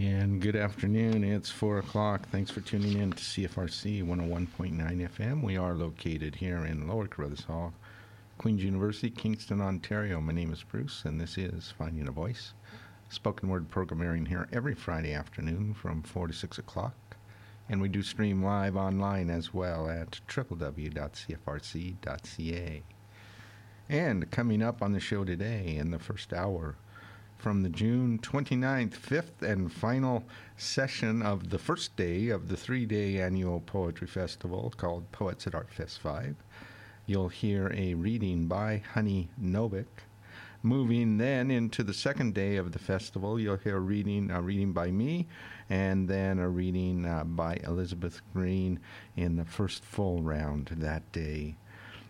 [0.00, 1.24] And good afternoon.
[1.24, 2.28] It's 4 o'clock.
[2.28, 5.42] Thanks for tuning in to CFRC 101.9 FM.
[5.42, 7.74] We are located here in Lower Carruthers Hall,
[8.38, 10.20] Queen's University, Kingston, Ontario.
[10.20, 12.52] My name is Bruce, and this is Finding a Voice.
[13.08, 16.94] Spoken word program airing here every Friday afternoon from 4 to 6 o'clock.
[17.68, 20.92] And we do stream live online as well at www.cfrc.ca.
[23.88, 26.76] And coming up on the show today in the first hour,
[27.38, 30.24] from the June 29th, fifth and final
[30.56, 35.54] session of the first day of the three day annual poetry festival called Poets at
[35.54, 36.34] Art Fest 5.
[37.06, 40.02] You'll hear a reading by Honey Novick.
[40.64, 44.72] Moving then into the second day of the festival, you'll hear a reading, a reading
[44.72, 45.28] by me,
[45.70, 48.80] and then a reading uh, by Elizabeth Greene
[49.16, 51.56] in the first full round that day.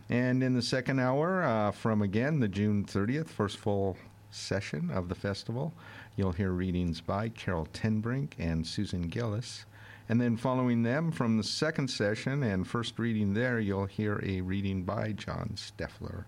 [0.09, 3.99] And in the second hour, uh, from again the June 30th, first full
[4.31, 5.73] session of the festival.
[6.17, 9.65] You'll hear readings by Carol Tenbrink and Susan Gillis.
[10.09, 14.41] And then following them from the second session and first reading there, you'll hear a
[14.41, 16.25] reading by John Steffler.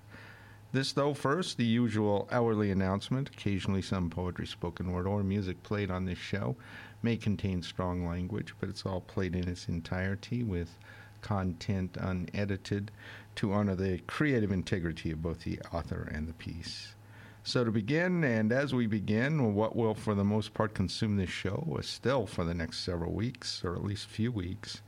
[0.73, 3.31] This, though, first, the usual hourly announcement.
[3.31, 6.57] Occasionally, some poetry, spoken word, or music played on this show
[7.03, 10.79] may contain strong language, but it's all played in its entirety with
[11.23, 12.91] content unedited
[13.35, 16.95] to honor the creative integrity of both the author and the piece.
[17.43, 21.31] So, to begin, and as we begin, what will for the most part consume this
[21.31, 24.83] show is still for the next several weeks, or at least a few weeks.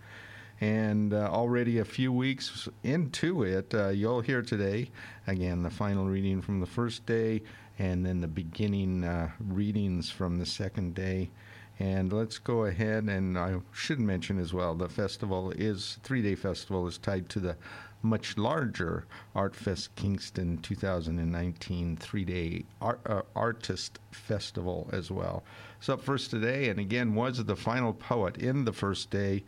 [0.60, 4.90] And uh, already a few weeks into it, uh, you'll hear today,
[5.26, 7.42] again, the final reading from the first day,
[7.78, 11.30] and then the beginning uh, readings from the second day.
[11.78, 16.34] And let's go ahead, and I should mention as well the festival is, three day
[16.34, 17.56] festival is tied to the
[18.02, 25.44] much larger ArtFest Kingston 2019 three day art, uh, artist festival as well.
[25.80, 29.44] So, up first today, and again, was the final poet in the first day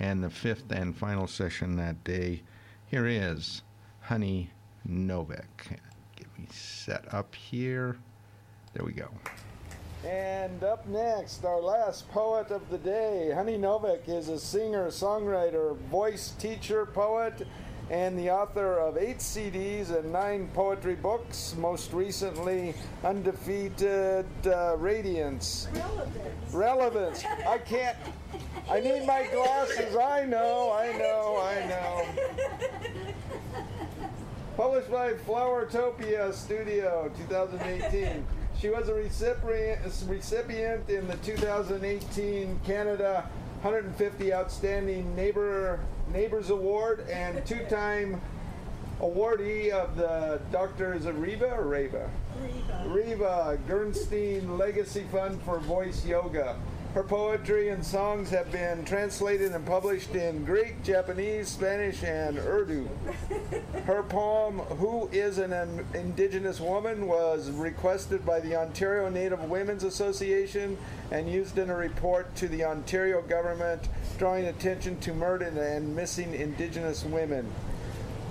[0.00, 2.42] and the fifth and final session that day.
[2.86, 3.62] Here is
[4.00, 4.50] Honey
[4.88, 5.78] Novick.
[6.16, 7.96] Get me set up here.
[8.74, 9.08] There we go.
[10.04, 13.32] And up next, our last poet of the day.
[13.34, 17.46] Honey Novick is a singer, songwriter, voice teacher, poet,
[17.90, 22.74] and the author of eight CDs and nine poetry books, most recently
[23.04, 25.68] Undefeated uh, Radiance.
[25.72, 26.54] Relevance.
[26.54, 27.24] Relevance.
[27.46, 27.96] I can't.
[28.70, 29.94] I need my glasses.
[29.96, 32.06] I know, I know, I know.
[34.56, 38.24] Published by Flowertopia Studio, 2018.
[38.58, 43.28] She was a recipient, recipient in the 2018 Canada
[43.62, 45.80] 150 Outstanding Neighbor
[46.14, 48.20] Neighbors Award and two-time
[49.00, 52.08] awardee of the Doctors of Riva or Reva?
[52.40, 52.84] Reva.
[52.86, 56.56] Riva Gerstein Legacy Fund for Voice Yoga.
[56.94, 62.88] Her poetry and songs have been translated and published in Greek, Japanese, Spanish, and Urdu.
[63.84, 70.78] Her poem, Who is an Indigenous Woman, was requested by the Ontario Native Women's Association
[71.10, 76.32] and used in a report to the Ontario government drawing attention to murdered and missing
[76.32, 77.50] Indigenous women.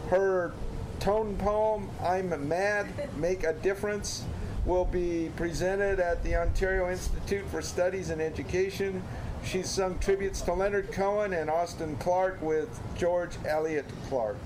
[0.07, 0.53] Her
[1.01, 2.87] tone poem, I'm Mad,
[3.17, 4.23] Make a Difference,
[4.65, 9.01] will be presented at the Ontario Institute for Studies and Education.
[9.43, 14.37] She's sung tributes to Leonard Cohen and Austin Clarke with George Elliott Clarke.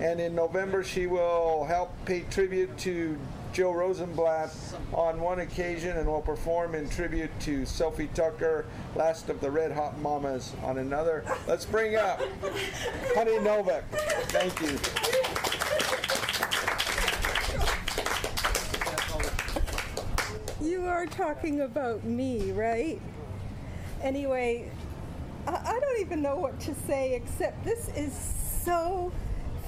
[0.00, 3.18] And in November, she will help pay tribute to
[3.52, 4.54] Joe Rosenblatt
[4.92, 9.72] on one occasion and will perform in tribute to Sophie Tucker, last of the Red
[9.72, 11.24] Hot Mamas, on another.
[11.48, 12.20] Let's bring up
[13.16, 13.82] Honey Novick.
[14.28, 14.78] Thank you.
[20.60, 23.00] You are talking about me, right?
[24.02, 24.68] Anyway,
[25.46, 29.12] I, I don't even know what to say except this is so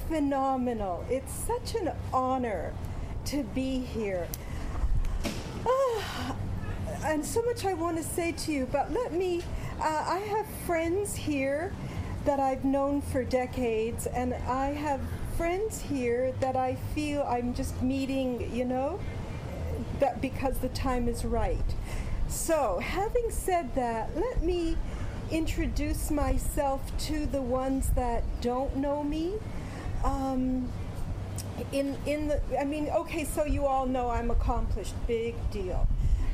[0.09, 1.05] phenomenal.
[1.09, 2.73] It's such an honor
[3.27, 4.27] to be here.
[5.65, 6.35] Ah,
[7.05, 9.41] and so much I want to say to you, but let me.
[9.79, 11.73] Uh, I have friends here
[12.25, 14.99] that I've known for decades, and I have
[15.37, 18.99] friends here that I feel I'm just meeting, you know,
[20.01, 21.63] that because the time is right.
[22.27, 24.77] So, having said that, let me
[25.31, 29.35] introduce myself to the ones that don't know me.
[30.03, 30.69] Um,
[31.71, 35.87] in in the, I mean, okay, so you all know I'm accomplished, big deal.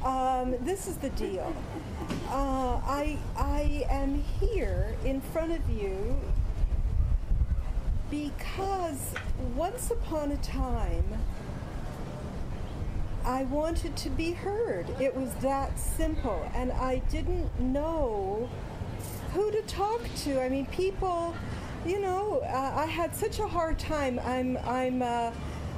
[0.04, 1.54] Um, this is the deal.
[2.30, 6.20] Uh, I I am here in front of you
[8.10, 9.14] because
[9.56, 11.06] once upon a time
[13.28, 14.90] I wanted to be heard.
[15.02, 16.50] It was that simple.
[16.56, 18.50] And I didn't know
[19.34, 20.42] who to talk to.
[20.42, 21.36] I mean, people,
[21.86, 24.18] you know, uh, I had such a hard time.
[24.24, 25.32] I'm, I'm, uh,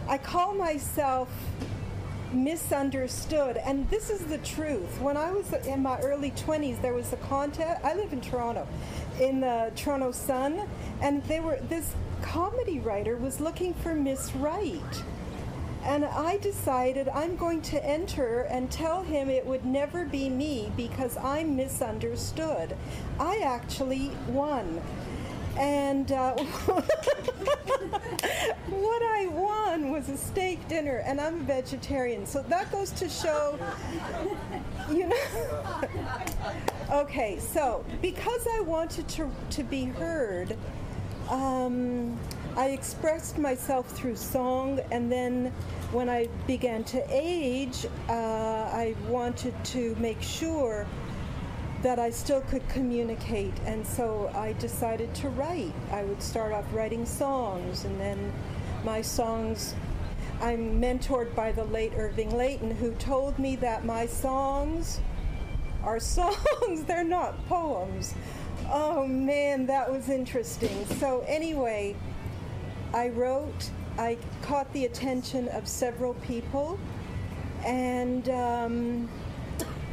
[0.07, 1.27] I call myself
[2.31, 3.57] misunderstood.
[3.57, 5.01] And this is the truth.
[5.01, 7.83] When I was in my early 20s, there was a contest.
[7.83, 8.67] I live in Toronto,
[9.19, 10.69] in the Toronto Sun,
[11.01, 15.03] and they were this comedy writer was looking for Miss Right.
[15.83, 20.71] And I decided I'm going to enter and tell him it would never be me
[20.75, 22.75] because I'm misunderstood.
[23.19, 24.81] I actually won.
[25.57, 26.33] And uh,
[28.69, 32.25] what I won was a steak dinner, and I'm a vegetarian.
[32.25, 33.59] So that goes to show,
[34.89, 35.81] you know.
[36.91, 40.55] okay, so because I wanted to, to be heard,
[41.29, 42.17] um,
[42.55, 45.53] I expressed myself through song, and then
[45.91, 50.85] when I began to age, uh, I wanted to make sure
[51.81, 55.73] that I still could communicate, and so I decided to write.
[55.91, 58.31] I would start off writing songs, and then
[58.83, 59.75] my songs.
[60.41, 65.01] I'm mentored by the late Irving Layton, who told me that my songs
[65.83, 68.13] are songs, they're not poems.
[68.71, 70.85] Oh man, that was interesting.
[70.99, 71.95] So, anyway,
[72.93, 76.79] I wrote, I caught the attention of several people,
[77.65, 79.09] and um,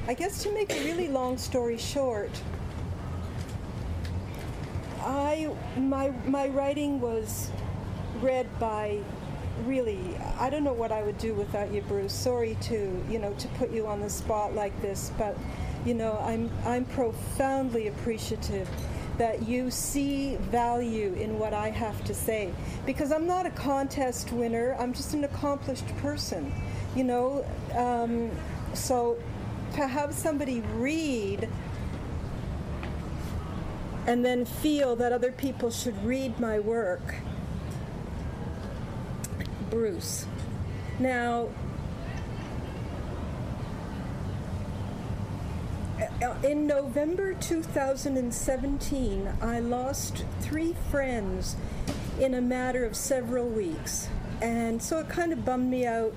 [0.08, 2.31] I guess to make a really long story short,
[5.00, 7.50] I my my writing was
[8.20, 8.99] read by
[9.64, 12.12] really I don't know what I would do without you, Bruce.
[12.12, 15.37] Sorry to you know to put you on the spot like this, but
[15.84, 18.69] you know I'm I'm profoundly appreciative
[19.18, 22.52] that you see value in what I have to say
[22.84, 24.76] because I'm not a contest winner.
[24.78, 26.52] I'm just an accomplished person,
[26.94, 27.44] you know.
[27.74, 28.30] Um,
[28.74, 29.16] so
[29.74, 31.48] to have somebody read
[34.06, 37.14] and then feel that other people should read my work.
[39.70, 40.26] Bruce.
[40.98, 41.48] Now,
[46.43, 51.56] in November 2017, I lost three friends
[52.20, 54.08] in a matter of several weeks.
[54.43, 56.14] And so it kind of bummed me out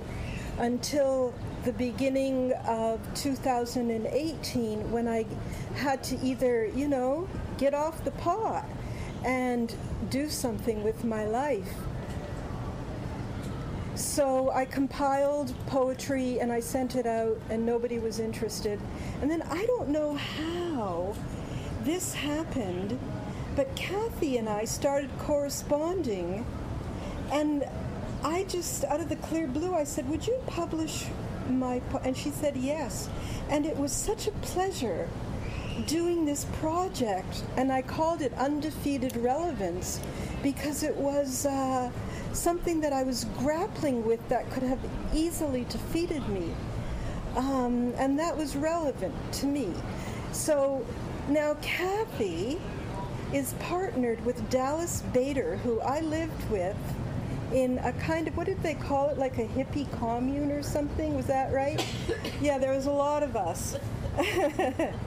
[0.57, 1.33] until
[1.63, 5.25] the beginning of 2018 when I
[5.75, 7.27] had to either, you know,
[7.57, 8.65] get off the pot
[9.25, 9.73] and
[10.09, 11.73] do something with my life.
[14.09, 18.79] So I compiled poetry and I sent it out, and nobody was interested.
[19.21, 21.15] And then I don't know how
[21.83, 22.99] this happened,
[23.55, 26.43] but Kathy and I started corresponding,
[27.31, 27.65] and
[28.23, 31.05] I just, out of the clear blue, I said, Would you publish
[31.47, 32.01] my po-?
[32.03, 33.09] and she said yes
[33.49, 35.07] and it was such a pleasure
[35.87, 39.99] doing this project and i called it undefeated relevance
[40.43, 41.89] because it was uh,
[42.33, 44.79] something that i was grappling with that could have
[45.13, 46.53] easily defeated me.
[47.35, 49.71] Um, and that was relevant to me.
[50.31, 50.85] So
[51.27, 52.59] now kathy
[53.31, 56.75] is partnered with dallas bader who i lived with
[57.53, 59.17] in a kind of what did they call it?
[59.17, 61.15] Like a hippie commune or something?
[61.15, 61.83] Was that right?
[62.41, 63.77] Yeah there was a lot of us.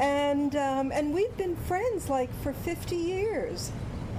[0.00, 3.70] And um, and we've been friends like for 50 years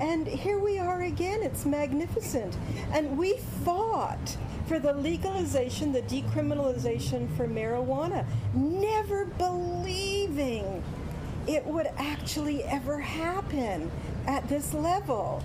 [0.02, 2.58] and here we are again it's magnificent
[2.92, 4.36] and we fought
[4.68, 10.84] for the legalization the decriminalization for marijuana never believing
[11.48, 13.92] it would actually ever happen
[14.28, 15.42] at this level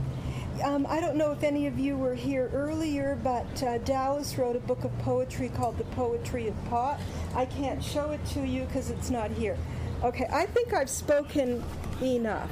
[0.65, 4.57] um, I don't know if any of you were here earlier, but uh, Dallas wrote
[4.57, 6.99] a book of poetry called The Poetry of Pot.
[7.35, 9.59] I can't show it to you because it's not here.
[10.03, 11.63] Okay, I think I've spoken
[12.01, 12.51] enough.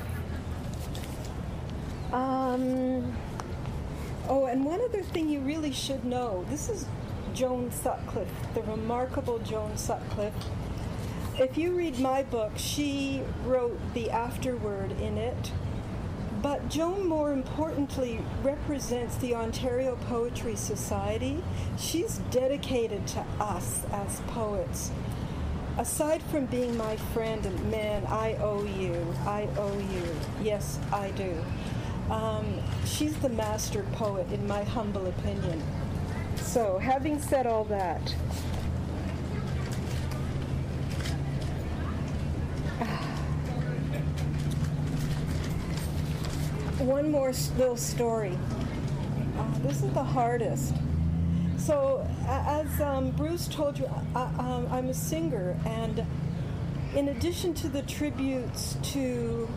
[2.12, 3.16] Um,
[4.28, 6.86] oh, and one other thing you really should know this is
[7.32, 10.34] Joan Sutcliffe, the remarkable Joan Sutcliffe.
[11.38, 15.50] If you read my book, she wrote the afterword in it
[16.44, 21.42] but Joan, more importantly, represents the Ontario Poetry Society.
[21.78, 24.90] She's dedicated to us as poets.
[25.78, 28.94] Aside from being my friend, man, I owe you.
[29.24, 30.04] I owe you.
[30.42, 31.34] Yes, I do.
[32.10, 35.62] Um, she's the master poet, in my humble opinion.
[36.36, 38.00] So, having said all that,
[46.78, 48.38] one more little story.
[49.38, 50.74] Uh, this is the hardest.
[51.56, 56.04] so, as um, Bruce told you, I, um, I'm a singer, and
[56.94, 59.48] in addition to the tributes to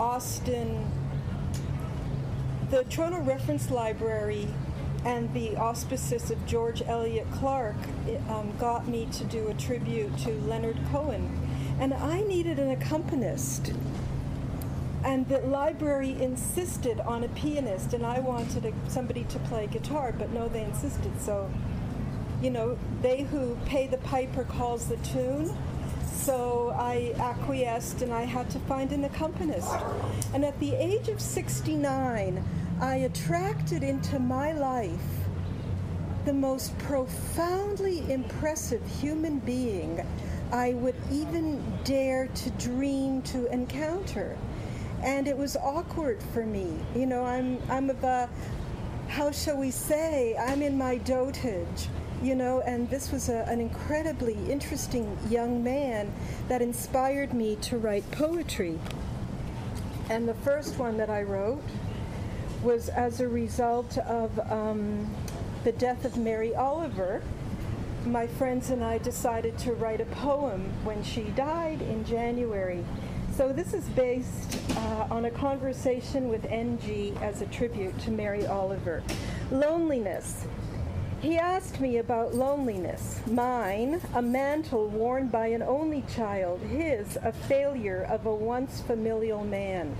[0.00, 0.84] Austin,
[2.70, 4.46] the Toronto Reference Library
[5.04, 7.76] and the auspices of George Elliott Clarke
[8.28, 11.30] um, got me to do a tribute to Leonard Cohen.
[11.80, 13.72] And I needed an accompanist.
[15.02, 20.12] And the library insisted on a pianist, and I wanted a, somebody to play guitar,
[20.12, 21.12] but no, they insisted.
[21.22, 21.50] So,
[22.42, 25.56] you know, they who pay the piper calls the tune.
[26.28, 29.74] So I acquiesced and I had to find an accompanist.
[30.34, 32.44] And at the age of 69,
[32.82, 35.24] I attracted into my life
[36.26, 40.06] the most profoundly impressive human being
[40.52, 44.36] I would even dare to dream to encounter.
[45.02, 46.74] And it was awkward for me.
[46.94, 48.28] You know, I'm I'm of a
[49.08, 51.88] how shall we say, I'm in my dotage
[52.22, 56.12] you know, and this was a, an incredibly interesting young man
[56.48, 58.78] that inspired me to write poetry.
[60.10, 61.62] And the first one that I wrote
[62.62, 65.14] was as a result of um,
[65.64, 67.22] the death of Mary Oliver.
[68.06, 72.84] My friends and I decided to write a poem when she died in January.
[73.36, 78.46] So this is based uh, on a conversation with NG as a tribute to Mary
[78.46, 79.02] Oliver.
[79.52, 80.46] Loneliness.
[81.20, 83.20] He asked me about loneliness.
[83.26, 86.60] Mine, a mantle worn by an only child.
[86.60, 89.96] His, a failure of a once familial man.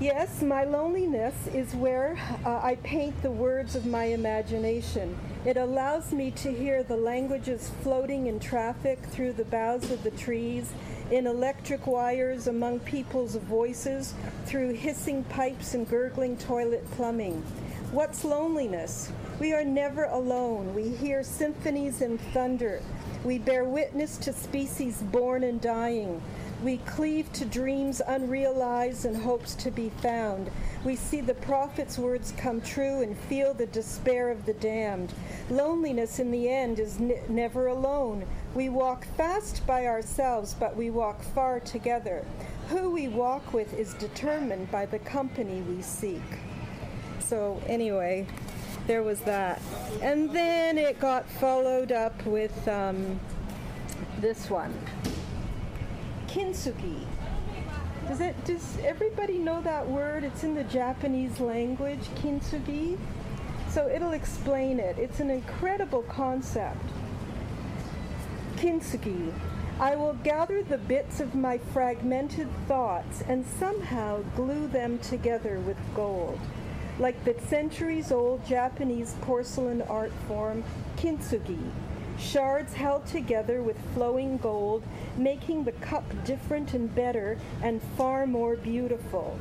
[0.00, 5.18] Yes, my loneliness is where uh, I paint the words of my imagination.
[5.44, 10.12] It allows me to hear the languages floating in traffic through the boughs of the
[10.12, 10.72] trees,
[11.10, 14.14] in electric wires among people's voices,
[14.46, 17.42] through hissing pipes and gurgling toilet plumbing.
[17.92, 19.12] What's loneliness?
[19.42, 20.72] We are never alone.
[20.72, 22.80] We hear symphonies and thunder.
[23.24, 26.22] We bear witness to species born and dying.
[26.62, 30.48] We cleave to dreams unrealized and hopes to be found.
[30.84, 35.12] We see the prophet's words come true and feel the despair of the damned.
[35.50, 38.24] Loneliness in the end is n- never alone.
[38.54, 42.24] We walk fast by ourselves, but we walk far together.
[42.68, 46.22] Who we walk with is determined by the company we seek.
[47.18, 48.26] So, anyway,
[48.86, 49.60] there was that.
[50.00, 53.20] And then it got followed up with um,
[54.20, 54.74] this one
[56.32, 57.04] kintsugi.
[58.08, 60.24] Does it does everybody know that word?
[60.24, 62.98] It's in the Japanese language, kintsugi.
[63.68, 64.98] So it'll explain it.
[64.98, 66.84] It's an incredible concept.
[68.56, 69.32] Kintsugi.
[69.78, 75.76] I will gather the bits of my fragmented thoughts and somehow glue them together with
[75.94, 76.38] gold
[76.98, 80.62] like the centuries old Japanese porcelain art form
[80.96, 81.70] kintsugi,
[82.18, 84.82] shards held together with flowing gold,
[85.16, 89.38] making the cup different and better and far more beautiful.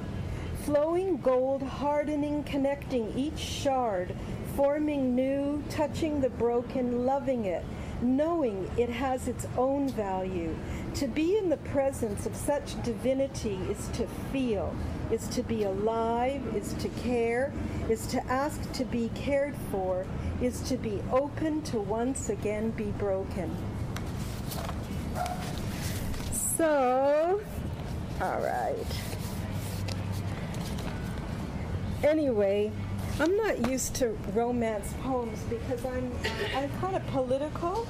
[0.64, 4.16] Flowing gold hardening, connecting each shard,
[4.56, 7.66] forming new, touching the broken, loving it,
[8.02, 10.56] knowing it has its own value.
[10.96, 14.76] To be in the presence of such divinity is to feel,
[15.12, 17.52] is to be alive, is to care,
[17.90, 20.06] is to ask to be cared for,
[20.42, 23.56] is to be open to once again be broken.
[26.34, 27.42] So,
[28.22, 28.86] all right.
[32.04, 32.72] Anyway,
[33.20, 36.12] I'm not used to romance poems because I'm
[36.56, 37.88] I'm kind of political,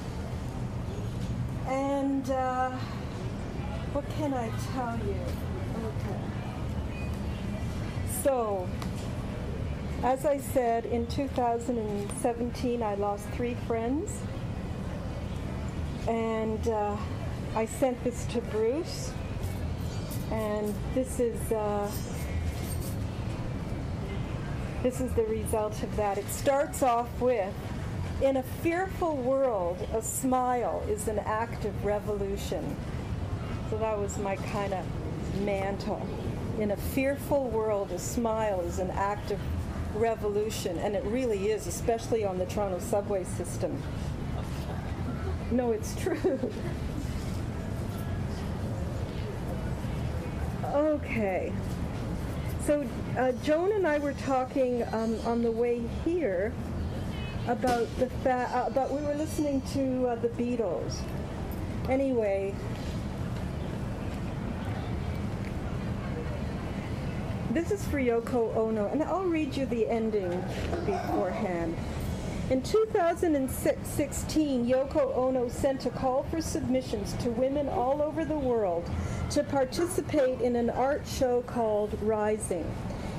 [1.68, 2.72] and uh,
[3.94, 5.51] what can I tell you?
[8.24, 8.70] So,
[10.04, 14.22] as I said, in 2017, I lost three friends.
[16.08, 16.96] And uh,
[17.56, 19.12] I sent this to Bruce.
[20.32, 21.52] And this is.
[21.52, 21.90] Uh,
[24.84, 26.18] this is the result of that.
[26.18, 27.54] It starts off with
[28.24, 32.76] In a fearful world, a smile is an act of revolution.
[33.70, 34.86] So that was my kind of
[35.42, 36.08] mantle
[36.60, 39.40] in a fearful world, a smile is an act of
[39.96, 43.82] revolution, and it really is, especially on the Toronto subway system.
[45.52, 46.40] No, it's true.
[50.66, 51.52] okay.
[52.66, 56.54] So uh, Joan and I were talking um, on the way here
[57.48, 61.00] about the fa- uh, about we were listening to uh, the Beatles.
[61.90, 62.54] Anyway,
[67.54, 70.30] This is for Yoko Ono, and I'll read you the ending
[70.86, 71.76] beforehand.
[72.50, 78.90] In 2016, Yoko Ono sent a call for submissions to women all over the world
[79.32, 82.66] to participate in an art show called Rising.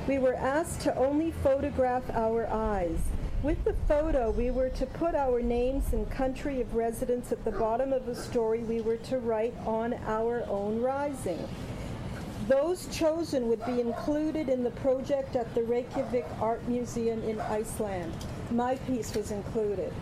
[0.08, 3.00] We were asked to only photograph our eyes.
[3.42, 7.52] With the photo, we were to put our names and country of residence at the
[7.52, 11.46] bottom of a story we were to write on our own rising.
[12.48, 18.12] Those chosen would be included in the project at the Reykjavik Art Museum in Iceland.
[18.50, 19.92] My piece was included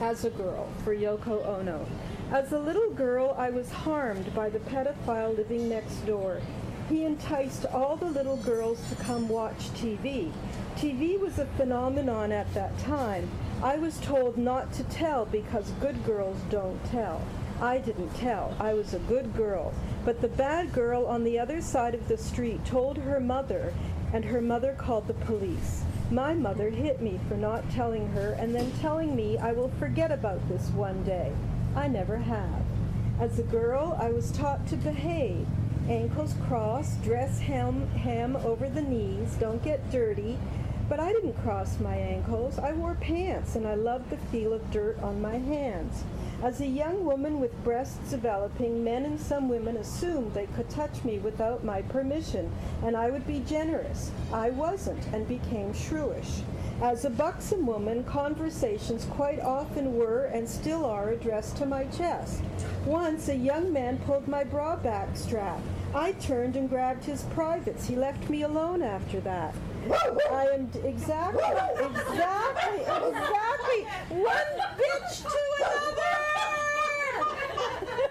[0.00, 1.86] as a girl for Yoko Ono.
[2.32, 6.40] As a little girl, I was harmed by the pedophile living next door.
[6.88, 10.32] He enticed all the little girls to come watch TV.
[10.76, 13.28] TV was a phenomenon at that time.
[13.62, 17.20] I was told not to tell because good girls don't tell.
[17.60, 18.54] I didn't tell.
[18.60, 19.72] I was a good girl.
[20.04, 23.72] But the bad girl on the other side of the street told her mother,
[24.12, 25.82] and her mother called the police.
[26.10, 30.12] My mother hit me for not telling her and then telling me I will forget
[30.12, 31.32] about this one day.
[31.74, 32.62] I never have.
[33.18, 35.46] As a girl, I was taught to behave.
[35.88, 40.38] Ankles crossed, dress hem, hem over the knees, don't get dirty.
[40.88, 42.58] But I didn't cross my ankles.
[42.58, 46.04] I wore pants and I loved the feel of dirt on my hands.
[46.42, 51.02] As a young woman with breasts developing, men and some women assumed they could touch
[51.02, 52.52] me without my permission,
[52.84, 54.10] and I would be generous.
[54.32, 56.42] I wasn't and became shrewish.
[56.82, 62.42] As a buxom woman, conversations quite often were and still are addressed to my chest.
[62.84, 65.58] Once a young man pulled my bra back strap.
[65.94, 67.86] I turned and grabbed his privates.
[67.86, 69.54] He left me alone after that.
[69.92, 71.44] I am exactly,
[71.84, 76.16] exactly, exactly one bitch to another.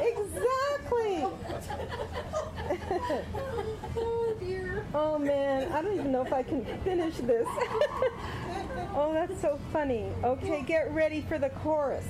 [0.00, 1.26] exactly.
[3.98, 4.84] Oh dear.
[4.94, 7.46] Oh man, I don't even know if I can finish this.
[8.94, 10.06] oh, that's so funny.
[10.22, 12.04] Okay, get ready for the chorus.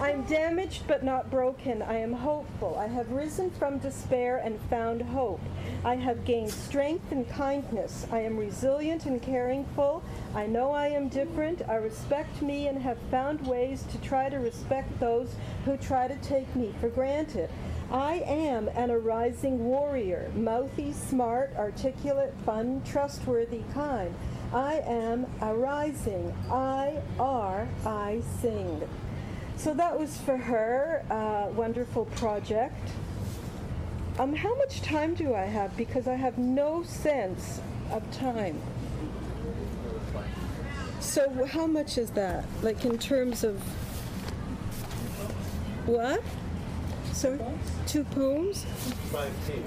[0.00, 1.82] I am damaged but not broken.
[1.82, 2.76] I am hopeful.
[2.78, 5.40] I have risen from despair and found hope.
[5.84, 8.06] I have gained strength and kindness.
[8.10, 10.02] I am resilient and caringful.
[10.34, 11.62] I know I am different.
[11.68, 15.34] I respect me and have found ways to try to respect those
[15.64, 17.50] who try to take me for granted.
[17.90, 24.14] I am an arising warrior, mouthy, smart, articulate, fun, trustworthy, kind.
[24.52, 26.34] I am arising.
[26.50, 28.86] I are, I sing.
[29.56, 31.04] So that was for her.
[31.10, 32.90] Uh, wonderful project.
[34.18, 35.76] Um, how much time do I have?
[35.76, 38.60] Because I have no sense of time.
[41.00, 42.44] So how much is that?
[42.62, 43.62] Like in terms of
[45.88, 46.22] what?
[47.12, 47.36] So
[47.86, 48.64] two poems?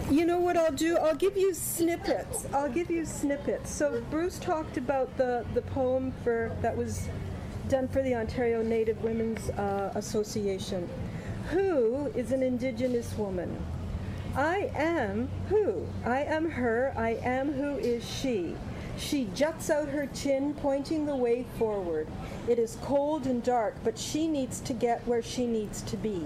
[0.10, 0.98] You know what I'll do?
[0.98, 2.46] I'll give you snippets.
[2.54, 3.70] I'll give you snippets.
[3.70, 7.10] So Bruce talked about the, the poem for that was
[7.68, 10.88] done for the Ontario Native Women's uh, Association.
[11.50, 13.58] Who is an Indigenous woman?
[14.36, 15.86] I am who?
[16.06, 16.94] I am her.
[16.96, 18.56] I am who is she.
[18.98, 22.08] She juts out her chin, pointing the way forward.
[22.48, 26.26] It is cold and dark, but she needs to get where she needs to be.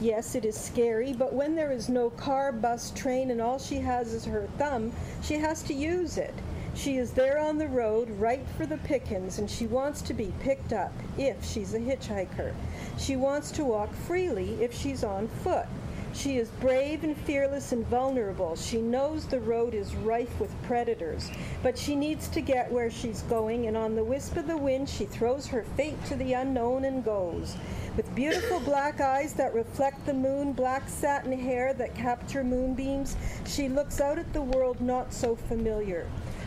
[0.00, 3.76] Yes, it is scary, but when there is no car, bus, train, and all she
[3.76, 6.34] has is her thumb, she has to use it.
[6.74, 10.32] She is there on the road, right for the pickings, and she wants to be
[10.40, 12.52] picked up if she's a hitchhiker.
[12.98, 15.66] She wants to walk freely if she's on foot.
[16.14, 18.54] She is brave and fearless and vulnerable.
[18.54, 21.28] She knows the road is rife with predators,
[21.62, 24.88] but she needs to get where she's going, and on the wisp of the wind,
[24.88, 27.56] she throws her fate to the unknown and goes.
[27.96, 33.68] With beautiful black eyes that reflect the moon, black satin hair that capture moonbeams, she
[33.68, 36.06] looks out at the world not so familiar.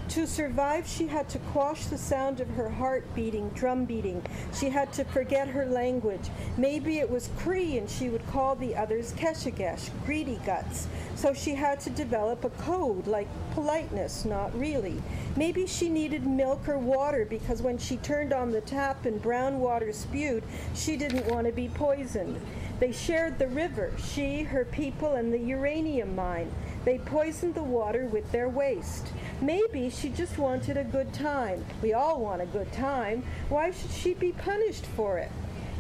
[0.09, 4.23] To survive, she had to quash the sound of her heart beating, drum beating.
[4.57, 6.29] She had to forget her language.
[6.57, 10.87] Maybe it was Cree and she would call the others Keshagesh, greedy guts.
[11.15, 15.01] So she had to develop a code like politeness, not really.
[15.35, 19.59] Maybe she needed milk or water because when she turned on the tap and brown
[19.59, 20.43] water spewed,
[20.73, 22.39] she didn't want to be poisoned.
[22.79, 26.51] They shared the river, she, her people, and the uranium mine.
[26.87, 29.11] They poisoned the water with their waste.
[29.41, 31.65] Maybe she just wanted a good time.
[31.81, 33.23] We all want a good time.
[33.49, 35.29] Why should she be punished for it?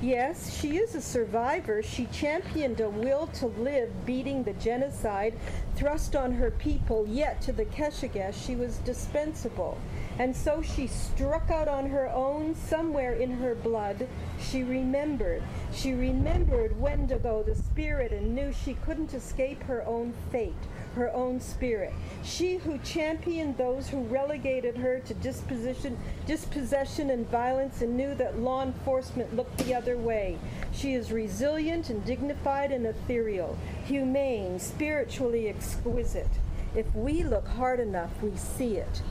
[0.01, 1.81] Yes, she is a survivor.
[1.81, 5.33] She championed a will to live, beating the genocide
[5.77, 9.77] thrust on her people, yet to the Keshagesh she was dispensable.
[10.19, 14.09] And so she struck out on her own, somewhere in her blood.
[14.41, 15.41] She remembered.
[15.71, 20.53] She remembered Wendigo, the spirit, and knew she couldn't escape her own fate.
[20.97, 21.93] Her own spirit.
[22.23, 28.39] She who championed those who relegated her to disposition, dispossession and violence and knew that
[28.39, 30.37] law enforcement looked the other way.
[30.73, 36.27] She is resilient and dignified and ethereal, humane, spiritually exquisite.
[36.75, 39.01] If we look hard enough, we see it.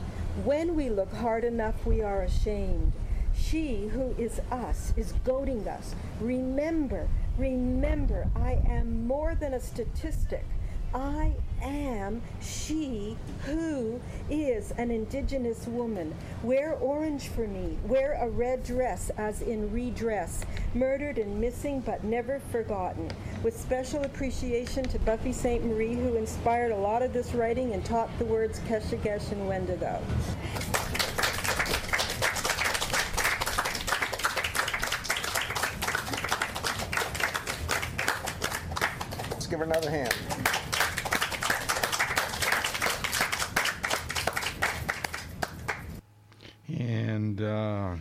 [0.43, 2.93] When we look hard enough, we are ashamed.
[3.35, 5.95] She who is us is goading us.
[6.19, 10.45] Remember, remember, I am more than a statistic.
[10.97, 11.31] I
[11.61, 16.15] am she who is an indigenous woman.
[16.41, 17.77] Wear orange for me.
[17.83, 20.43] Wear a red dress, as in redress.
[20.73, 23.11] Murdered and missing, but never forgotten.
[23.43, 28.09] With special appreciation to Buffy Sainte-Marie, who inspired a lot of this writing and taught
[28.17, 30.01] the words Keshagesh and Wendigo.
[39.29, 40.15] Let's give her another hand.
[46.69, 47.95] And uh,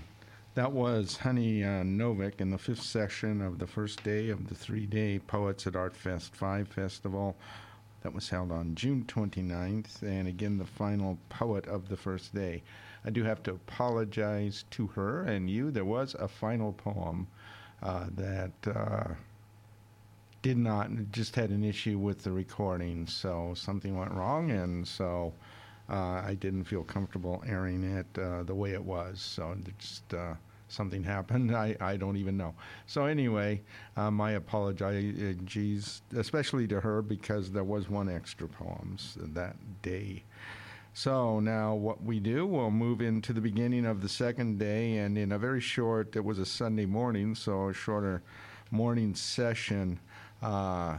[0.57, 4.55] that was Honey uh, Novick in the fifth session of the first day of the
[4.55, 7.37] three day Poets at Art Fest 5 festival
[8.01, 12.63] that was held on June 29th, and again, the final poet of the first day.
[13.05, 15.71] I do have to apologize to her and you.
[15.71, 17.27] There was a final poem
[17.83, 19.13] uh, that uh,
[20.41, 25.35] did not, just had an issue with the recording, so something went wrong, and so
[25.91, 29.21] uh, I didn't feel comfortable airing it uh, the way it was.
[29.21, 30.35] So just uh,
[30.69, 31.55] something happened.
[31.57, 32.55] I, I don't even know.
[32.87, 33.63] So anyway,
[33.97, 35.15] um, I apologize,
[36.17, 40.25] especially to her because there was one extra poems that day.
[40.95, 45.19] So now what we do, we'll move into the beginning of the second day, and
[45.19, 48.23] in a very short, it was a Sunday morning, so a shorter
[48.71, 50.01] morning session.
[50.43, 50.97] Uh,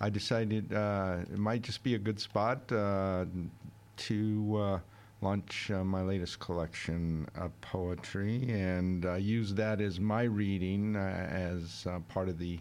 [0.00, 3.26] I decided uh, it might just be a good spot uh,
[3.98, 4.78] to uh,
[5.22, 11.28] launch uh, my latest collection of poetry and uh, use that as my reading uh,
[11.30, 12.58] as uh, part of the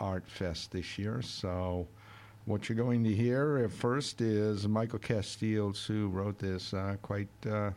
[0.00, 1.22] Art Fest this year.
[1.22, 1.86] So,
[2.46, 7.28] what you're going to hear at first is Michael Casteels, who wrote this uh, quite,
[7.50, 7.70] uh,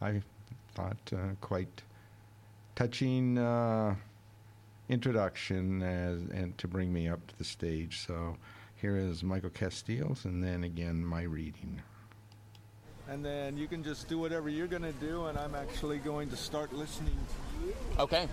[0.00, 0.20] I
[0.74, 1.82] thought, uh, quite
[2.74, 3.94] touching uh,
[4.88, 8.04] introduction as, and to bring me up to the stage.
[8.06, 8.36] So,
[8.76, 11.80] here is Michael Casteels, and then again, my reading.
[13.08, 16.28] And then you can just do whatever you're going to do, and I'm actually going
[16.28, 17.74] to start listening to you.
[17.98, 18.28] Okay.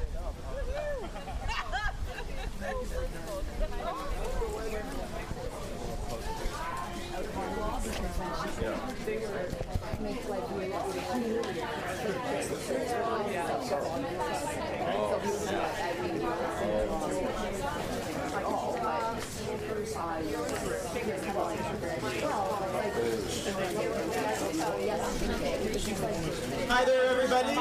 [26.69, 27.55] Hi there, everybody.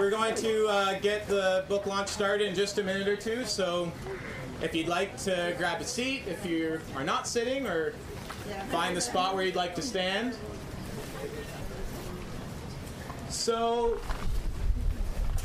[0.00, 3.44] We're going to uh, get the book launch started in just a minute or two.
[3.44, 3.92] So,
[4.60, 7.94] if you'd like to grab a seat, if you are not sitting, or
[8.72, 10.36] find the spot where you'd like to stand.
[13.28, 14.00] So,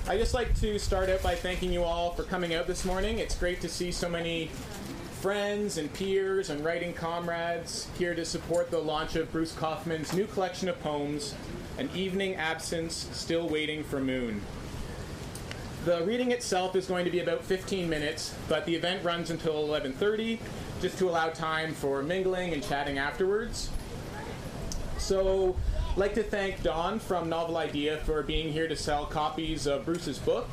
[0.07, 3.19] I just like to start out by thanking you all for coming out this morning.
[3.19, 4.49] It's great to see so many
[5.21, 10.25] friends and peers and writing comrades here to support the launch of Bruce Kaufman's new
[10.25, 11.35] collection of poems,
[11.77, 14.41] An Evening Absence Still Waiting for Moon.
[15.85, 19.63] The reading itself is going to be about 15 minutes, but the event runs until
[19.63, 20.39] 11:30
[20.81, 23.69] just to allow time for mingling and chatting afterwards.
[24.97, 25.55] So,
[25.91, 29.85] I'd like to thank Don from Novel Idea for being here to sell copies of
[29.85, 30.49] Bruce's book.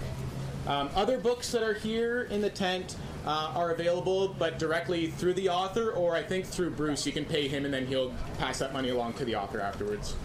[0.66, 2.96] Um, other books that are here in the tent
[3.28, 7.04] uh, are available, but directly through the author, or I think through Bruce.
[7.04, 10.16] You can pay him, and then he'll pass that money along to the author afterwards.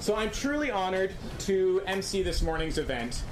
[0.00, 3.22] So I'm truly honored to MC this morning's event.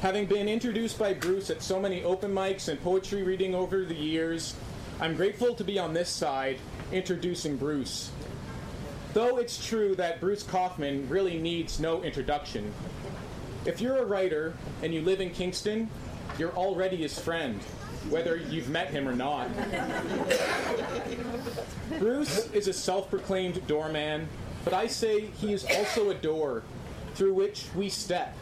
[0.00, 3.94] Having been introduced by Bruce at so many open mics and poetry reading over the
[3.94, 4.56] years,
[5.00, 6.56] I'm grateful to be on this side
[6.92, 8.10] introducing Bruce.
[9.12, 12.72] Though it's true that Bruce Kaufman really needs no introduction.
[13.66, 15.90] If you're a writer and you live in Kingston,
[16.38, 17.60] you're already his friend,
[18.10, 19.48] whether you've met him or not.
[21.98, 24.28] Bruce is a self proclaimed doorman,
[24.64, 26.62] but I say he is also a door
[27.14, 28.36] through which we step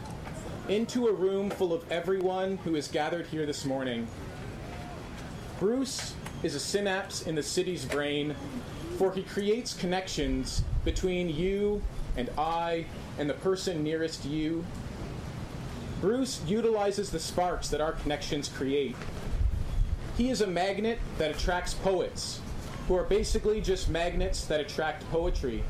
[0.69, 4.07] into a room full of everyone who is gathered here this morning.
[5.59, 8.35] Bruce is a synapse in the city's brain,
[8.97, 11.81] for he creates connections between you
[12.17, 12.85] and I
[13.17, 14.65] and the person nearest you.
[16.03, 18.93] Bruce utilizes the sparks that our connections create.
[20.17, 22.41] He is a magnet that attracts poets,
[22.89, 25.63] who are basically just magnets that attract poetry.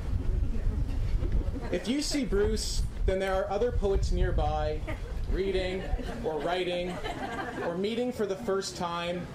[1.71, 4.79] If you see Bruce, then there are other poets nearby,
[5.31, 5.83] reading
[6.23, 6.97] or writing
[7.67, 9.27] or meeting for the first time,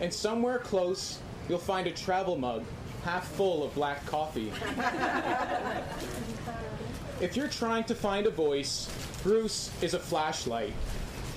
[0.00, 2.62] and somewhere close you'll find a travel mug
[3.02, 4.52] half full of black coffee.
[7.20, 8.88] if you're trying to find a voice,
[9.22, 10.72] Bruce is a flashlight.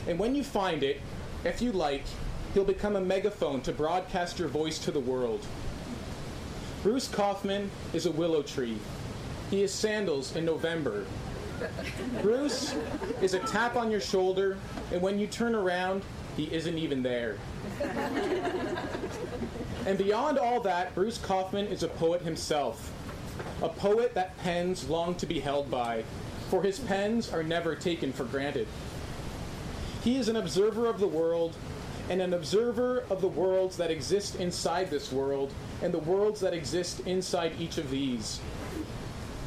[0.08, 1.02] And when you find it,
[1.44, 2.04] if you like,
[2.54, 5.46] he'll become a megaphone to broadcast your voice to the world.
[6.82, 8.78] Bruce Kaufman is a willow tree.
[9.50, 11.06] He is sandals in November.
[12.22, 12.76] Bruce
[13.22, 14.58] is a tap on your shoulder,
[14.92, 16.04] and when you turn around,
[16.36, 17.38] he isn't even there.
[19.86, 22.92] and beyond all that, Bruce Kaufman is a poet himself.
[23.62, 26.04] A poet that pens long to be held by,
[26.54, 28.68] for his pens are never taken for granted.
[30.04, 31.56] He is an observer of the world
[32.12, 36.54] and an observer of the worlds that exist inside this world and the worlds that
[36.54, 38.40] exist inside each of these.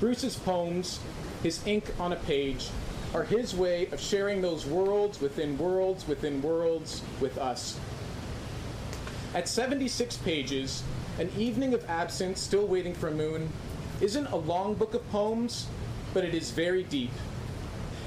[0.00, 0.98] Bruce's poems,
[1.44, 2.70] his ink on a page,
[3.14, 7.78] are his way of sharing those worlds within worlds within worlds with us.
[9.32, 10.82] At 76 pages,
[11.20, 13.48] An Evening of Absence Still Waiting for a Moon
[14.00, 15.68] isn't a long book of poems,
[16.14, 17.10] but it is very deep.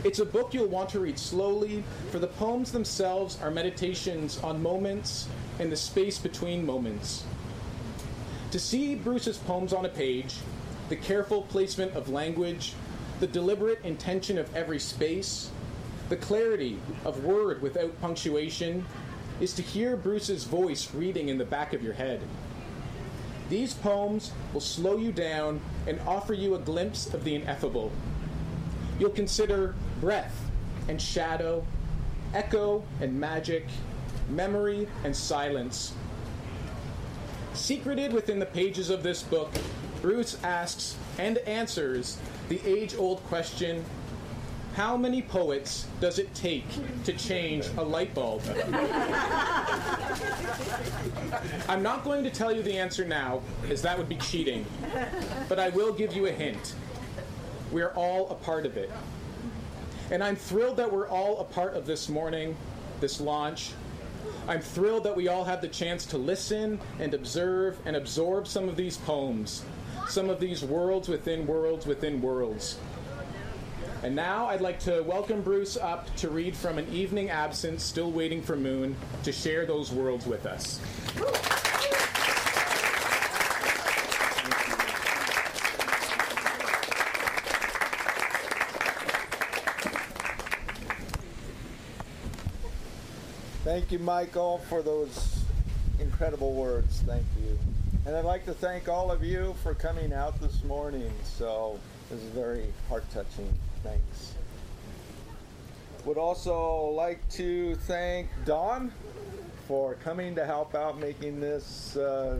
[0.04, 4.64] It's a book you'll want to read slowly, for the poems themselves are meditations on
[4.64, 5.28] moments
[5.60, 7.26] and the space between moments.
[8.52, 10.38] To see Bruce's poems on a page,
[10.88, 12.74] the careful placement of language,
[13.20, 15.52] the deliberate intention of every space,
[16.08, 18.86] the clarity of word without punctuation,
[19.40, 22.22] is to hear Bruce's voice reading in the back of your head.
[23.50, 27.92] These poems will slow you down and offer you a glimpse of the ineffable.
[29.00, 30.36] You'll consider breath
[30.88, 31.66] and shadow,
[32.34, 33.66] echo and magic,
[34.30, 35.94] memory and silence.
[37.54, 39.52] Secreted within the pages of this book,
[40.02, 42.18] Bruce asks and answers
[42.50, 43.84] the age old question
[44.76, 46.66] how many poets does it take
[47.04, 48.42] to change a light bulb?
[51.68, 54.66] I'm not going to tell you the answer now, as that would be cheating,
[55.48, 56.76] but I will give you a hint.
[57.72, 58.92] We're all a part of it.
[60.12, 62.56] And I'm thrilled that we're all a part of this morning,
[63.00, 63.74] this launch.
[64.48, 68.68] I'm thrilled that we all have the chance to listen and observe and absorb some
[68.68, 69.64] of these poems,
[70.08, 72.80] some of these worlds within worlds within worlds.
[74.02, 78.12] And now I'd like to welcome Bruce up to read from An Evening Absence, Still
[78.12, 80.80] Waiting for Moon, to share those worlds with us.
[93.66, 95.44] Thank you, Michael, for those
[96.00, 97.02] incredible words.
[97.06, 97.60] Thank you.
[98.06, 101.12] And I'd like to thank all of you for coming out this morning.
[101.26, 101.78] So
[102.10, 103.54] this is very heart touching.
[103.84, 104.34] Thanks.
[106.06, 108.92] Would also like to thank Don
[109.68, 112.40] for coming to help out making this uh,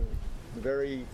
[0.56, 1.06] very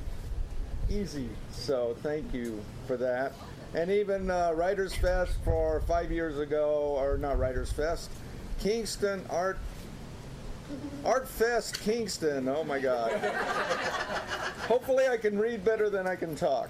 [0.89, 1.29] easy.
[1.51, 3.33] So thank you for that.
[3.75, 8.11] And even uh, Writers Fest for five years ago, or not Writers Fest,
[8.61, 9.59] Kingston Art
[11.05, 12.49] Art Fest Kingston.
[12.49, 13.13] Oh my God.
[14.69, 16.69] Hopefully I can read better than I can talk.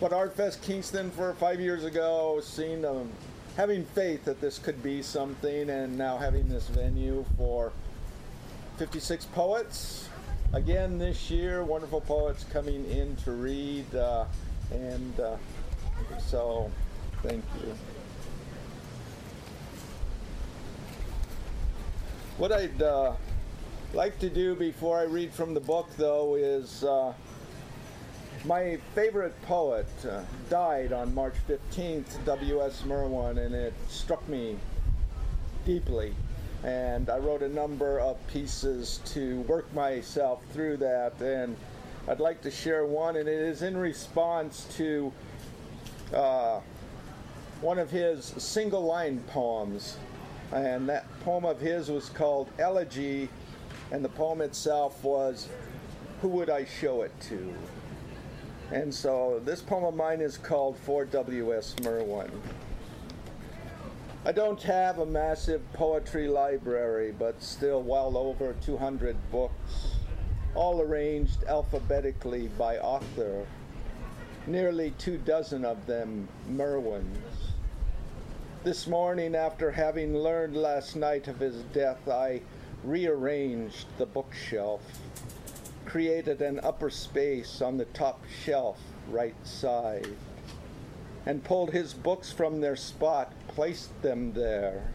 [0.00, 3.10] But Art Fest Kingston for five years ago, seeing um,
[3.56, 7.72] having faith that this could be something, and now having this venue for
[8.76, 10.08] 56 poets.
[10.52, 14.26] Again this year, wonderful poets coming in to read, uh,
[14.70, 15.36] and uh,
[16.18, 16.70] so
[17.22, 17.74] thank you.
[22.38, 23.14] What I'd uh,
[23.94, 27.14] like to do before I read from the book, though, is uh,
[28.44, 30.20] my favorite poet uh,
[30.50, 32.84] died on March 15th, W.S.
[32.84, 34.58] Merwin, and it struck me
[35.64, 36.14] deeply.
[36.62, 41.56] And I wrote a number of pieces to work myself through that, and
[42.06, 45.10] I'd like to share one, and it is in response to
[46.12, 46.60] uh,
[47.62, 49.96] one of his single line poems
[50.52, 53.28] and that poem of his was called Elegy,
[53.90, 55.48] and the poem itself was
[56.20, 57.54] Who Would I Show It To?
[58.72, 61.76] And so this poem of mine is called For W.S.
[61.82, 62.30] Merwin.
[64.24, 69.94] I don't have a massive poetry library, but still well over 200 books,
[70.56, 73.46] all arranged alphabetically by author,
[74.48, 77.18] nearly two dozen of them Merwins.
[78.66, 82.42] This morning, after having learned last night of his death, I
[82.82, 84.82] rearranged the bookshelf,
[85.84, 90.08] created an upper space on the top shelf right side,
[91.26, 94.92] and pulled his books from their spot, placed them there,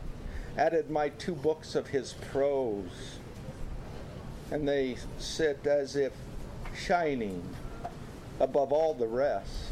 [0.57, 3.19] added my two books of his prose,
[4.51, 6.11] and they sit as if
[6.75, 7.41] shining
[8.37, 9.70] above all the rest,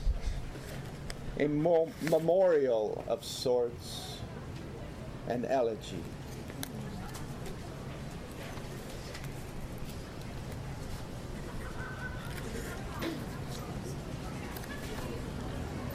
[1.39, 4.17] a mo- memorial of sorts,
[5.27, 6.03] an elegy.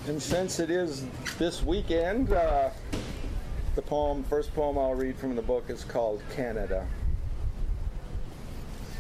[0.07, 1.07] And since it is
[1.38, 2.70] this weekend, uh,
[3.74, 6.87] the poem, first poem I'll read from the book is called Canada.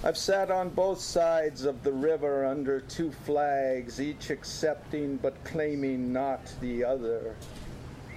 [0.06, 6.12] I've sat on both sides of the river under two flags, each accepting but claiming
[6.12, 7.34] not the other,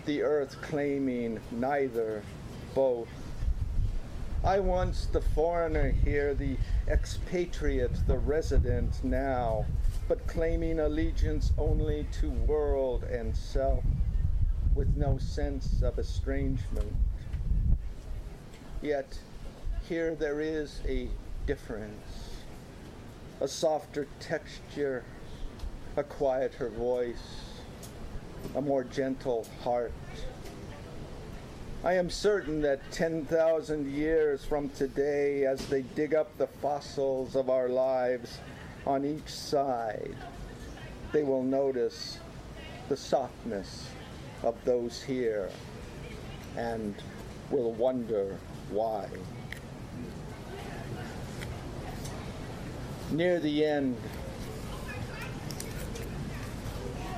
[0.06, 2.23] the earth claiming neither,
[2.76, 3.08] both.
[4.43, 6.58] I once the foreigner here, the
[6.89, 9.65] expatriate, the resident now,
[10.10, 13.86] but claiming allegiance only to world and self,
[14.76, 16.93] with no sense of estrangement.
[18.82, 19.17] Yet
[19.88, 21.08] here there is a
[21.47, 22.43] difference,
[23.39, 25.03] a softer texture,
[25.95, 27.62] a quieter voice,
[28.55, 29.93] a more gentle heart.
[31.86, 37.49] I am certain that 10,000 years from today, as they dig up the fossils of
[37.49, 38.39] our lives,
[38.86, 40.15] on each side,
[41.13, 42.19] they will notice
[42.89, 43.88] the softness
[44.43, 45.49] of those here
[46.57, 46.93] and
[47.51, 48.38] will wonder
[48.69, 49.07] why.
[53.11, 53.97] Near the end,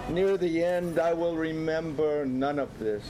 [0.09, 3.03] near the end, I will remember none of this,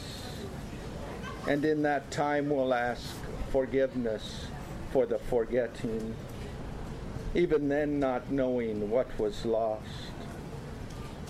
[1.48, 3.16] and in that time will ask
[3.52, 4.48] forgiveness
[4.92, 6.16] for the forgetting
[7.36, 9.84] even then not knowing what was lost.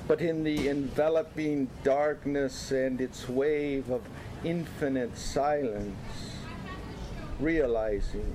[0.07, 4.01] But in the enveloping darkness and its wave of
[4.43, 5.95] infinite silence,
[7.39, 8.33] realizing,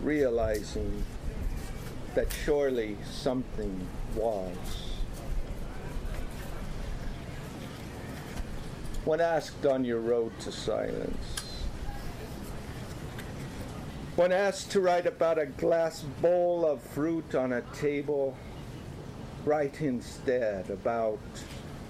[0.00, 1.04] realizing
[2.14, 4.56] that surely something was.
[9.04, 11.42] When asked on your road to silence,
[14.14, 18.36] when asked to write about a glass bowl of fruit on a table,
[19.44, 21.18] write instead about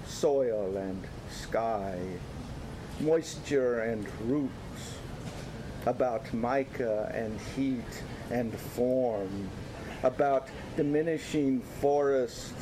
[0.07, 1.99] soil and sky,
[3.01, 4.97] moisture and roots,
[5.85, 9.49] about mica and heat and form,
[10.03, 12.53] about diminishing forest,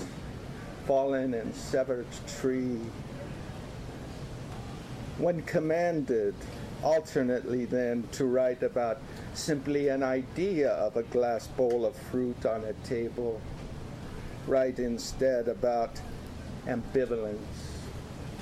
[0.86, 2.08] fallen and severed
[2.40, 2.80] tree.
[5.18, 6.36] When commanded,
[6.84, 9.00] alternately then to write about
[9.34, 13.40] simply an idea of a glass bowl of fruit on a table.
[14.48, 16.00] Write instead about
[16.66, 17.38] ambivalence,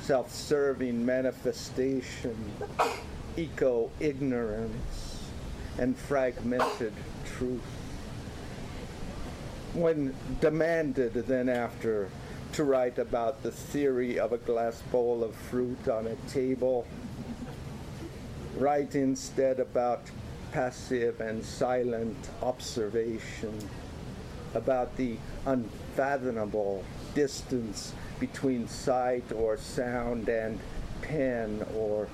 [0.01, 2.37] self serving manifestation,
[3.35, 5.23] eco ignorance,
[5.77, 6.93] and fragmented
[7.25, 7.78] truth.
[9.73, 12.09] When demanded then after
[12.53, 16.87] to write about the theory of a glass bowl of fruit on a table,
[18.57, 20.01] write instead about
[20.51, 23.57] passive and silent observation,
[24.55, 30.59] about the unfathomable distance between sight or sound and
[31.01, 32.07] pen or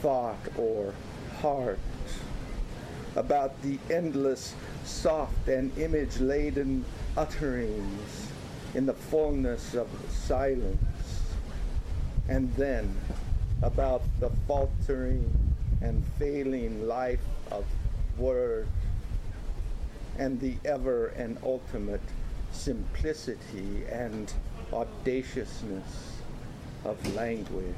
[0.00, 0.94] thought or
[1.40, 1.78] heart,
[3.16, 6.84] about the endless soft and image laden
[7.16, 8.28] utterings
[8.74, 10.78] in the fullness of silence,
[12.28, 12.94] and then
[13.62, 15.28] about the faltering
[15.80, 17.20] and failing life
[17.50, 17.64] of
[18.16, 18.68] word
[20.18, 22.00] and the ever and ultimate
[22.52, 24.32] simplicity and
[24.72, 26.12] audaciousness
[26.84, 27.74] of language.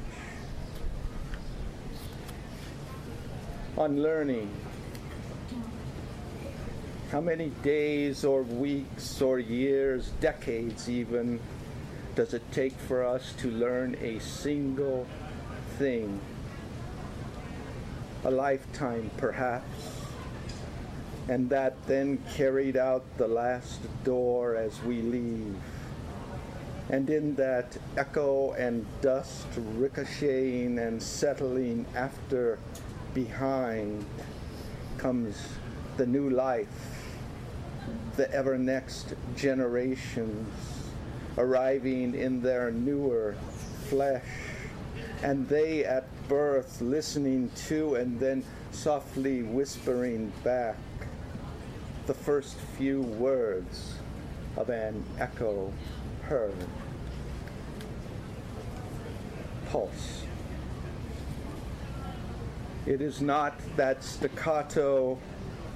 [3.77, 4.51] On learning,
[7.13, 11.39] how many days or weeks or years, decades even,
[12.15, 15.05] does it take for us to learn a single
[15.77, 16.19] thing?
[18.25, 20.01] A lifetime perhaps,
[21.29, 25.55] and that then carried out the last door as we leave.
[26.89, 29.45] And in that echo and dust
[29.77, 32.57] ricocheting and settling after
[33.13, 34.03] behind
[34.97, 35.37] comes
[35.97, 36.92] the new life,
[38.15, 40.47] the ever next generations
[41.37, 43.35] arriving in their newer
[43.87, 44.23] flesh,
[45.23, 50.77] and they at birth, listening to and then softly whispering back
[52.05, 53.95] the first few words
[54.57, 55.71] of an echo
[56.23, 56.53] heard.
[59.69, 60.23] Pulse.
[62.85, 65.17] It is not that staccato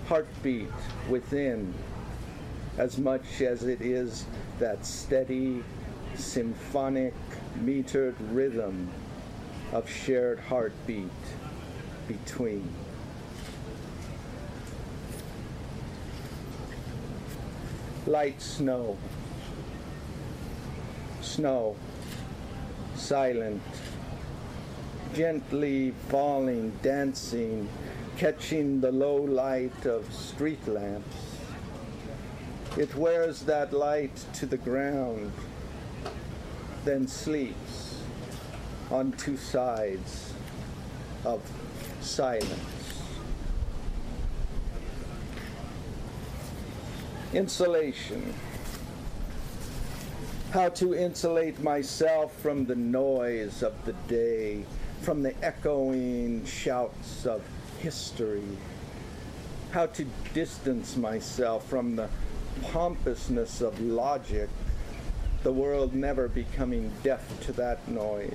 [0.08, 0.70] heartbeat
[1.10, 1.74] within
[2.78, 4.26] as much as it is
[4.60, 5.64] that steady,
[6.16, 7.14] symphonic,
[7.60, 8.90] metered rhythm
[9.74, 11.10] of shared heartbeat
[12.08, 12.68] between.
[18.06, 18.98] Light snow,
[21.22, 21.76] snow,
[22.96, 23.62] silent,
[25.14, 27.68] gently falling, dancing,
[28.18, 31.27] catching the low light of street lamps.
[32.78, 35.32] It wears that light to the ground,
[36.86, 38.00] then sleeps
[38.92, 40.32] on two sides
[41.26, 41.42] of
[42.02, 42.54] silence.
[47.34, 48.32] Insulation.
[50.52, 54.66] How to insulate myself from the noise of the day,
[55.02, 57.42] from the echoing shouts of
[57.80, 58.44] history.
[59.72, 60.06] How to
[60.36, 62.08] distance myself from the
[62.64, 64.50] pompousness of logic,
[65.44, 68.32] the world never becoming deaf to that noise.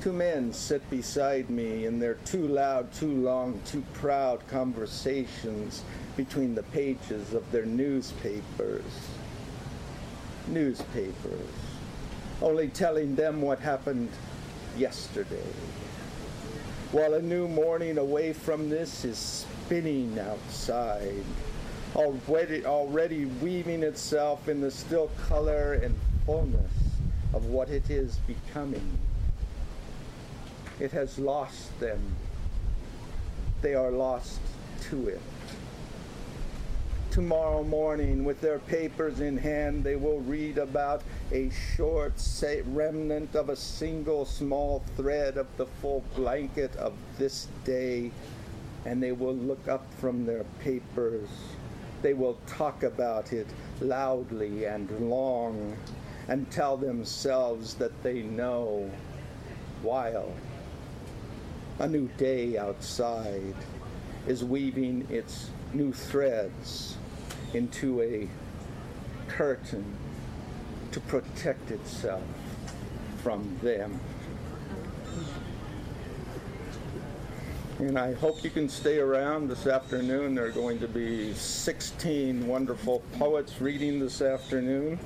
[0.00, 5.82] Two men sit beside me in their too loud, too long, too proud conversations
[6.16, 8.82] between the pages of their newspapers.
[10.48, 11.48] Newspapers.
[12.42, 14.10] Only telling them what happened
[14.76, 15.52] yesterday.
[16.92, 21.24] While a new morning away from this is spinning outside,
[21.94, 25.94] already, already weaving itself in the still color and
[26.26, 26.72] fullness
[27.32, 28.98] of what it is becoming.
[30.80, 32.00] It has lost them.
[33.62, 34.40] They are lost
[34.90, 35.20] to it.
[37.10, 42.14] Tomorrow morning, with their papers in hand, they will read about a short
[42.66, 48.10] remnant of a single small thread of the full blanket of this day,
[48.84, 51.28] and they will look up from their papers.
[52.04, 53.46] They will talk about it
[53.80, 55.74] loudly and long
[56.28, 58.90] and tell themselves that they know
[59.80, 60.30] while
[61.78, 63.54] a new day outside
[64.26, 66.98] is weaving its new threads
[67.54, 68.28] into a
[69.26, 69.96] curtain
[70.92, 72.22] to protect itself
[73.22, 73.98] from them.
[77.80, 80.36] And I hope you can stay around this afternoon.
[80.36, 84.96] There are going to be 16 wonderful poets reading this afternoon.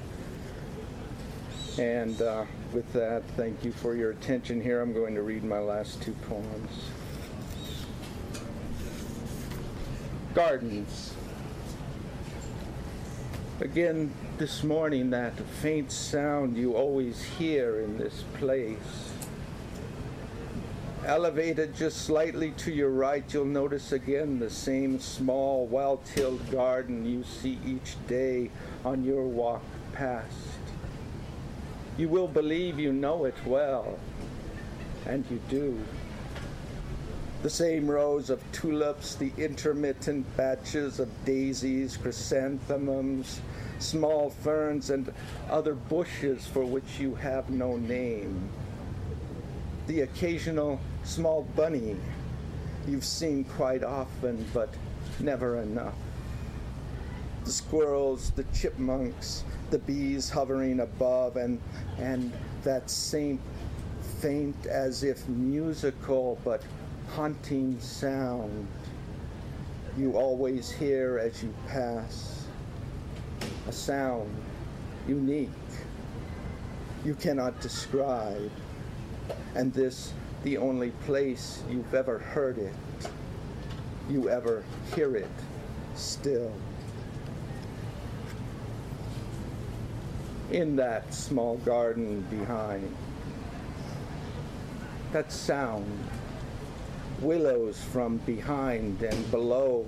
[1.78, 2.44] And uh,
[2.74, 4.82] with that, thank you for your attention here.
[4.82, 6.90] I'm going to read my last two poems.
[10.34, 11.14] Gardens.
[13.60, 19.07] Again, this morning, that faint sound you always hear in this place.
[21.08, 27.06] Elevated just slightly to your right, you'll notice again the same small, well tilled garden
[27.06, 28.50] you see each day
[28.84, 29.62] on your walk
[29.94, 30.36] past.
[31.96, 33.98] You will believe you know it well,
[35.06, 35.80] and you do.
[37.42, 43.40] The same rows of tulips, the intermittent batches of daisies, chrysanthemums,
[43.78, 45.10] small ferns, and
[45.48, 48.50] other bushes for which you have no name.
[49.88, 51.96] The occasional small bunny
[52.86, 54.68] you've seen quite often, but
[55.18, 55.94] never enough.
[57.44, 61.58] The squirrels, the chipmunks, the bees hovering above, and,
[61.98, 62.30] and
[62.64, 63.40] that same
[64.20, 66.62] faint as if musical but
[67.08, 68.68] haunting sound
[69.96, 72.46] you always hear as you pass.
[73.66, 74.30] A sound
[75.08, 75.48] unique
[77.06, 78.50] you cannot describe,
[79.54, 80.12] and this
[80.44, 82.74] the only place you've ever heard it,
[84.08, 84.64] you ever
[84.94, 85.30] hear it
[85.94, 86.52] still.
[90.50, 92.94] in that small garden behind.
[95.12, 95.86] That sound,
[97.20, 99.86] willows from behind and below,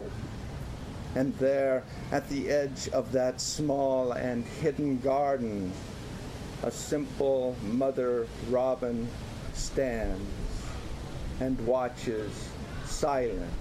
[1.14, 5.72] and there at the edge of that small and hidden garden,
[6.62, 9.08] a simple mother robin
[9.54, 10.20] stands
[11.40, 12.48] and watches
[12.84, 13.52] silent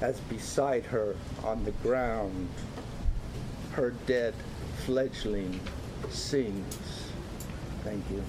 [0.00, 2.48] as beside her on the ground
[3.72, 4.34] her dead
[4.84, 5.58] fledgling
[6.10, 7.10] sings.
[7.82, 8.22] Thank you.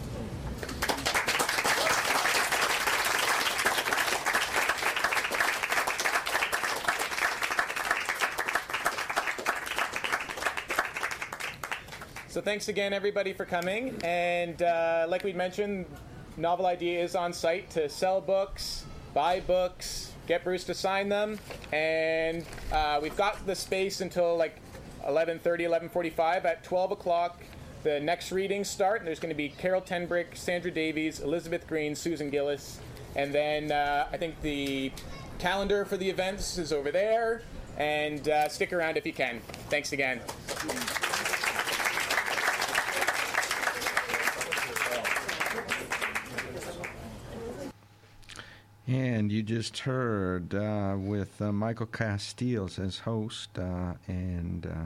[12.28, 13.96] So thanks again, everybody, for coming.
[14.04, 15.86] And uh, like we mentioned,
[16.38, 21.40] Novel Idea is on site to sell books, buy books, get Bruce to sign them,
[21.72, 24.60] and uh, we've got the space until like
[25.08, 26.46] 11:30, 11:45.
[26.46, 27.42] At 12 o'clock,
[27.84, 31.96] the next readings start, and there's going to be Carol TenBrink, Sandra Davies, Elizabeth Greene,
[31.96, 32.80] Susan Gillis,
[33.16, 34.92] and then uh, I think the
[35.40, 37.44] calendar for the events is over there.
[37.78, 39.42] And uh, stick around if you can.
[39.70, 40.22] Thanks again.
[48.88, 54.86] And you just heard uh, with uh, Michael Casteels as host uh, and uh,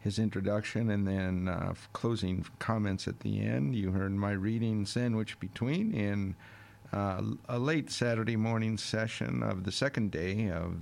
[0.00, 3.74] his introduction, and then uh, closing comments at the end.
[3.74, 6.34] You heard my reading sandwich between in
[6.92, 10.76] uh, a late Saturday morning session of the second day of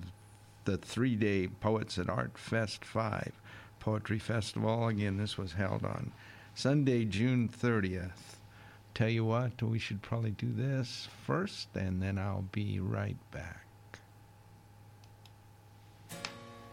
[0.64, 3.30] the three day Poets at Art Fest 5
[3.78, 4.88] Poetry Festival.
[4.88, 6.10] Again, this was held on
[6.54, 8.39] Sunday, June 30th.
[8.94, 13.64] Tell you what, we should probably do this first, and then I'll be right back.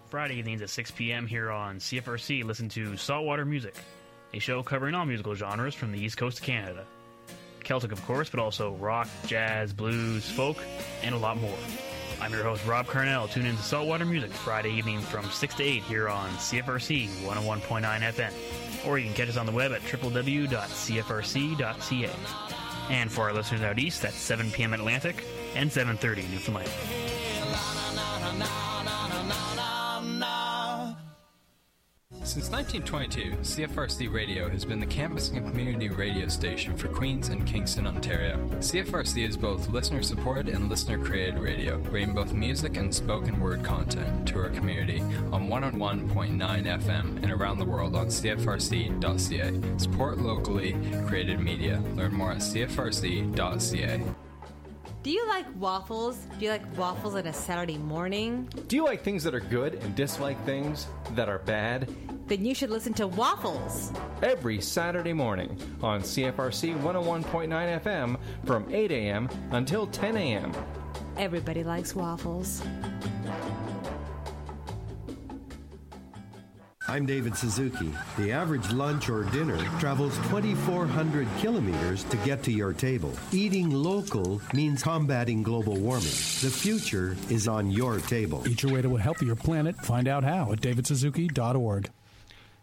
[0.09, 1.27] Friday evenings at 6 p.m.
[1.27, 3.75] here on CFRC, listen to Saltwater Music,
[4.33, 6.85] a show covering all musical genres from the East Coast of Canada.
[7.63, 10.57] Celtic, of course, but also rock, jazz, blues, folk,
[11.03, 11.57] and a lot more.
[12.21, 13.29] I'm your host, Rob Carnell.
[13.29, 17.81] Tune in to Saltwater Music Friday evening from 6 to 8 here on CFRC 101.9
[17.81, 18.66] FM.
[18.87, 20.49] Or you can catch us on the web at www.cfrc.ca.
[22.89, 24.73] And for our listeners out east, that's 7 p.m.
[24.73, 25.25] Atlantic
[25.55, 26.69] and 7.30 Newfoundland.
[32.37, 37.47] Since 1922, CFRC Radio has been the campus and community radio station for Queens and
[37.47, 38.37] Kingston, Ontario.
[38.59, 43.63] CFRC is both listener supported and listener created radio, bringing both music and spoken word
[43.63, 49.79] content to our community on 101.9 FM and around the world on CFRC.ca.
[49.79, 50.75] Support locally
[51.07, 51.81] created media.
[51.95, 54.03] Learn more at CFRC.ca.
[55.03, 56.17] Do you like waffles?
[56.37, 58.49] Do you like waffles on a Saturday morning?
[58.67, 61.89] Do you like things that are good and dislike things that are bad?
[62.27, 63.93] Then you should listen to Waffles.
[64.21, 69.29] Every Saturday morning on CFRC 101.9 FM from 8 a.m.
[69.51, 70.51] until 10 a.m.
[71.15, 72.61] Everybody likes waffles.
[76.89, 77.91] I'm David Suzuki.
[78.17, 83.11] The average lunch or dinner travels 2,400 kilometers to get to your table.
[83.33, 86.05] Eating local means combating global warming.
[86.05, 88.41] The future is on your table.
[88.47, 89.75] Eat your way to a healthier planet.
[89.75, 91.91] Find out how at davidsuzuki.org.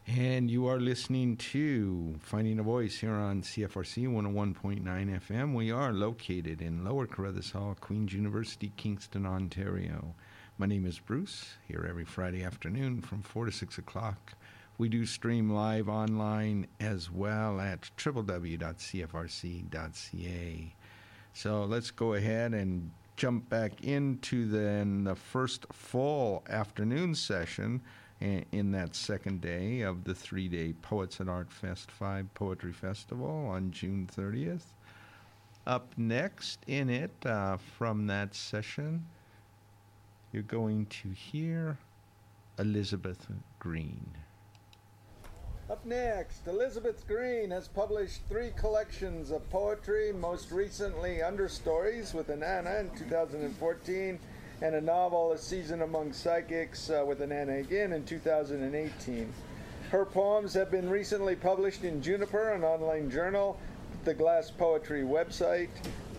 [0.07, 5.55] And you are listening to Finding a Voice here on CFRC 101.9 FM.
[5.55, 10.15] We are located in Lower Carruthers Hall, Queen's University, Kingston, Ontario.
[10.57, 14.35] My name is Bruce, here every Friday afternoon from 4 to 6 o'clock.
[14.79, 18.65] We do stream live online as well at www.cfrc.ca.
[21.33, 27.83] So let's go ahead and jump back into then the first full afternoon session
[28.21, 33.49] in that second day of the three day Poets and Art Fest 5 Poetry Festival
[33.49, 34.67] on June 30th.
[35.67, 39.05] Up next in it uh, from that session,
[40.35, 41.79] you're going to hear
[42.59, 43.29] Elizabeth
[43.61, 44.11] Greene.
[45.71, 52.81] Up next, Elizabeth Greene has published three collections of poetry, most recently Understories with Inanna
[52.81, 54.19] in 2014
[54.61, 59.33] and a novel, A Season Among Psychics, uh, with Inanna again in 2018.
[59.91, 63.57] Her poems have been recently published in Juniper, an online journal,
[64.05, 65.71] the Glass Poetry website,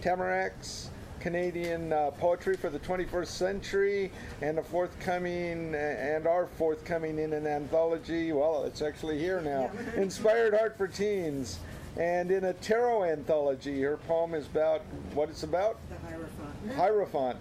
[0.02, 0.88] Tamaracks,
[1.26, 4.12] Canadian uh, Poetry for the 21st Century,
[4.44, 8.32] and a forthcoming, and are forthcoming in an anthology.
[8.32, 9.72] Well, it's actually here now.
[10.00, 11.58] Inspired Art for Teens.
[11.98, 14.84] And in a tarot anthology, her poem is about
[15.16, 15.80] what it's about?
[15.90, 16.76] The Hierophant.
[16.76, 17.40] Hierophant.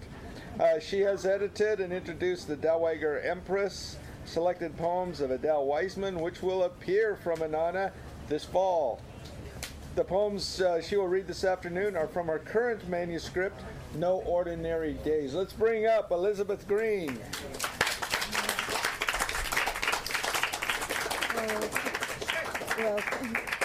[0.59, 6.41] Uh, she has edited and introduced the Dowager Empress, selected poems of Adele Wiseman, which
[6.41, 7.91] will appear from Inanna
[8.29, 8.99] this fall.
[9.95, 13.61] The poems uh, she will read this afternoon are from her current manuscript,
[13.95, 15.33] No Ordinary Days.
[15.33, 17.17] Let's bring up Elizabeth Greene.
[22.77, 22.99] Well,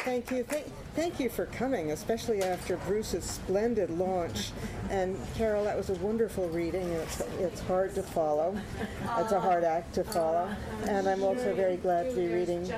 [0.05, 0.45] thank you.
[0.45, 4.53] Thank, thank you for coming, especially after Bruce's splendid launch.
[4.89, 6.89] And Carol, that was a wonderful reading.
[6.91, 8.57] It's, it's hard to follow.
[9.19, 10.49] It's a hard act to follow.
[10.87, 12.73] And I'm also very glad to be reading.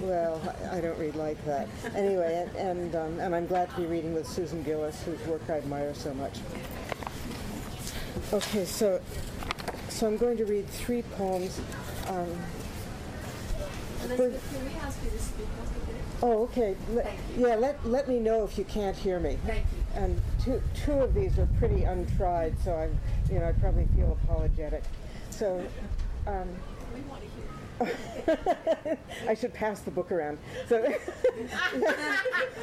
[0.00, 0.40] Well,
[0.70, 1.68] I don't read like that.
[1.94, 5.54] Anyway, and um, and I'm glad to be reading with Susan Gillis, whose work I
[5.54, 6.38] admire so much.
[8.32, 9.00] Okay, so
[9.88, 11.60] so I'm going to read three poems.
[12.08, 12.26] Um,
[14.04, 16.00] Elizabeth, can we ask you to speak up a bit?
[16.22, 16.76] Oh, okay.
[16.90, 17.46] Let, Thank you.
[17.48, 19.38] yeah, let, let me know if you can't hear me.
[19.46, 20.00] Thank you.
[20.02, 22.98] And two, two of these are pretty untried, so I'm,
[23.32, 24.82] you know, I probably feel apologetic.
[25.30, 25.64] So,
[26.26, 26.48] um,
[26.92, 27.44] We want to hear.
[29.28, 30.38] I should pass the book around.
[30.68, 30.80] So,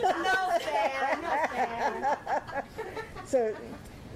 [0.01, 2.63] No fair, no fair.
[3.25, 3.55] so,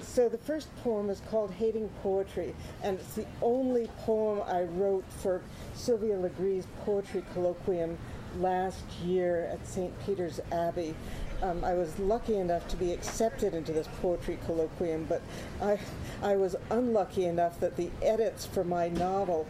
[0.01, 5.05] so the first poem is called "Hating Poetry," and it's the only poem I wrote
[5.21, 5.41] for
[5.73, 7.97] Sylvia Legris's poetry colloquium
[8.39, 9.93] last year at St.
[10.05, 10.95] Peter's Abbey.
[11.41, 15.21] Um, I was lucky enough to be accepted into this poetry colloquium, but
[15.61, 15.77] I,
[16.23, 19.45] I was unlucky enough that the edits for my novel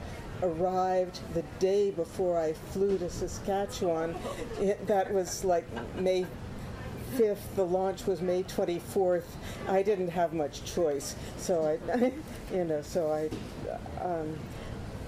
[0.45, 4.15] arrived the day before I flew to Saskatchewan.
[4.59, 5.65] It, that was like
[5.95, 6.25] May
[7.15, 7.55] 5th.
[7.55, 9.25] The launch was May 24th.
[9.67, 12.11] I didn't have much choice, so I,
[12.53, 13.29] you know, so I,
[14.03, 14.37] um,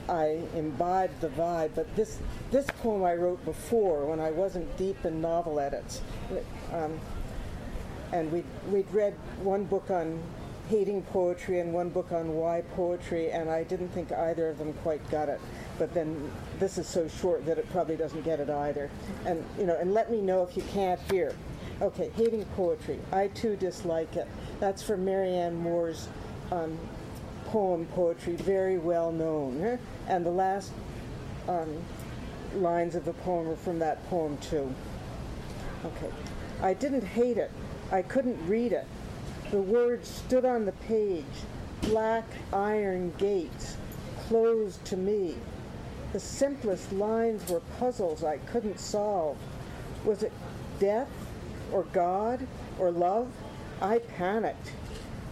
[0.09, 1.71] I imbibed the vibe.
[1.75, 2.19] But this
[2.51, 6.01] this poem I wrote before when I wasn't deep in novel edits,
[6.73, 6.99] um,
[8.11, 9.13] and we we'd read
[9.43, 10.21] one book on
[10.69, 14.73] hating poetry and one book on why poetry, and I didn't think either of them
[14.83, 15.39] quite got it.
[15.79, 18.89] But then this is so short that it probably doesn't get it either.
[19.25, 21.33] And you know, and let me know if you can't hear.
[21.81, 22.99] Okay, hating poetry.
[23.11, 24.27] I too dislike it.
[24.59, 26.07] That's from Marianne Moore's
[26.51, 26.77] um,
[27.45, 29.79] poem poetry, very well known.
[30.07, 30.71] And the last
[31.47, 31.77] um,
[32.55, 34.73] lines of the poem are from that poem too.
[35.85, 36.11] Okay.
[36.61, 37.51] I didn't hate it.
[37.91, 38.87] I couldn't read it.
[39.49, 41.23] The words stood on the page,
[41.83, 43.77] black iron gates,
[44.27, 45.37] closed to me.
[46.11, 49.37] The simplest lines were puzzles I couldn't solve.
[50.03, 50.33] Was it
[50.79, 51.07] death
[51.71, 52.45] or God
[52.77, 53.31] or love?
[53.81, 54.73] I panicked.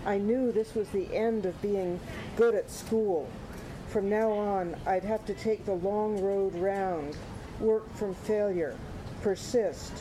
[0.06, 2.00] I knew this was the end of being
[2.38, 3.30] good at school.
[3.90, 7.18] From now on, I'd have to take the long road round,
[7.60, 8.78] work from failure,
[9.22, 9.92] persist.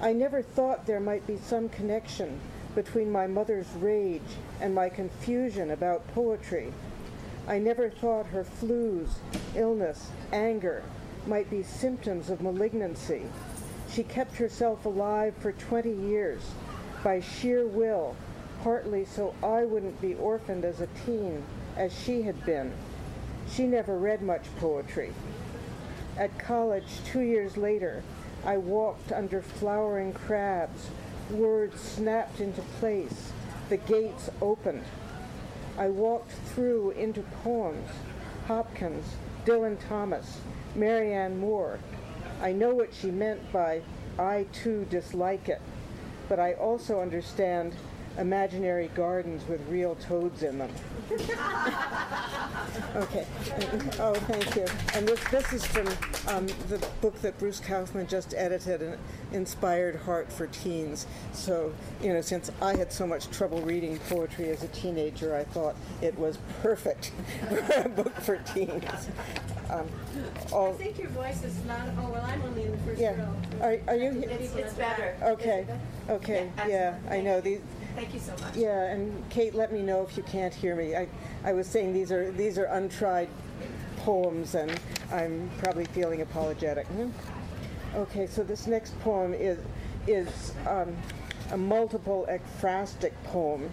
[0.00, 2.40] I never thought there might be some connection
[2.74, 4.22] between my mother's rage
[4.60, 6.72] and my confusion about poetry.
[7.46, 9.10] I never thought her flus,
[9.54, 10.82] illness, anger
[11.26, 13.22] might be symptoms of malignancy.
[13.90, 16.42] She kept herself alive for 20 years
[17.02, 18.16] by sheer will,
[18.62, 21.44] partly so I wouldn't be orphaned as a teen
[21.76, 22.72] as she had been.
[23.50, 25.12] She never read much poetry.
[26.16, 28.02] At college, two years later,
[28.44, 30.88] I walked under flowering crabs.
[31.30, 33.32] Words snapped into place.
[33.68, 34.84] The gates opened.
[35.78, 37.88] I walked through into poems.
[38.46, 39.06] Hopkins,
[39.44, 40.40] Dylan Thomas,
[40.74, 41.78] Marianne Moore.
[42.42, 43.82] I know what she meant by
[44.18, 45.62] I too dislike it,
[46.28, 47.74] but I also understand
[48.18, 50.70] imaginary gardens with real toads in them.
[52.96, 53.26] okay.
[53.98, 54.66] Oh, thank you.
[54.94, 55.86] And this, this is from
[56.28, 58.98] um, the book that Bruce Kauffman just edited, an
[59.32, 61.06] Inspired Heart for Teens.
[61.32, 65.44] So, you know, since I had so much trouble reading poetry as a teenager, I
[65.44, 67.12] thought it was perfect
[67.48, 69.10] for a book for teens.
[69.70, 69.88] Um,
[70.54, 71.90] I think your voice is loud.
[71.98, 73.16] Oh, well, I'm only in the first yeah.
[73.16, 73.34] row.
[73.60, 74.22] Are, are you?
[74.22, 75.16] It's, it's better.
[75.22, 75.60] Okay.
[75.60, 75.80] It better?
[76.10, 76.50] Okay.
[76.58, 77.60] Yeah, Yeah, I know these.
[77.94, 78.56] Thank you so much.
[78.56, 80.96] Yeah, and Kate, let me know if you can't hear me.
[80.96, 81.06] I,
[81.44, 83.28] I was saying these are these are untried
[83.98, 84.78] poems, and
[85.12, 86.86] I'm probably feeling apologetic.
[86.88, 87.10] Hmm?
[87.94, 89.58] Okay, so this next poem is
[90.08, 90.96] is um,
[91.52, 93.70] a multiple ekphrastic poem.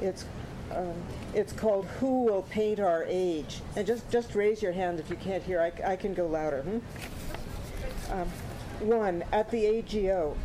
[0.00, 0.24] It's
[0.70, 0.94] um,
[1.34, 5.16] it's called "Who Will Paint Our Age?" And just just raise your hand if you
[5.16, 5.60] can't hear.
[5.60, 6.62] I, I can go louder.
[6.62, 8.12] Hmm?
[8.12, 8.28] Um,
[8.80, 10.36] one at the AGO.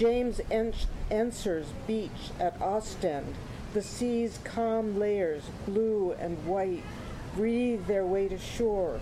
[0.00, 0.72] James En-
[1.10, 3.34] Ensor's beach at Ostend.
[3.74, 6.82] The sea's calm layers, blue and white,
[7.34, 8.98] breathe their way to shore.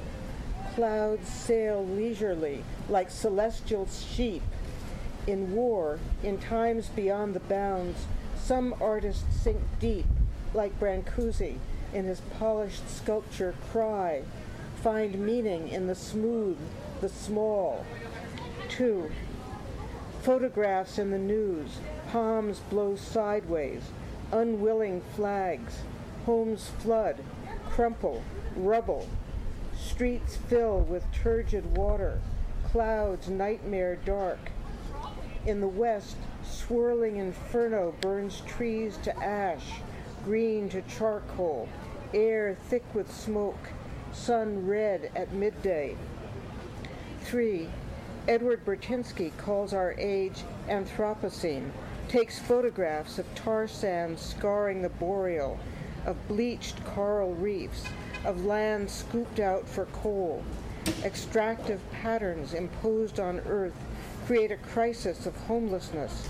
[0.74, 4.42] Clouds sail leisurely like celestial sheep.
[5.28, 10.06] In war, in times beyond the bounds, some artists sink deep,
[10.52, 11.58] like Brancusi
[11.94, 14.22] in his polished sculpture Cry,
[14.82, 16.58] find meaning in the smooth,
[17.00, 17.86] the small.
[18.68, 19.12] Two,
[20.28, 21.78] Photographs in the news,
[22.12, 23.80] palms blow sideways,
[24.30, 25.78] unwilling flags,
[26.26, 27.16] homes flood,
[27.70, 28.22] crumple,
[28.54, 29.08] rubble,
[29.74, 32.20] streets fill with turgid water,
[32.70, 34.50] clouds nightmare dark.
[35.46, 39.80] In the west, swirling inferno burns trees to ash,
[40.26, 41.70] green to charcoal,
[42.12, 43.70] air thick with smoke,
[44.12, 45.96] sun red at midday.
[47.22, 47.70] Three,
[48.28, 51.70] Edward Burtynsky calls our age Anthropocene,
[52.08, 55.58] takes photographs of tar sands scarring the boreal,
[56.04, 57.84] of bleached coral reefs,
[58.24, 60.44] of land scooped out for coal,
[61.04, 63.74] Extractive patterns imposed on Earth
[64.26, 66.28] create a crisis of homelessness.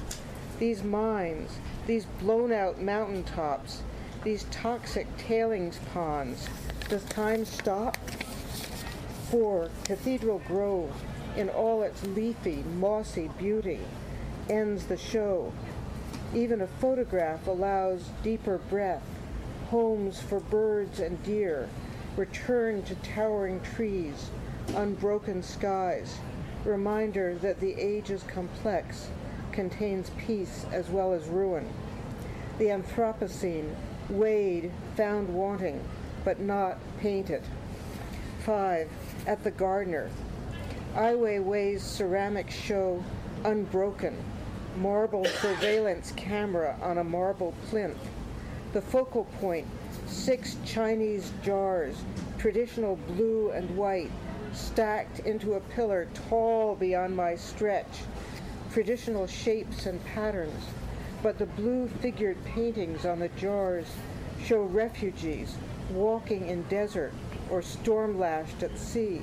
[0.59, 3.83] These mines, these blown out mountaintops,
[4.25, 6.49] these toxic tailings ponds,
[6.89, 7.97] does time stop?
[9.31, 10.93] For Cathedral Grove,
[11.39, 13.79] in all its leafy, mossy beauty,
[14.51, 15.53] ends the show.
[16.35, 19.05] Even a photograph allows deeper breath,
[19.71, 21.69] homes for birds and deer,
[22.17, 24.31] return to towering trees,
[24.75, 26.19] unbroken skies,
[26.65, 29.09] reminder that the age is complex,
[29.53, 31.69] contains peace as well as ruin.
[32.59, 33.73] The Anthropocene,
[34.11, 35.85] weighed, found wanting,
[36.25, 37.45] but not painted.
[38.41, 38.89] 5.
[39.29, 40.11] At the Gardner.
[40.99, 43.05] Ai Weiwei's ceramics show
[43.45, 44.17] unbroken,
[44.79, 48.09] marble surveillance camera on a marble plinth.
[48.73, 49.69] The focal point,
[50.09, 51.95] six Chinese jars,
[52.37, 54.11] traditional blue and white,
[54.53, 58.01] stacked into a pillar tall beyond my stretch.
[58.73, 60.65] Traditional shapes and patterns,
[61.23, 63.87] but the blue figured paintings on the jars
[64.45, 65.55] show refugees
[65.93, 67.13] walking in desert
[67.51, 69.23] or storm lashed at sea,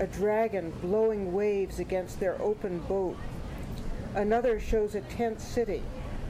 [0.00, 3.16] a dragon blowing waves against their open boat.
[4.14, 5.82] Another shows a tent city,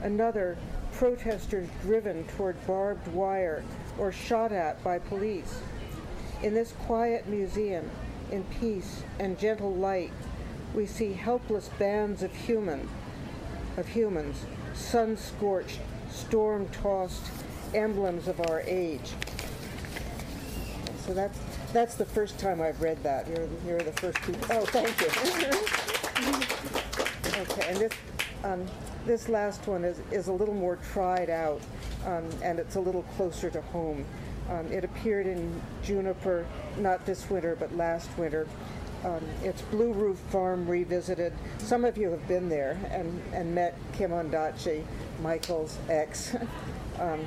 [0.03, 0.59] another
[0.93, 3.63] protesters driven toward barbed wire
[3.97, 5.63] or shot at by police.
[6.43, 7.89] In this quiet museum,
[8.33, 10.13] in peace and gentle light,
[10.75, 12.89] we see helpless bands of human,
[13.77, 15.79] of humans, sun-scorched,
[16.11, 17.25] storm-tossed
[17.73, 19.13] emblems of our age.
[21.07, 21.39] So that's
[21.73, 23.29] that's the first time I've read that.
[23.29, 24.47] You're you're the first people.
[24.51, 25.07] Oh, thank you.
[27.43, 27.93] okay, and this
[28.45, 28.67] um,
[29.07, 31.61] this last one is is a little more tried out,
[32.07, 34.05] um, and it's a little closer to home.
[34.51, 36.45] Um, it appeared in Juniper,
[36.79, 38.49] not this winter, but last winter.
[39.05, 41.33] Um, it's Blue Roof Farm Revisited.
[41.59, 44.85] Some of you have been there and, and met Kim Ondaatje,
[45.23, 46.35] Michael's ex.
[46.99, 47.21] um,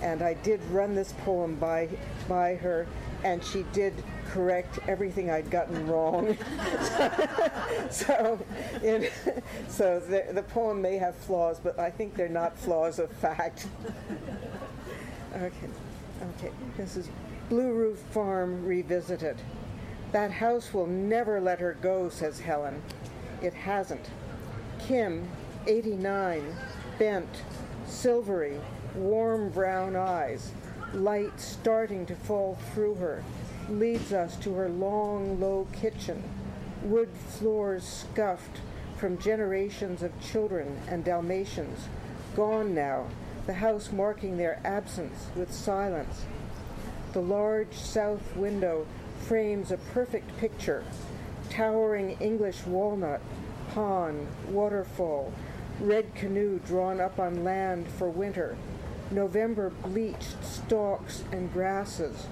[0.00, 1.88] and I did run this poem by,
[2.28, 2.86] by her,
[3.24, 3.94] and she did
[4.30, 6.36] correct everything I'd gotten wrong.
[7.90, 8.38] so,
[9.68, 13.66] so the, the poem may have flaws, but I think they're not flaws of fact.
[15.34, 15.68] okay.
[16.36, 17.08] Okay, this is
[17.48, 19.36] Blue Roof Farm Revisited.
[20.10, 22.82] That house will never let her go, says Helen.
[23.40, 24.10] It hasn't.
[24.80, 25.28] Kim,
[25.66, 26.56] 89,
[26.98, 27.42] bent,
[27.86, 28.58] silvery,
[28.96, 30.50] warm brown eyes,
[30.94, 33.22] light starting to fall through her,
[33.68, 36.22] leads us to her long, low kitchen,
[36.82, 38.60] wood floors scuffed
[38.96, 41.88] from generations of children and Dalmatians,
[42.34, 43.06] gone now,
[43.46, 46.24] the house marking their absence with silence.
[47.12, 48.86] The large south window
[49.20, 50.84] frames a perfect picture.
[51.50, 53.20] Towering English walnut,
[53.74, 55.32] pond, waterfall,
[55.80, 58.56] red canoe drawn up on land for winter,
[59.10, 62.26] November bleached stalks and grasses,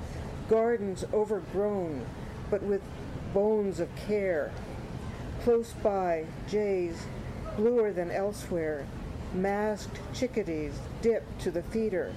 [0.49, 2.05] gardens overgrown
[2.51, 2.83] but with
[3.33, 4.53] bones of care.
[5.43, 7.07] Close by, jays,
[7.57, 8.85] bluer than elsewhere,
[9.35, 12.13] masked chickadees dip to the feeder.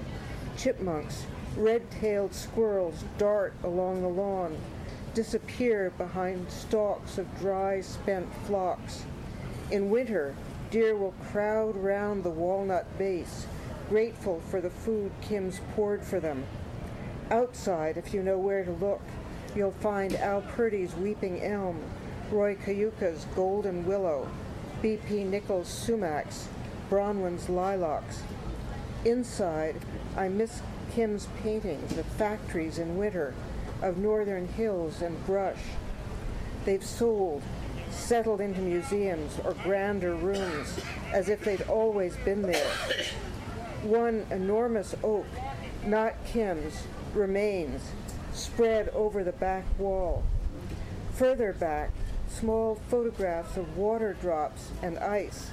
[0.57, 4.57] Chipmunks, red-tailed squirrels dart along the lawn,
[5.13, 9.03] disappear behind stalks of dry, spent phlox.
[9.71, 10.35] In winter,
[10.69, 13.45] deer will crowd round the walnut base,
[13.89, 16.45] grateful for the food Kim's poured for them.
[17.31, 19.01] Outside, if you know where to look,
[19.55, 21.81] you'll find Al Purdy's weeping elm,
[22.31, 24.29] Roy Kiyooka's golden willow,
[24.81, 25.23] B.P.
[25.23, 26.45] Nichol's sumacs,
[26.89, 28.21] Bronwyn's lilacs.
[29.05, 29.75] Inside,
[30.15, 30.61] I miss
[30.91, 33.33] Kim's paintings of factories in winter,
[33.81, 35.61] of northern hills and brush.
[36.65, 37.41] They've sold,
[37.89, 40.79] settled into museums or grander rooms,
[41.13, 42.71] as if they'd always been there.
[43.83, 45.25] One enormous oak,
[45.85, 47.81] not Kim's, remains,
[48.33, 50.23] spread over the back wall.
[51.13, 51.91] Further back,
[52.27, 55.49] small photographs of water drops and ice,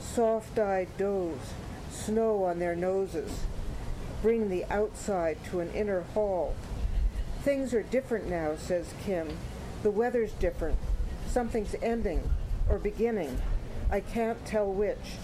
[0.00, 1.38] soft-eyed does,
[1.90, 3.40] snow on their noses,
[4.20, 6.54] bring the outside to an inner hall.
[7.42, 9.28] Things are different now, says Kim.
[9.82, 10.78] The weather's different.
[11.26, 12.30] Something's ending
[12.68, 13.40] or beginning.
[13.90, 15.16] I can't tell which.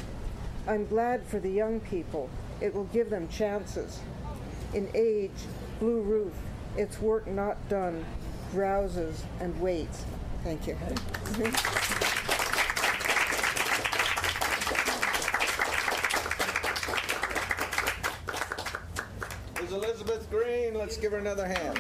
[0.69, 2.29] I'm glad for the young people.
[2.61, 4.01] It will give them chances.
[4.75, 5.31] In age,
[5.81, 6.35] blue roof,
[6.77, 8.05] its work not done,
[8.53, 10.05] drowses and waits.
[10.45, 10.77] Thank you.
[19.63, 20.75] Is Elizabeth Greene?
[20.75, 21.79] Let's give her another hand.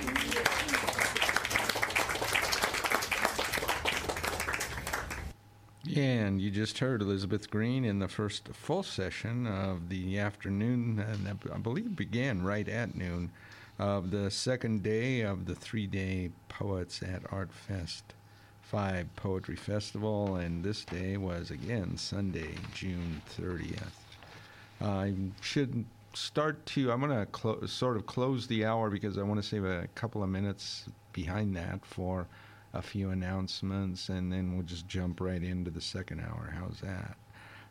[5.98, 11.26] And you just heard Elizabeth Greene in the first full session of the afternoon, and
[11.52, 13.32] I believe began right at noon,
[13.80, 18.14] of the second day of the three day Poets at Art Fest
[18.62, 23.90] 5 Poetry Festival, and this day was again Sunday, June 30th.
[24.80, 25.84] I should
[26.14, 29.48] start to, I'm going to clo- sort of close the hour because I want to
[29.48, 32.28] save a couple of minutes behind that for
[32.72, 36.54] a few announcements, and then we'll just jump right into the second hour.
[36.54, 37.16] How's that?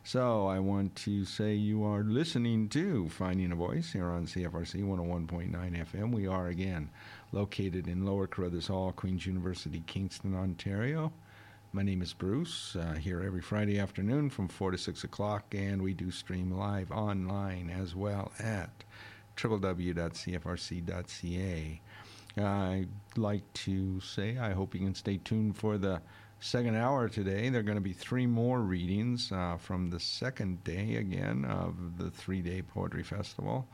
[0.04, 4.82] So I want to say you are listening to Finding a Voice here on CFRC
[4.82, 6.12] 101.9 FM.
[6.12, 6.88] We are again
[7.30, 11.12] located in Lower Carruthers Hall, Queen's University, Kingston, Ontario.
[11.72, 15.82] My name is Bruce, uh, here every Friday afternoon from 4 to 6 o'clock, and
[15.82, 18.70] we do stream live online as well at
[19.36, 20.00] www.cfrc.ca.
[22.38, 26.00] I'd like to say I hope you can stay tuned for the
[26.40, 27.48] second hour today.
[27.48, 31.98] There are going to be three more readings uh, from the second day again of
[31.98, 33.66] the three day poetry festival.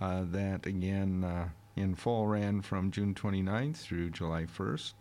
[0.00, 4.94] Uh, that again uh, in full ran from June 29th through July 1st.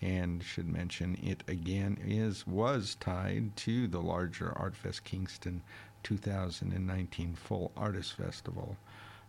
[0.00, 5.62] And should mention it again is was tied to the larger ArtFest Kingston
[6.02, 8.76] 2019 Full Artist Festival.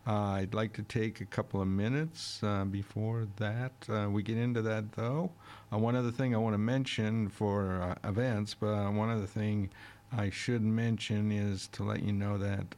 [0.07, 3.71] Uh, I'd like to take a couple of minutes uh, before that.
[3.89, 5.31] Uh, we get into that, though.
[5.73, 9.71] Uh, one other thing I want to mention for uh, events, but one other thing
[10.15, 12.75] I should mention is to let you know that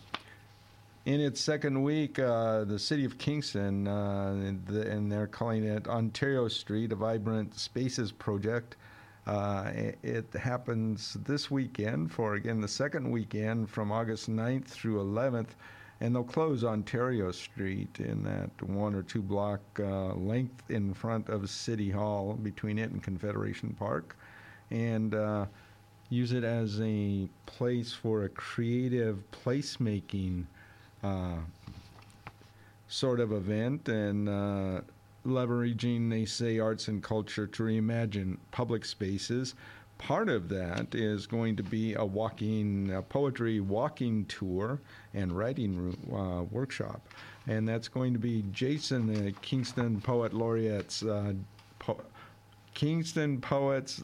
[1.06, 5.64] in its second week, uh, the city of Kingston, uh, and, the, and, they're calling
[5.64, 8.76] it Ontario Street, a vibrant spaces project.
[9.26, 15.04] Uh, it, it, happens this weekend for, again, the second weekend from August 9th through
[15.04, 15.50] 11th.
[16.02, 21.30] And they'll close Ontario Street in that one or two block uh, length in front
[21.30, 24.18] of City Hall between it and Confederation Park.
[24.72, 25.46] And uh,
[26.10, 30.46] use it as a place for a creative placemaking
[31.04, 31.38] uh,
[32.88, 34.82] sort of event and uh,
[35.26, 39.56] leveraging, they say, arts and culture to reimagine public spaces.
[39.98, 44.80] Part of that is going to be a walking, a poetry walking tour
[45.14, 47.08] and writing uh, workshop.
[47.48, 51.34] And that's going to be Jason, the Kingston Poet Laureate's, uh,
[51.80, 52.02] po-
[52.74, 54.04] Kingston Poets,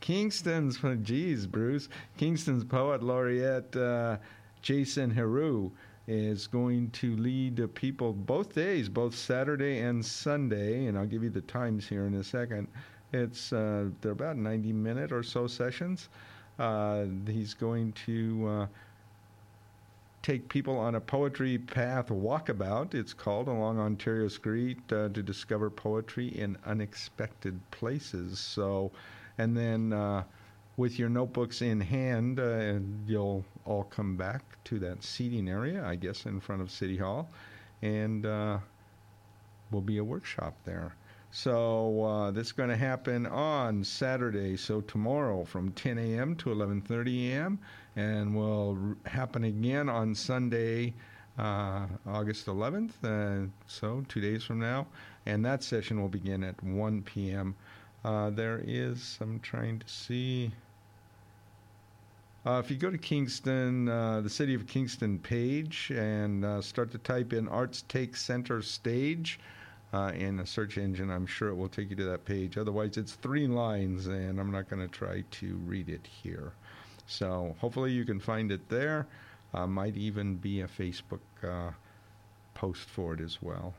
[0.00, 4.16] Kingston's, geez, Bruce, Kingston's Poet Laureate, uh,
[4.60, 5.70] Jason Heroux
[6.08, 11.30] is going to lead people both days, both Saturday and Sunday, and I'll give you
[11.30, 12.68] the times here in a second.
[13.12, 16.08] It's uh, they're about 90 minute or so sessions.
[16.58, 18.66] Uh, he's going to uh,
[20.22, 25.68] take people on a poetry path walkabout, it's called, along Ontario Street uh, to discover
[25.68, 28.38] poetry in unexpected places.
[28.38, 28.92] So,
[29.38, 30.22] and then uh,
[30.76, 32.74] with your notebooks in hand, uh,
[33.06, 37.28] you'll all come back to that seating area, I guess, in front of City Hall,
[37.80, 38.58] and uh,
[39.70, 40.94] will be a workshop there.
[41.34, 46.36] So uh, this is going to happen on Saturday, so tomorrow from 10 a.m.
[46.36, 47.58] to 11:30 a.m.,
[47.96, 50.92] and will r- happen again on Sunday,
[51.38, 52.92] uh, August 11th.
[53.02, 54.86] Uh, so two days from now,
[55.24, 57.54] and that session will begin at 1 p.m.
[58.04, 60.50] Uh, there is, I'm trying to see.
[62.44, 66.90] Uh, if you go to Kingston, uh, the City of Kingston page, and uh, start
[66.90, 69.38] to type in Arts Take Center Stage
[69.92, 72.58] uh, in a search engine, I'm sure it will take you to that page.
[72.58, 76.52] Otherwise, it's three lines, and I'm not going to try to read it here.
[77.06, 79.06] So hopefully, you can find it there.
[79.54, 81.70] Uh, might even be a Facebook uh,
[82.54, 83.72] post for it as well.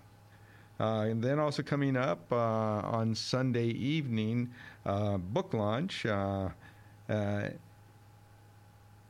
[0.80, 4.52] and then also coming up on Sunday evening,
[4.86, 6.06] book launch.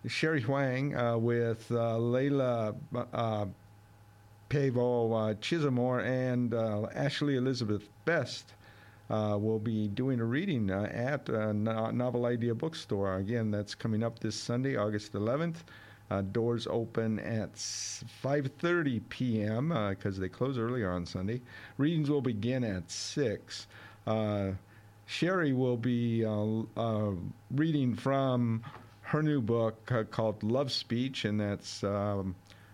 [0.08, 2.76] Sherry Huang uh, with uh, Layla
[3.14, 3.46] uh,
[4.50, 8.54] Pavo uh, Chisamore and uh, Ashley Elizabeth Best
[9.10, 13.16] uh, will be doing a reading at Novel Idea Bookstore.
[13.18, 15.64] Again, that's coming up this Sunday, August 11th.
[16.34, 19.70] doors open at 5:30 p.m.
[19.90, 21.42] because they close earlier on Sunday.
[21.78, 23.68] Readings will begin at six.
[25.06, 26.26] Sherry will be
[27.52, 28.64] reading from
[29.14, 32.34] her new book uh, called Love Speech, and that's um,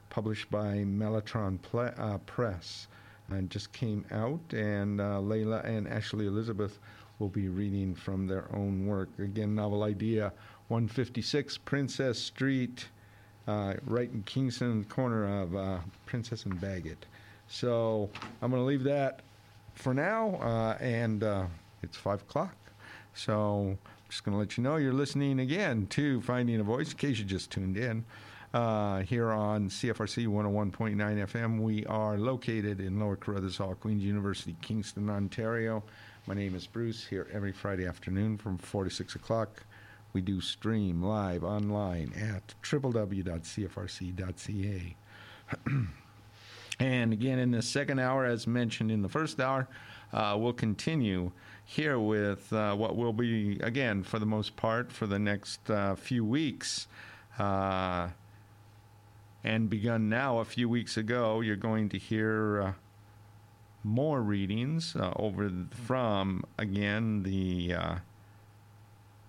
[0.10, 2.88] published by Mellotron Ple- uh, Press,
[3.28, 4.40] and just came out.
[4.54, 6.80] And uh, Layla and Ashley Elizabeth
[7.20, 9.10] will be reading from their own work.
[9.20, 10.32] Again, novel idea
[10.70, 12.88] 156 Princess Street,
[13.46, 17.04] uh, right in Kingston, corner of uh, Princess and Bagot.
[17.50, 18.10] So
[18.42, 19.24] I'm going to leave that
[19.74, 21.22] for now, and
[21.84, 22.56] it's 5 o'clock.
[23.14, 23.78] So
[24.10, 27.20] just going to let you know you're listening again to Finding a Voice in case
[27.20, 28.04] you just tuned in.
[28.52, 31.60] Uh, here on CFRC 101.9 FM.
[31.60, 35.84] We are located in Lower Carruthers Hall, Queen's University, Kingston, Ontario.
[36.26, 39.64] My name is Bruce, here every Friday afternoon from 4 to 6 o'clock.
[40.14, 43.36] We do stream live online at www.cfrc.ca.
[46.80, 49.68] and again, in the second hour, as mentioned in the first hour,
[50.12, 51.32] uh, we'll continue
[51.70, 55.94] here with uh, what will be, again, for the most part, for the next uh,
[55.94, 56.88] few weeks.
[57.38, 58.08] Uh,
[59.44, 62.74] and begun now a few weeks ago, you're going to hear uh,
[63.84, 67.96] more readings uh, over th- from, again, the uh,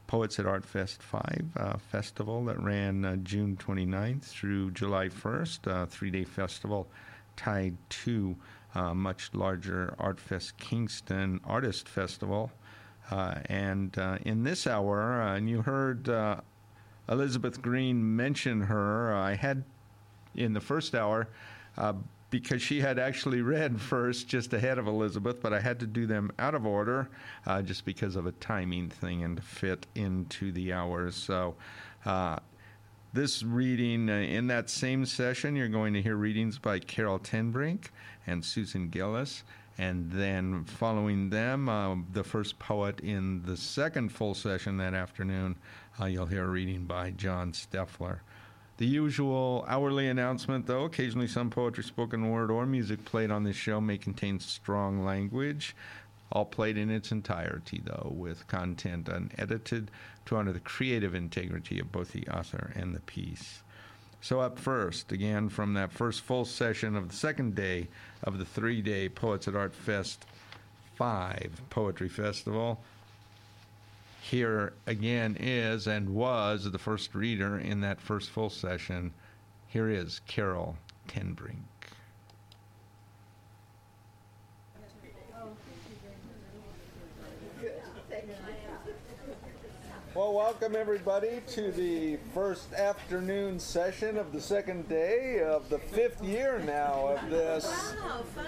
[0.07, 5.67] Poets at Art Fest 5 uh, festival that ran uh, June 29th through July 1st,
[5.67, 6.89] a three day festival
[7.37, 8.35] tied to
[8.75, 12.51] a much larger Art Fest Kingston Artist Festival.
[13.11, 16.41] Uh, and uh, in this hour, uh, and you heard uh,
[17.09, 19.65] Elizabeth Greene mention her, I had
[20.37, 21.29] in the first hour
[21.77, 21.95] uh,
[22.31, 26.07] because she had actually read first just ahead of Elizabeth, but I had to do
[26.07, 27.09] them out of order
[27.47, 31.17] uh, just because of a timing thing and to fit into the hours.
[31.17, 31.57] So,
[32.05, 32.39] uh,
[33.13, 37.87] this reading uh, in that same session, you're going to hear readings by Carol TenBrink
[38.27, 39.43] and Susan Gillis.
[39.79, 45.57] And then following them, uh, the first poet in the second full session that afternoon,
[46.01, 48.21] uh, you'll hear a reading by John Steffler.
[48.77, 53.57] The usual hourly announcement, though, occasionally some poetry, spoken word, or music played on this
[53.57, 55.75] show may contain strong language,
[56.33, 59.91] all played in its entirety, though, with content unedited
[60.31, 63.65] to honor the creative integrity of both the author and the piece.
[64.21, 67.89] So, up first, again, from that first full session of the second day
[68.23, 70.25] of the three day Poets at Art Fest
[70.95, 72.81] 5 Poetry Festival,
[74.21, 79.13] here again is and was the first reader in that first full session.
[79.67, 80.77] Here is Carol
[81.09, 81.70] TenBrink.
[90.21, 96.23] Well, welcome everybody to the first afternoon session of the second day of the fifth
[96.23, 97.65] year now of this.
[97.65, 98.45] Wow, fun.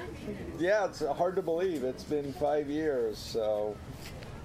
[0.58, 1.82] Yeah, it's hard to believe.
[1.82, 3.16] It's been five years.
[3.16, 3.74] So,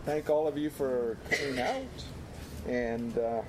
[0.06, 1.84] thank all of you for coming out.
[2.66, 3.42] And uh,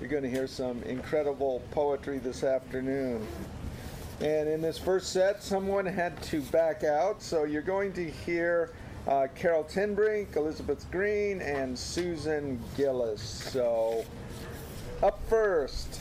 [0.00, 3.24] you're going to hear some incredible poetry this afternoon.
[4.20, 7.22] And in this first set, someone had to back out.
[7.22, 8.72] So, you're going to hear
[9.08, 13.22] uh, Carol TenBrink, Elizabeth Greene, and Susan Gillis.
[13.22, 14.04] So,
[15.02, 16.00] up first,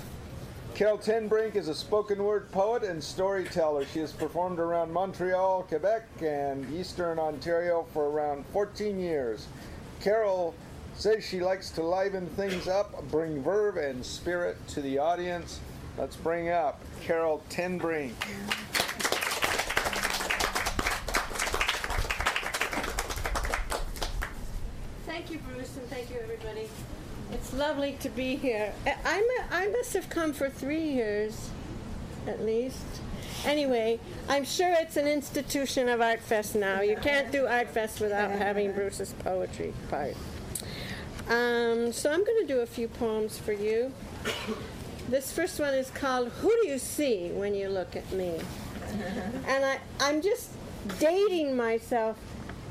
[0.75, 3.85] Carol TenBrink is a spoken word poet and storyteller.
[3.85, 9.47] She has performed around Montreal, Quebec, and Eastern Ontario for around 14 years.
[10.01, 10.53] Carol
[10.95, 15.61] says she likes to liven things up, bring verve and spirit to the audience.
[15.97, 18.11] Let's bring up Carol TenBrink.
[25.27, 26.69] Thank you, Bruce, and thank you, everybody.
[27.47, 28.73] It's lovely to be here.
[28.85, 31.49] I, I'm a, I must have come for three years,
[32.27, 32.83] at least.
[33.45, 36.81] Anyway, I'm sure it's an institution of Art Fest now.
[36.81, 40.17] You can't do Art Fest without having Bruce's poetry part.
[41.29, 43.93] Um, so I'm going to do a few poems for you.
[45.07, 48.41] This first one is called Who Do You See When You Look at Me?
[49.47, 50.49] And I, I'm just
[50.99, 52.17] dating myself.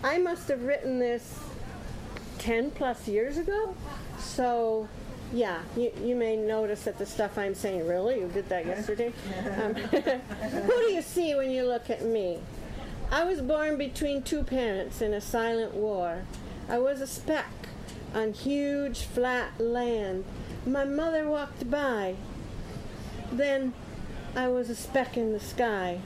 [0.04, 1.45] I must have written this
[2.38, 3.74] 10 plus years ago.
[4.18, 4.88] So,
[5.32, 8.20] yeah, you, you may notice that the stuff I'm saying, really?
[8.20, 9.12] You did that yesterday?
[9.60, 12.38] Um, who do you see when you look at me?
[13.10, 16.22] I was born between two parents in a silent war.
[16.68, 17.52] I was a speck
[18.14, 20.24] on huge flat land.
[20.66, 22.16] My mother walked by.
[23.30, 23.74] Then
[24.34, 26.00] I was a speck in the sky.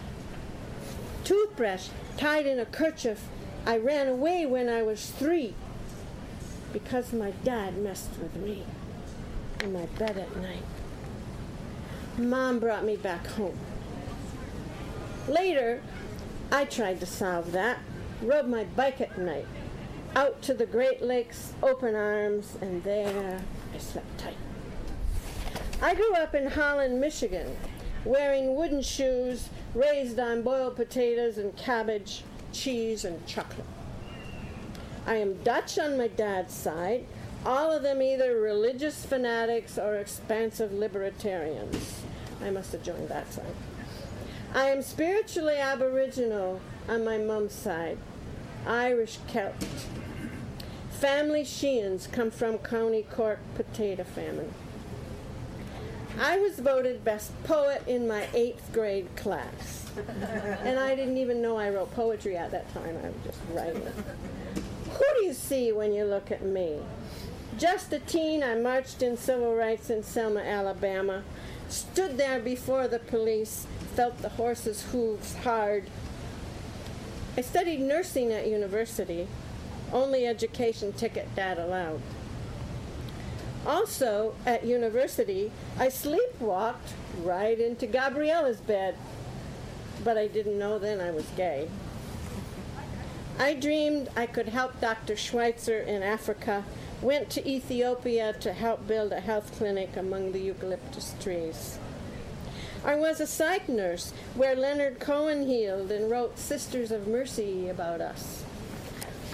[1.24, 3.28] Toothbrush tied in a kerchief.
[3.66, 5.54] I ran away when I was three
[6.72, 8.64] because my dad messed with me
[9.62, 10.64] in my bed at night.
[12.18, 13.58] Mom brought me back home.
[15.28, 15.82] Later,
[16.50, 17.78] I tried to solve that.
[18.22, 19.46] Rode my bike at night,
[20.14, 23.40] out to the Great Lakes, open arms, and there
[23.74, 24.36] I slept tight.
[25.80, 27.56] I grew up in Holland, Michigan,
[28.04, 33.64] wearing wooden shoes, raised on boiled potatoes and cabbage, cheese, and chocolate.
[35.10, 37.04] I am Dutch on my dad's side,
[37.44, 42.02] all of them either religious fanatics or expansive libertarians.
[42.40, 43.56] I must have joined that side.
[44.54, 47.98] I am spiritually Aboriginal on my mom's side,
[48.64, 49.54] Irish Celt.
[50.92, 54.54] Family Sheehan's come from County Cork potato famine.
[56.20, 59.90] I was voted best poet in my eighth grade class.
[60.62, 62.96] and I didn't even know I wrote poetry at that time.
[63.02, 63.82] I was just writing.
[64.92, 66.78] Who do you see when you look at me?
[67.58, 71.22] Just a teen, I marched in civil rights in Selma, Alabama,
[71.68, 75.84] stood there before the police, felt the horses' hooves hard.
[77.36, 79.28] I studied nursing at university,
[79.92, 82.00] only education ticket dad allowed.
[83.66, 88.96] Also, at university, I sleepwalked right into Gabriella's bed,
[90.02, 91.68] but I didn't know then I was gay.
[93.40, 95.16] I dreamed I could help Dr.
[95.16, 96.62] Schweitzer in Africa,
[97.00, 101.78] went to Ethiopia to help build a health clinic among the eucalyptus trees.
[102.84, 108.02] I was a psych nurse where Leonard Cohen healed and wrote Sisters of Mercy about
[108.02, 108.44] us.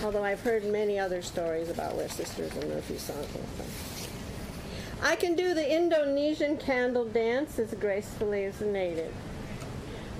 [0.05, 5.05] Although I've heard many other stories about where Sisters of Mercy song came from.
[5.05, 9.13] I can do the Indonesian candle dance as gracefully as a native.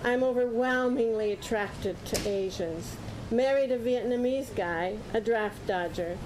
[0.03, 2.97] I'm overwhelmingly attracted to Asians.
[3.31, 6.17] Married a Vietnamese guy, a draft dodger.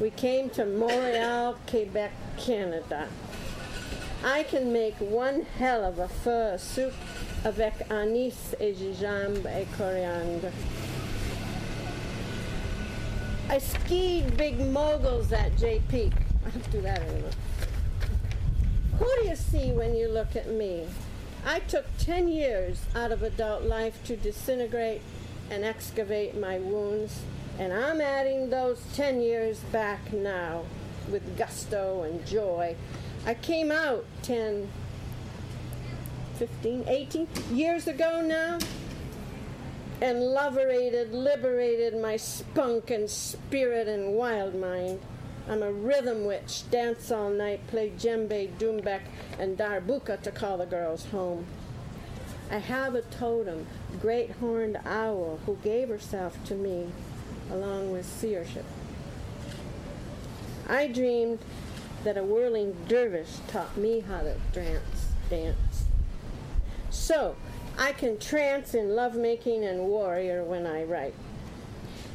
[0.00, 3.06] We came to Montreal, Quebec, Canada.
[4.24, 6.94] I can make one hell of a pho soup
[7.44, 10.50] avec anis et gingembre et coriandre.
[13.48, 16.12] I skied big moguls at Jay Peak.
[16.44, 17.30] I don't do that anymore.
[18.98, 20.88] Who do you see when you look at me?
[21.46, 25.02] I took 10 years out of adult life to disintegrate
[25.50, 27.22] and excavate my wounds,
[27.58, 30.64] and I'm adding those 10 years back now
[31.10, 32.76] with gusto and joy.
[33.26, 34.68] I came out 10,
[36.36, 38.58] 15, 18 years ago now
[40.00, 45.00] and liberated, liberated my spunk and spirit and wild mind.
[45.48, 49.00] I'm a rhythm witch, dance all night, play djembe, doumbek,
[49.38, 51.46] and darbuka to call the girls home.
[52.50, 53.66] I have a totem,
[54.00, 56.86] great horned owl, who gave herself to me,
[57.50, 58.64] along with seership.
[60.66, 61.40] I dreamed
[62.04, 65.84] that a whirling dervish taught me how to dance, dance.
[66.90, 67.36] So,
[67.78, 71.14] I can trance in lovemaking and warrior when I write.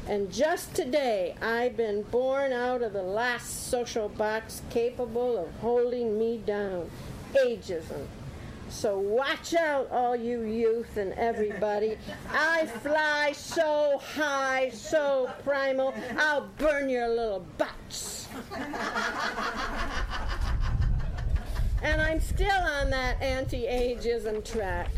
[0.06, 6.18] And just today, I've been born out of the last social box capable of holding
[6.18, 6.90] me down
[7.34, 8.06] ageism.
[8.74, 11.96] So watch out, all you youth and everybody.
[12.32, 18.28] I fly so high, so primal, I'll burn your little butts.
[21.82, 24.90] and I'm still on that anti ageism track.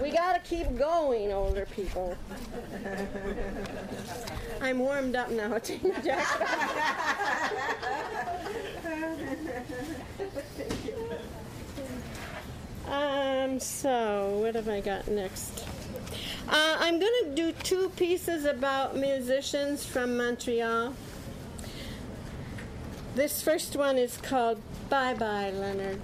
[0.00, 2.16] We gotta keep going, older people.
[4.62, 6.24] I'm warmed up now, Tina Jack.
[12.88, 15.64] um, so what have I got next?
[16.48, 20.94] Uh, I'm going to do two pieces about musicians from Montreal.
[23.16, 26.00] This first one is called Bye Bye Leonard,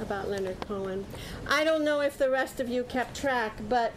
[0.00, 1.06] about Leonard Cohen.
[1.48, 3.92] I don't know if the rest of you kept track, but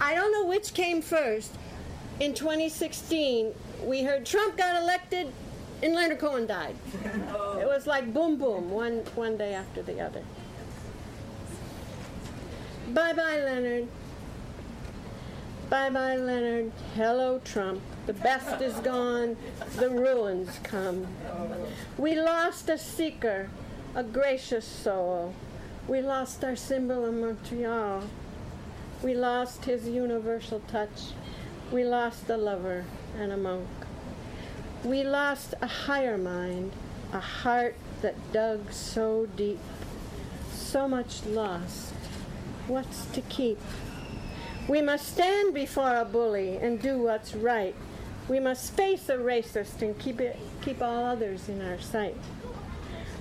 [0.00, 1.54] I don't know which came first.
[2.18, 3.52] In 2016,
[3.84, 5.32] we heard Trump got elected
[5.82, 6.74] and Leonard Cohen died.
[7.60, 10.22] It was like boom boom, one, one day after the other.
[12.94, 13.88] Bye bye, Leonard.
[15.68, 16.70] Bye bye, Leonard.
[16.94, 17.82] Hello, Trump.
[18.06, 19.36] The best is gone,
[19.74, 21.04] the ruins come.
[21.98, 23.50] We lost a seeker,
[23.96, 25.34] a gracious soul.
[25.88, 28.04] We lost our symbol of Montreal.
[29.02, 31.14] We lost his universal touch.
[31.72, 32.84] We lost a lover
[33.18, 33.66] and a monk.
[34.84, 36.70] We lost a higher mind,
[37.12, 39.58] a heart that dug so deep.
[40.52, 41.93] So much lost.
[42.66, 43.58] What's to keep?
[44.68, 47.74] We must stand before a bully and do what's right.
[48.26, 52.16] We must face a racist and keep, it, keep all others in our sight.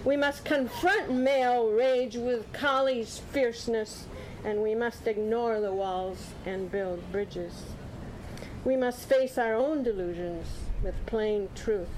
[0.05, 4.05] We must confront male rage with collie's fierceness,
[4.45, 7.63] and we must ignore the walls and build bridges.
[8.63, 10.47] We must face our own delusions
[10.81, 11.89] with plain truth.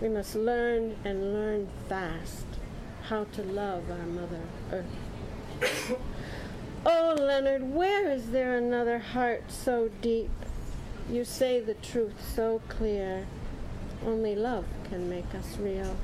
[0.00, 2.46] We must learn and learn fast
[3.04, 5.98] how to love our Mother Earth.
[6.88, 10.30] Oh, Leonard, where is there another heart so deep?
[11.10, 13.26] You say the truth so clear.
[14.06, 15.96] Only love can make us real.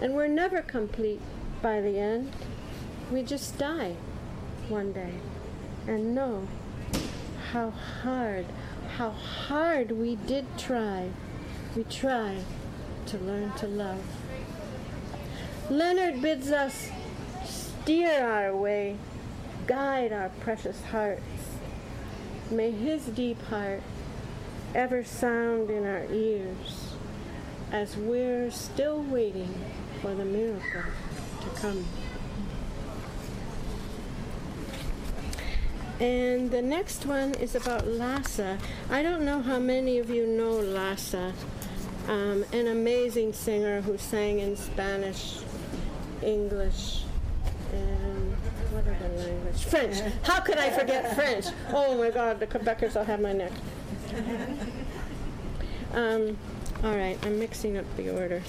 [0.00, 1.20] And we're never complete
[1.62, 2.32] by the end.
[3.12, 3.94] We just die
[4.68, 5.14] one day
[5.86, 6.48] and know
[7.52, 8.46] how hard,
[8.96, 11.10] how hard we did try.
[11.76, 12.38] We try
[13.06, 14.02] to learn to love.
[15.70, 16.88] Leonard bids us
[17.44, 18.96] steer our way,
[19.66, 21.22] guide our precious hearts.
[22.50, 23.82] May his deep heart
[24.74, 26.94] ever sound in our ears
[27.72, 29.54] as we're still waiting
[30.00, 30.82] for the miracle
[31.40, 31.84] to come.
[36.00, 38.58] And the next one is about Lhasa.
[38.90, 41.32] I don't know how many of you know Lhasa,
[42.08, 45.38] um, an amazing singer who sang in Spanish,
[46.20, 47.04] English,
[47.72, 48.33] and
[48.82, 49.64] language?
[49.64, 50.00] French.
[50.22, 51.46] How could I forget French?
[51.70, 53.52] Oh my God, the Quebecers will have my neck.
[55.92, 56.36] Um,
[56.82, 58.42] all right, I'm mixing up the order.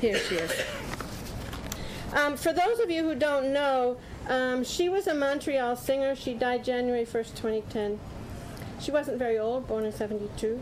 [0.00, 0.52] Here she is.
[2.14, 6.16] Um, for those of you who don't know, um, she was a Montreal singer.
[6.16, 8.00] She died January 1st, 2010.
[8.80, 10.60] She wasn't very old, born in 72.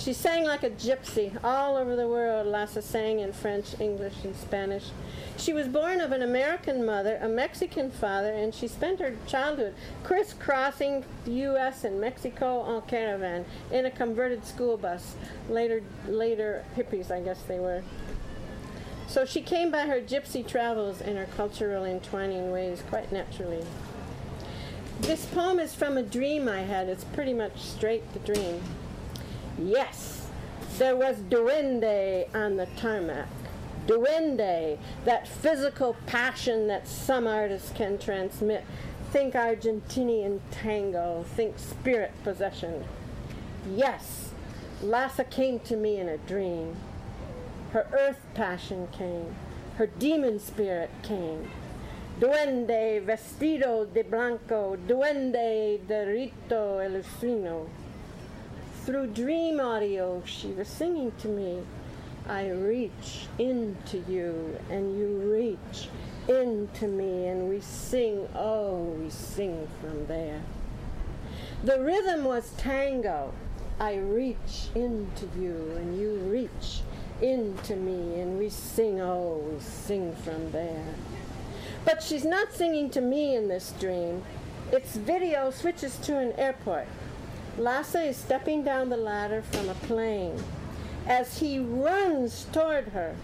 [0.00, 2.46] She sang like a gypsy all over the world.
[2.46, 4.92] Lhasa sang in French, English, and Spanish.
[5.36, 9.74] She was born of an American mother, a Mexican father, and she spent her childhood
[10.02, 11.84] crisscrossing the U.S.
[11.84, 15.16] and Mexico on caravan in a converted school bus.
[15.50, 17.82] Later, later hippies, I guess they were.
[19.06, 23.66] So she came by her gypsy travels and her cultural entwining ways quite naturally.
[25.02, 26.88] This poem is from a dream I had.
[26.88, 28.62] It's pretty much straight the dream.
[29.62, 30.28] Yes,
[30.78, 33.28] there was duende on the tarmac.
[33.86, 38.64] Duende, that physical passion that some artists can transmit.
[39.10, 42.84] Think Argentinian tango, think spirit possession.
[43.70, 44.30] Yes,
[44.82, 46.76] Lhasa came to me in a dream.
[47.72, 49.34] Her earth passion came.
[49.76, 51.50] Her demon spirit came.
[52.18, 57.68] Duende vestido de blanco, duende de rito elusino.
[58.86, 61.60] Through dream audio, she was singing to me.
[62.26, 65.88] I reach into you, and you reach
[66.28, 70.40] into me, and we sing, oh, we sing from there.
[71.62, 73.34] The rhythm was tango.
[73.78, 76.80] I reach into you, and you reach
[77.20, 80.94] into me, and we sing, oh, we sing from there.
[81.84, 84.22] But she's not singing to me in this dream.
[84.72, 86.86] Its video switches to an airport.
[87.60, 90.42] Lhasa is stepping down the ladder from a plane
[91.06, 93.14] as he runs toward her.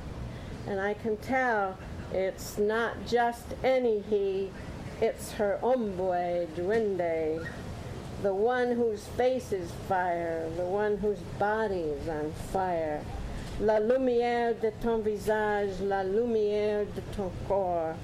[0.66, 1.78] And I can tell
[2.12, 4.50] it's not just any he,
[5.00, 7.48] it's her hombre duende,
[8.22, 13.00] the one whose face is fire, the one whose body is on fire.
[13.58, 17.96] La lumière de ton visage, la lumière de ton corps.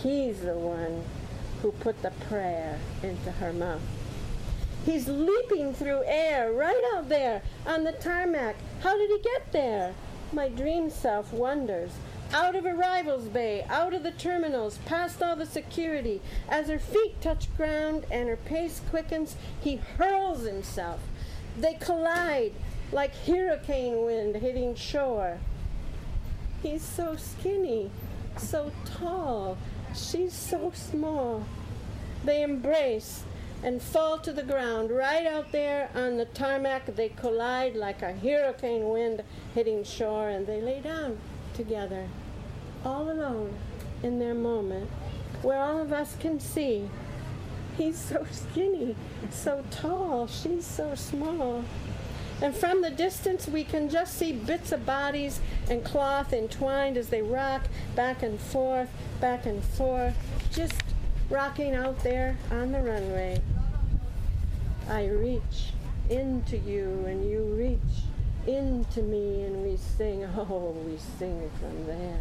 [0.00, 1.02] He's the one
[1.60, 3.80] who put the prayer into her mouth.
[4.84, 8.56] He's leaping through air right out there on the tarmac.
[8.80, 9.94] How did he get there?
[10.32, 11.92] My dream self wonders.
[12.32, 16.20] Out of arrivals bay, out of the terminals, past all the security.
[16.48, 21.00] As her feet touch ground and her pace quickens, he hurls himself.
[21.56, 22.52] They collide
[22.92, 25.38] like hurricane wind hitting shore.
[26.62, 27.90] He's so skinny,
[28.36, 29.56] so tall.
[29.94, 31.44] She's so small.
[32.24, 33.22] They embrace
[33.64, 36.84] and fall to the ground right out there on the tarmac.
[36.94, 39.22] They collide like a hurricane wind
[39.54, 41.16] hitting shore, and they lay down
[41.54, 42.06] together,
[42.84, 43.54] all alone
[44.02, 44.90] in their moment,
[45.40, 46.90] where all of us can see.
[47.78, 48.94] He's so skinny,
[49.30, 51.64] so tall, she's so small.
[52.42, 57.08] And from the distance, we can just see bits of bodies and cloth entwined as
[57.08, 57.62] they rock
[57.96, 60.14] back and forth, back and forth,
[60.52, 60.74] just
[61.30, 63.40] rocking out there on the runway.
[64.88, 65.72] I reach
[66.10, 68.04] into you, and you reach
[68.46, 72.20] into me, and we sing, oh, we sing from there.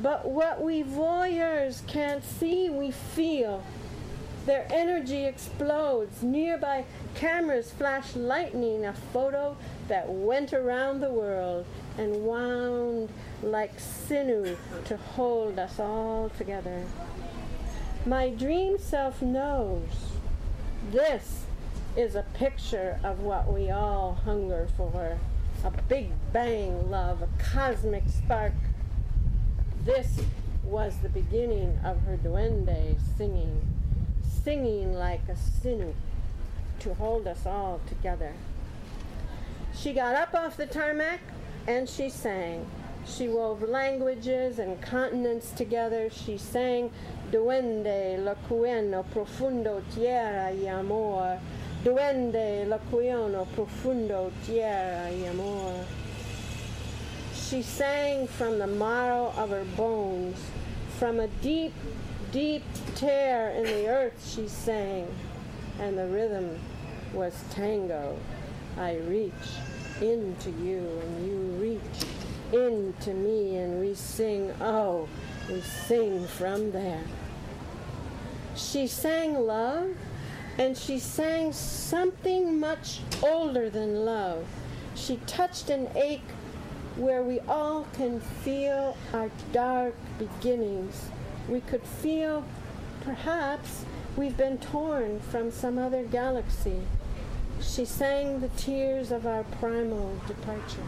[0.00, 3.62] But what we voyeurs can't see, we feel.
[4.46, 6.22] Their energy explodes.
[6.22, 6.84] Nearby
[7.14, 9.56] cameras flash lightning, a photo
[9.88, 11.64] that went around the world
[11.96, 13.08] and wound
[13.42, 16.84] like sinew to hold us all together.
[18.04, 20.13] My dream self knows
[20.90, 21.44] this
[21.96, 25.18] is a picture of what we all hunger for
[25.64, 28.52] a big bang love, a cosmic spark.
[29.84, 30.20] This
[30.64, 33.60] was the beginning of her duende singing,
[34.22, 35.94] singing like a sinew
[36.80, 38.32] to hold us all together.
[39.74, 41.20] She got up off the tarmac
[41.66, 42.66] and she sang.
[43.06, 46.10] She wove languages and continents together.
[46.10, 46.90] She sang
[47.34, 51.36] Duende locueno profundo tierra y amor.
[51.82, 55.84] Duende locueno profundo tierra y amor.
[57.34, 60.38] She sang from the marrow of her bones,
[61.00, 61.74] from a deep,
[62.30, 62.62] deep
[62.94, 65.08] tear in the earth she sang,
[65.80, 66.56] and the rhythm
[67.12, 68.16] was tango.
[68.78, 69.32] I reach
[70.00, 72.06] into you and you reach
[72.52, 75.08] into me and we sing, oh,
[75.48, 77.02] we sing from there.
[78.56, 79.90] She sang love
[80.58, 84.46] and she sang something much older than love.
[84.94, 86.30] She touched an ache
[86.96, 91.08] where we all can feel our dark beginnings.
[91.48, 92.44] We could feel,
[93.02, 93.84] perhaps,
[94.16, 96.82] we've been torn from some other galaxy.
[97.60, 100.86] She sang the tears of our primal departure.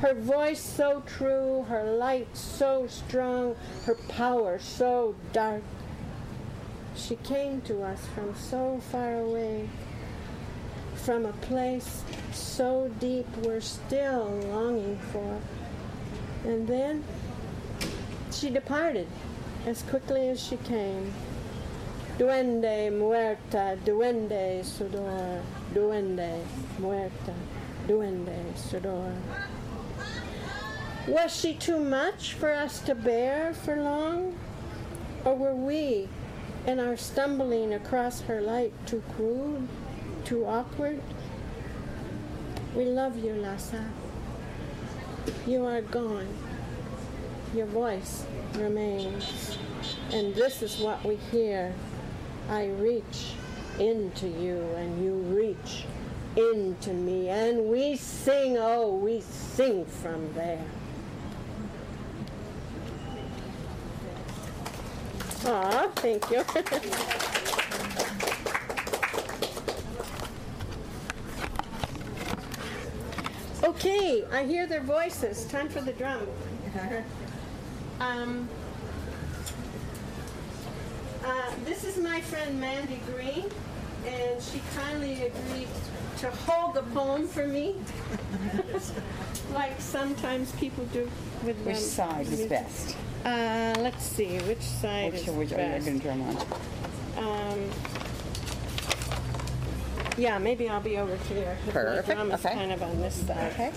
[0.00, 5.62] Her voice so true, her light so strong, her power so dark.
[6.94, 9.68] She came to us from so far away,
[10.94, 12.02] from a place
[12.32, 15.40] so deep we're still longing for.
[16.44, 17.04] And then
[18.30, 19.06] she departed
[19.66, 21.12] as quickly as she came.
[22.18, 25.42] Duende muerta, duende sudor,
[25.72, 26.42] duende
[26.78, 27.34] muerta,
[27.86, 29.14] duende sudor.
[31.08, 34.38] Was she too much for us to bear for long?
[35.24, 36.08] Or were we,
[36.66, 39.66] in our stumbling across her light, too crude,
[40.24, 41.00] too awkward?
[42.74, 43.84] We love you, Lhasa.
[45.46, 46.28] You are gone.
[47.54, 48.24] Your voice
[48.56, 49.58] remains.
[50.12, 51.74] And this is what we hear.
[52.48, 53.34] I reach
[53.78, 55.84] into you, and you reach
[56.36, 60.64] into me, and we sing, oh, we sing from there.
[65.46, 66.40] Aw, thank you.
[73.64, 75.46] okay, I hear their voices.
[75.46, 76.26] Time for the drum.
[78.00, 78.48] Um,
[81.22, 83.44] uh, this is my friend Mandy Green,
[84.06, 85.68] and she kindly agreed
[86.20, 87.76] to hold the poem for me,
[89.54, 91.08] like sometimes people do
[91.44, 92.96] with Which um, side is best?
[93.24, 95.86] Uh, let's see, which side Which, is which are you best?
[95.86, 96.36] going to drum on?
[97.52, 97.70] Um,
[100.16, 101.56] yeah, maybe I'll be over here.
[101.64, 102.54] 'cause Perfect, My drum is okay.
[102.54, 103.52] kind of on this side.
[103.52, 103.72] Okay.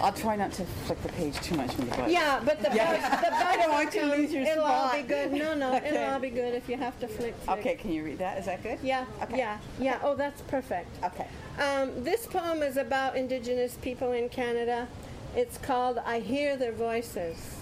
[0.00, 2.10] I'll try not to flick the page too much with the button.
[2.10, 2.78] Yeah, but the bug, the
[3.34, 4.42] I don't want you to lose your.
[4.42, 5.08] It'll all be spot.
[5.08, 5.32] good.
[5.32, 5.88] No, no, Okay.
[5.88, 7.34] it'll all be good if you have to flick.
[7.36, 7.58] flick.
[7.58, 8.38] Okay, can you read that?
[8.38, 8.78] Is that good?
[8.82, 9.98] Yeah, yeah, yeah.
[10.02, 10.88] Oh, that's perfect.
[11.04, 11.26] Okay.
[11.58, 14.86] Um, this poem is about Indigenous people in Canada.
[15.34, 17.56] It's called I Hear Their Voices.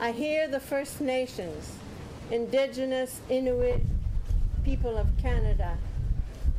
[0.00, 1.72] I hear the First Nations,
[2.30, 3.82] Indigenous Inuit
[4.64, 5.78] people of Canada.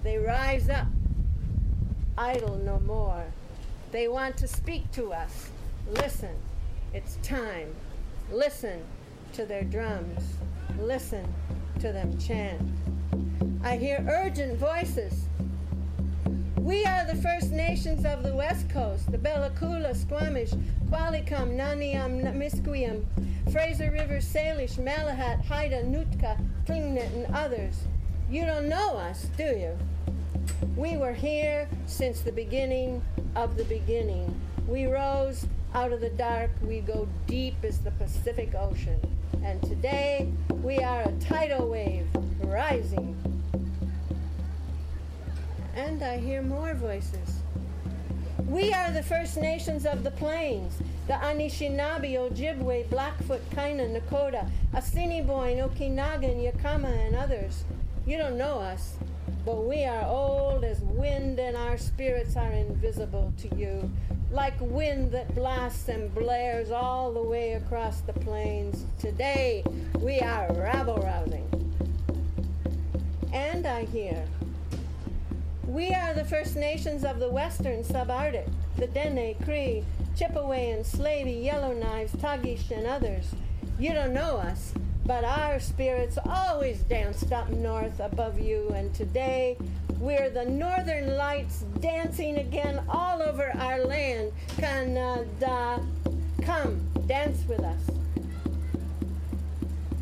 [0.04, 0.88] They rise up,
[2.18, 3.26] idle no more.
[3.92, 5.50] They want to speak to us.
[5.90, 6.36] Listen,
[6.94, 7.74] it's time.
[8.32, 8.84] Listen
[9.34, 10.24] to their drums.
[10.78, 11.26] Listen
[11.80, 12.62] to them chant.
[13.64, 15.28] I hear urgent voices.
[16.58, 20.52] We are the First Nations of the West Coast, the Bellacoola, Squamish,
[20.90, 23.06] Qualicum, Naniam, Musqueam,
[23.54, 27.84] Fraser River, Salish, Malahat, Haida, Nootka, Tlingit, and others.
[28.30, 29.78] You don't know us, do you?
[30.76, 33.04] We were here since the beginning
[33.36, 34.40] of the beginning.
[34.68, 36.52] We rose out of the dark.
[36.62, 39.00] We go deep as the Pacific Ocean.
[39.44, 40.32] And today
[40.64, 42.08] we are a tidal wave
[42.42, 43.16] rising.
[45.76, 47.42] And I hear more voices.
[48.48, 50.74] We are the First Nations of the Plains,
[51.08, 57.64] the Anishinaabe, Ojibwe, Blackfoot, Kaina, Nakota, Assiniboine, Okanagan, Yakama, and others.
[58.06, 58.96] You don't know us,
[59.48, 63.90] but we are old as wind and our spirits are invisible to you,
[64.30, 68.86] like wind that blasts and blares all the way across the plains.
[69.00, 69.64] Today,
[70.02, 71.48] we are rabble rousing.
[73.32, 74.22] And I hear
[75.66, 79.86] we are the First Nations of the Western Subarctic, the Dene, Cree,
[80.18, 83.34] Chipewyan, Slavey, Yellowknives, Tagish, and others.
[83.80, 84.74] You don't know us,
[85.08, 89.58] but our spirits always danced up north above you, and today
[90.00, 94.34] we're the Northern Lights dancing again all over our land.
[94.58, 95.82] Canada,
[96.44, 97.80] come, dance with us.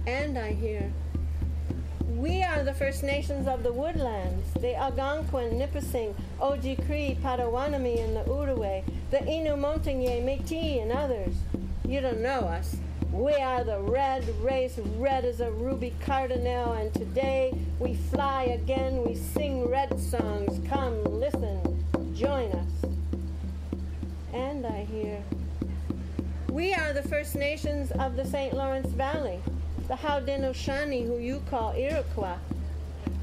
[0.08, 0.92] And I hear
[2.08, 8.24] we are the First Nations of the woodlands, the Algonquin, Nipissing, Oji-Cree, Potawatomi, and the
[8.24, 11.36] Oodaway, the Innu Montagnais, Métis, and others.
[11.88, 12.78] You don't know us.
[13.16, 19.06] We are the red race, red as a ruby cardinal, and today we fly again,
[19.08, 20.60] we sing red songs.
[20.68, 22.92] Come, listen, join us.
[24.34, 25.24] And I hear,
[26.50, 28.54] we are the First Nations of the St.
[28.54, 29.40] Lawrence Valley,
[29.88, 32.36] the Haudenosaunee, who you call Iroquois.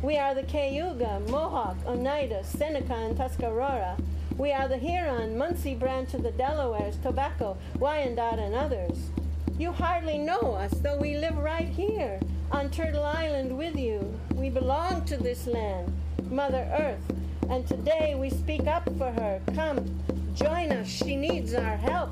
[0.01, 3.99] We are the Cayuga, Mohawk, Oneida, Seneca, and Tuscarora.
[4.39, 9.11] We are the Huron, Munsee branch of the Delawares, Tobacco, Wyandot, and others.
[9.59, 12.19] You hardly know us, though we live right here
[12.51, 14.19] on Turtle Island with you.
[14.35, 15.93] We belong to this land,
[16.31, 17.03] Mother Earth,
[17.51, 19.41] and today we speak up for her.
[19.55, 20.01] Come,
[20.35, 20.89] join us.
[20.89, 22.11] She needs our help.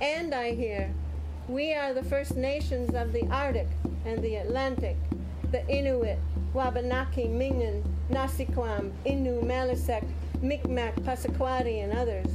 [0.00, 0.92] And I hear,
[1.48, 3.68] we are the First Nations of the Arctic
[4.04, 4.96] and the Atlantic,
[5.50, 6.18] the Inuit,
[6.52, 10.06] Wabanaki, Mingan, Nasiquam, Innu, Maliseet,
[10.40, 12.30] Micmac, Passamaquoddy, and others.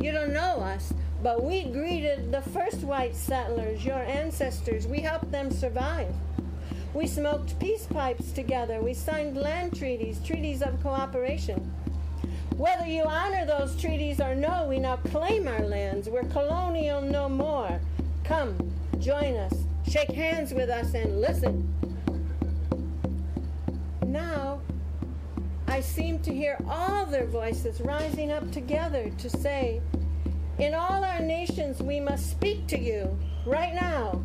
[0.00, 4.86] You don't know us, but we greeted the first white settlers, your ancestors.
[4.86, 6.14] We helped them survive.
[6.94, 8.80] We smoked peace pipes together.
[8.80, 11.70] We signed land treaties, treaties of cooperation.
[12.56, 16.08] Whether you honor those treaties or no, we now claim our lands.
[16.08, 17.78] We're colonial no more.
[18.24, 18.56] Come,
[19.00, 19.52] join us,
[19.86, 21.66] shake hands with us, and listen.
[24.06, 24.62] Now,
[25.70, 29.80] I seem to hear all their voices rising up together to say,
[30.58, 33.16] In all our nations, we must speak to you
[33.46, 34.20] right now.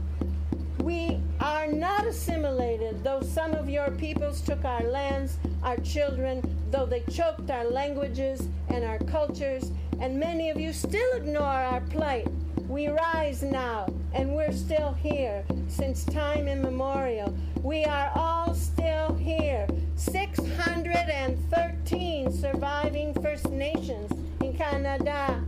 [0.82, 6.42] We are not assimilated, though some of your peoples took our lands, our children,
[6.72, 11.82] though they choked our languages and our cultures, and many of you still ignore our
[11.82, 12.28] plight.
[12.68, 17.32] We rise now, and we're still here since time immemorial.
[17.62, 19.68] We are all still here.
[19.96, 24.12] 613 surviving First Nations
[24.42, 25.44] in Canada.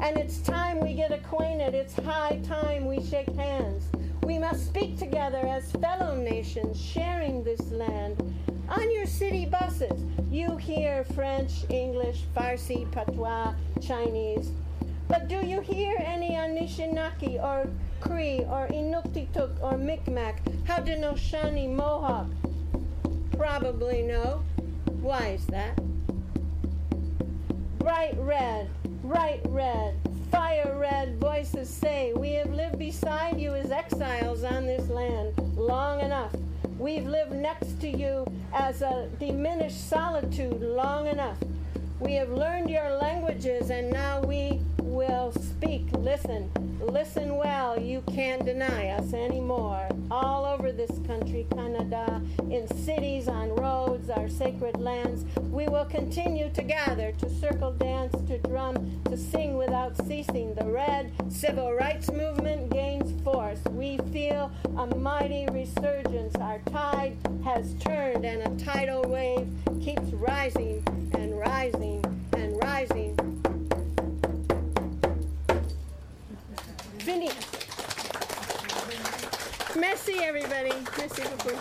[0.00, 1.74] And it's time we get acquainted.
[1.74, 3.88] It's high time we shake hands.
[4.22, 8.22] We must speak together as fellow nations sharing this land.
[8.68, 14.52] On your city buses, you hear French, English, Farsi, Patois, Chinese.
[15.12, 17.68] But do you hear any Anishinaabe or
[18.00, 22.28] Cree or Inuktitut or Micmac, Haudenosaunee, Mohawk?
[23.36, 24.42] Probably no.
[25.02, 25.78] Why is that?
[27.78, 28.70] Bright red,
[29.04, 29.96] bright red,
[30.30, 36.00] fire red voices say, We have lived beside you as exiles on this land long
[36.00, 36.34] enough.
[36.78, 38.24] We've lived next to you
[38.54, 41.36] as a diminished solitude long enough.
[42.00, 44.62] We have learned your languages and now we
[45.08, 45.86] will speak.
[45.98, 46.50] Listen,
[46.80, 47.78] listen well.
[47.80, 49.88] You can't deny us anymore.
[50.10, 56.50] All over this country, Canada, in cities, on roads, our sacred lands, we will continue
[56.50, 60.54] to gather, to circle dance, to drum, to sing without ceasing.
[60.54, 63.60] The red civil rights movement gains force.
[63.70, 66.36] We feel a mighty resurgence.
[66.36, 69.48] Our tide has turned and a tidal wave
[69.80, 70.84] keeps rising
[71.14, 72.04] and rising
[72.34, 73.21] and rising.
[77.12, 77.28] Fini.
[79.78, 80.72] Merci, everybody.
[80.96, 81.58] Merci beaucoup.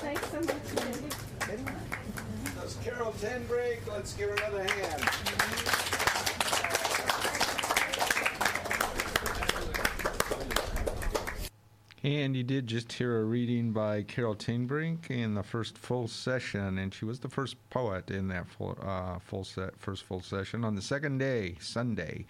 [0.00, 0.56] Thanks so much.
[2.56, 3.86] That's Carol TenBrink.
[3.86, 5.04] Let's give her another hand.
[12.04, 16.76] And you did just hear a reading by Carol TenBrink in the first full session,
[16.76, 20.64] and she was the first poet in that full, uh, full set, first full session
[20.64, 22.26] on the second day, Sunday,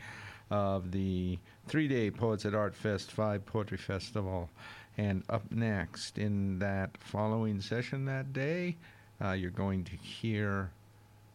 [0.54, 1.36] of the
[1.66, 4.48] three-day Poets at Art Fest Five Poetry Festival.
[4.96, 8.76] And up next in that following session that day,
[9.20, 10.70] uh, you're going to hear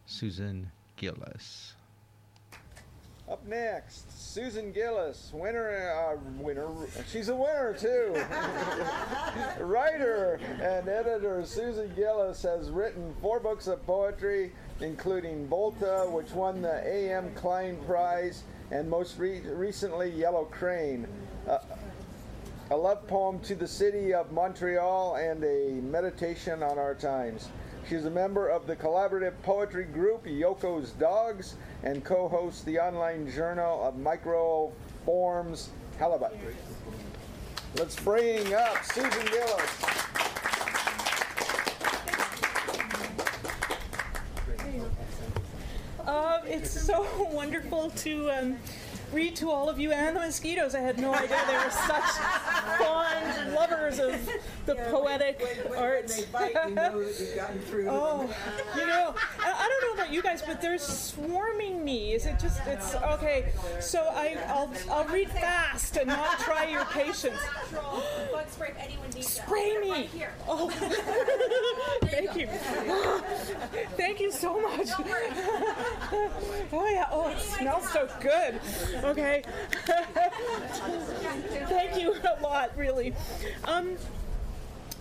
[0.05, 1.73] Susan Gillis.
[3.29, 6.67] Up next, Susan Gillis, winner, uh, winner.
[7.11, 8.13] She's a winner too.
[9.63, 16.61] Writer and editor Susan Gillis has written four books of poetry, including Volta, which won
[16.61, 17.29] the A.M.
[17.35, 21.07] Klein Prize, and most re- recently Yellow Crane.
[21.47, 21.59] Uh,
[22.71, 27.49] a love poem to the city of Montreal and a meditation on our times.
[27.89, 33.83] She's a member of the collaborative poetry group Yoko's Dogs and co-hosts the online journal
[33.83, 36.37] of microforms Halibut.
[37.75, 40.28] Let's bring up Susan Gillis.
[46.09, 48.57] Um, it's so wonderful to um,
[49.11, 50.75] read to all of you and the mosquitoes.
[50.75, 52.09] I had no idea they were such
[52.77, 54.29] fond lovers of
[54.65, 56.17] the Yeah, poetic when, when, when, arts.
[56.17, 58.29] When they bite, you know that you've gotten through Oh,
[58.75, 62.13] you know, I, I don't know about you guys, but they're swarming me.
[62.13, 62.65] Is it just?
[62.67, 63.51] It's okay.
[63.79, 67.39] So I, I'll, I'll read fast and not try your patience.
[68.59, 69.45] Spray if anyone needs that.
[69.45, 70.09] Spray me.
[70.47, 70.69] Oh,
[72.05, 72.47] thank you.
[73.95, 74.89] Thank you so much.
[76.71, 77.07] Oh yeah.
[77.11, 78.59] Oh, it smells so good.
[79.03, 79.43] Okay.
[81.67, 83.13] Thank you a lot, really.
[83.65, 83.95] Um,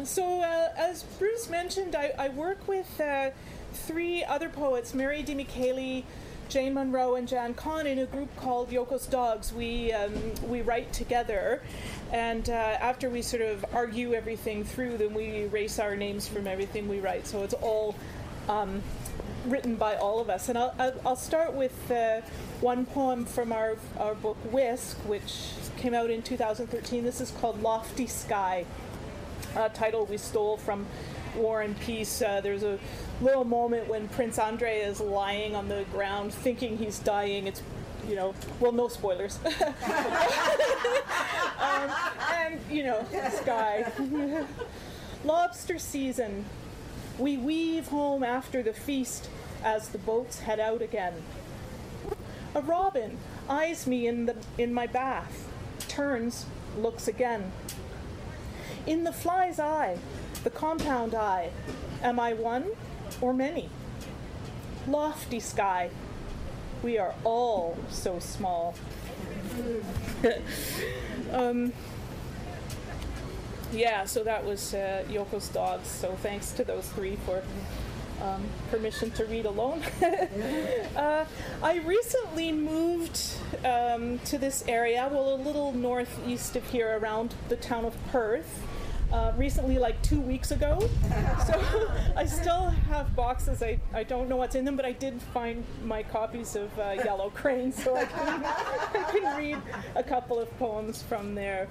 [0.04, 3.30] so, uh, as Bruce mentioned, I, I work with uh,
[3.72, 6.04] three other poets, Mary di Michele,
[6.48, 9.52] Jane Munro, and Jan Conn, in a group called Yoko's Dogs.
[9.52, 10.12] We um,
[10.46, 11.62] we write together,
[12.12, 16.46] and uh, after we sort of argue everything through, then we erase our names from
[16.46, 17.26] everything we write.
[17.26, 17.94] So it's all
[18.48, 18.82] um,
[19.50, 20.48] written by all of us.
[20.48, 22.20] And I'll, I'll, start with uh,
[22.60, 27.04] one poem from our, our book Whisk, which came out in 2013.
[27.04, 28.64] This is called Lofty Sky
[29.56, 30.86] a title we stole from
[31.36, 32.22] War and Peace.
[32.22, 32.78] Uh, there's a
[33.20, 37.46] little moment when Prince Andre is lying on the ground thinking he's dying.
[37.46, 37.62] It's,
[38.08, 39.38] you know, well, no spoilers.
[39.44, 39.52] um,
[42.32, 43.90] and, you know, sky.
[45.24, 46.44] Lobster season.
[47.18, 49.28] We weave home after the feast
[49.64, 51.14] as the boats head out again.
[52.54, 53.18] A robin
[53.48, 55.48] eyes me in, the, in my bath,
[55.88, 56.46] turns,
[56.78, 57.50] looks again.
[58.86, 59.98] In the fly's eye,
[60.44, 61.50] the compound eye,
[62.02, 62.66] am I one
[63.20, 63.68] or many?
[64.86, 65.90] Lofty sky,
[66.82, 68.76] we are all so small.
[71.32, 71.72] um,
[73.72, 75.88] yeah, so that was uh, Yoko's dogs.
[75.88, 77.42] So thanks to those three for
[78.22, 79.82] um, permission to read alone.
[80.96, 81.24] uh,
[81.62, 83.20] I recently moved
[83.64, 88.62] um, to this area, well, a little northeast of here, around the town of Perth.
[89.10, 90.78] Uh, recently, like two weeks ago.
[91.46, 93.62] So I still have boxes.
[93.62, 96.96] I, I don't know what's in them, but I did find my copies of uh,
[97.02, 99.58] Yellow Crane, so I can, I can read
[99.94, 101.68] a couple of poems from there.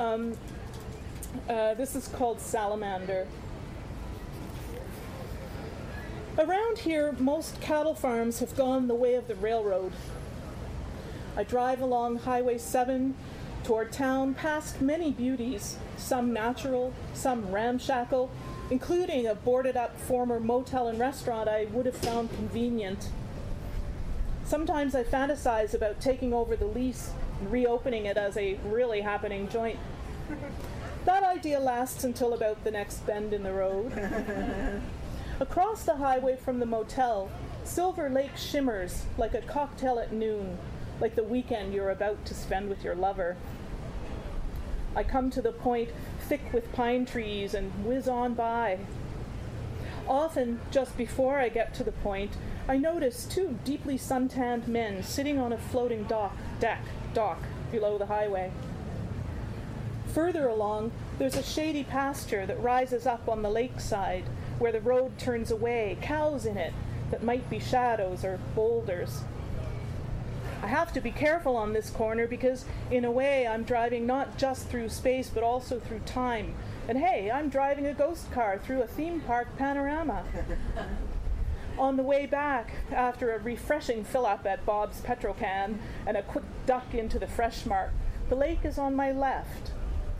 [0.00, 0.36] Um,
[1.48, 3.26] uh, this is called Salamander.
[6.38, 9.92] Around here, most cattle farms have gone the way of the railroad.
[11.36, 13.14] I drive along Highway 7
[13.64, 18.30] toward town past many beauties, some natural, some ramshackle,
[18.70, 23.10] including a boarded up former motel and restaurant I would have found convenient.
[24.44, 29.48] Sometimes I fantasize about taking over the lease and reopening it as a really happening
[29.48, 29.78] joint.
[31.04, 33.92] That idea lasts until about the next bend in the road.
[35.40, 37.28] Across the highway from the motel,
[37.64, 40.58] Silver Lake shimmers like a cocktail at noon,
[41.00, 43.36] like the weekend you're about to spend with your lover.
[44.94, 45.88] I come to the point
[46.20, 48.78] thick with pine trees and whiz on by.
[50.06, 52.32] Often, just before I get to the point,
[52.68, 57.42] I notice two deeply suntanned men sitting on a floating dock, deck, dock
[57.72, 58.52] below the highway.
[60.14, 64.24] Further along, there's a shady pasture that rises up on the lakeside
[64.58, 66.74] where the road turns away, cows in it
[67.10, 69.22] that might be shadows or boulders.
[70.62, 74.36] I have to be careful on this corner because, in a way, I'm driving not
[74.36, 76.54] just through space but also through time.
[76.88, 80.24] And hey, I'm driving a ghost car through a theme park panorama.
[81.78, 86.44] on the way back, after a refreshing fill up at Bob's Petrocan and a quick
[86.66, 87.92] duck into the Fresh Mart,
[88.28, 89.72] the lake is on my left,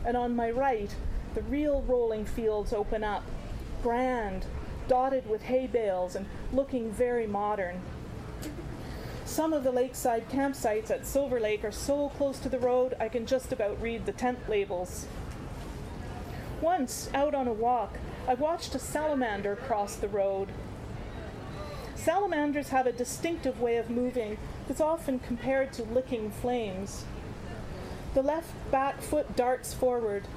[0.05, 0.95] and on my right,
[1.35, 3.23] the real rolling fields open up,
[3.83, 4.47] grand,
[4.89, 7.81] dotted with hay bales and looking very modern.
[9.25, 13.09] Some of the lakeside campsites at Silver Lake are so close to the road I
[13.09, 15.07] can just about read the tent labels.
[16.61, 17.97] Once, out on a walk,
[18.29, 20.49] I watched a salamander cross the road.
[21.95, 24.37] Salamanders have a distinctive way of moving
[24.69, 27.05] that's often compared to licking flames.
[28.15, 30.29] The left back foot darts forward,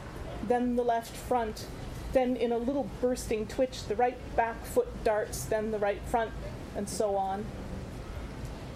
[0.48, 1.68] then the left front,
[2.14, 6.32] then in a little bursting twitch, the right back foot darts, then the right front,
[6.76, 7.46] and so on.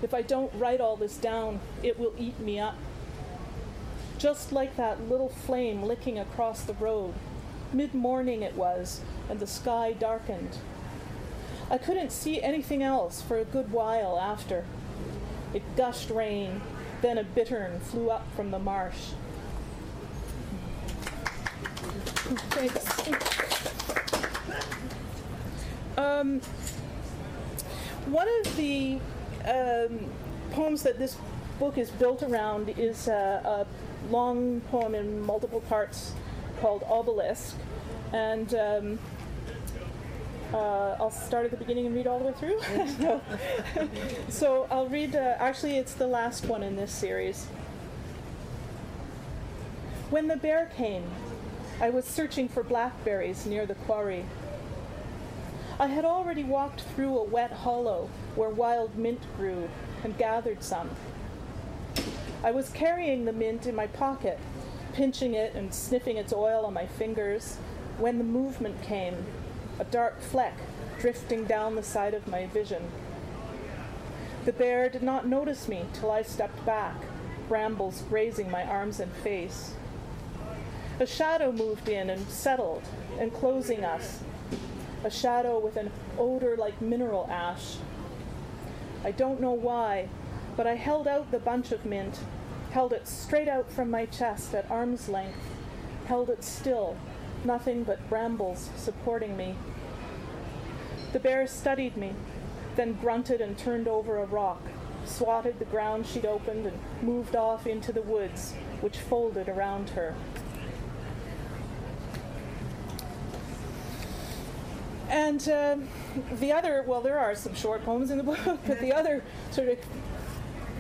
[0.01, 2.76] If I don't write all this down, it will eat me up.
[4.17, 7.13] Just like that little flame licking across the road.
[7.71, 8.99] Mid morning it was,
[9.30, 10.57] and the sky darkened.
[11.71, 14.65] I couldn't see anything else for a good while after.
[15.53, 16.61] It gushed rain,
[17.01, 19.11] then a bittern flew up from the marsh.
[25.97, 26.41] Um,
[28.05, 28.99] one of the
[29.45, 30.09] um,
[30.51, 31.17] poems that this
[31.59, 36.13] book is built around is uh, a long poem in multiple parts
[36.61, 37.55] called Obelisk,
[38.13, 38.99] and um,
[40.53, 43.19] uh, I'll start at the beginning and read all the way through.
[44.30, 45.15] so I'll read.
[45.15, 47.45] Uh, actually, it's the last one in this series.
[50.09, 51.03] When the bear came,
[51.80, 54.26] I was searching for blackberries near the quarry.
[55.80, 59.69] I had already walked through a wet hollow where wild mint grew
[60.03, 60.89] and gathered some.
[62.43, 64.39] I was carrying the mint in my pocket,
[64.93, 67.57] pinching it and sniffing its oil on my fingers,
[67.97, 69.26] when the movement came,
[69.80, 70.57] a dark fleck
[70.99, 72.84] drifting down the side of my vision.
[74.45, 76.95] The bear did not notice me till I stepped back,
[77.47, 79.73] brambles grazing my arms and face.
[80.99, 82.84] A shadow moved in and settled,
[83.19, 84.22] enclosing us.
[85.06, 87.77] A shadow with an odor like mineral ash.
[89.06, 90.10] I don't know why,
[90.57, 92.19] but I held out the bunch of mint,
[92.72, 95.39] held it straight out from my chest at arm's length,
[96.06, 96.97] held it still,
[97.45, 99.55] nothing but brambles supporting me.
[101.13, 102.13] The bear studied me,
[102.75, 104.61] then grunted and turned over a rock,
[105.05, 110.15] swatted the ground she'd opened, and moved off into the woods, which folded around her.
[115.09, 115.77] And uh,
[116.39, 119.69] the other, well, there are some short poems in the book, but the other sort
[119.69, 119.79] of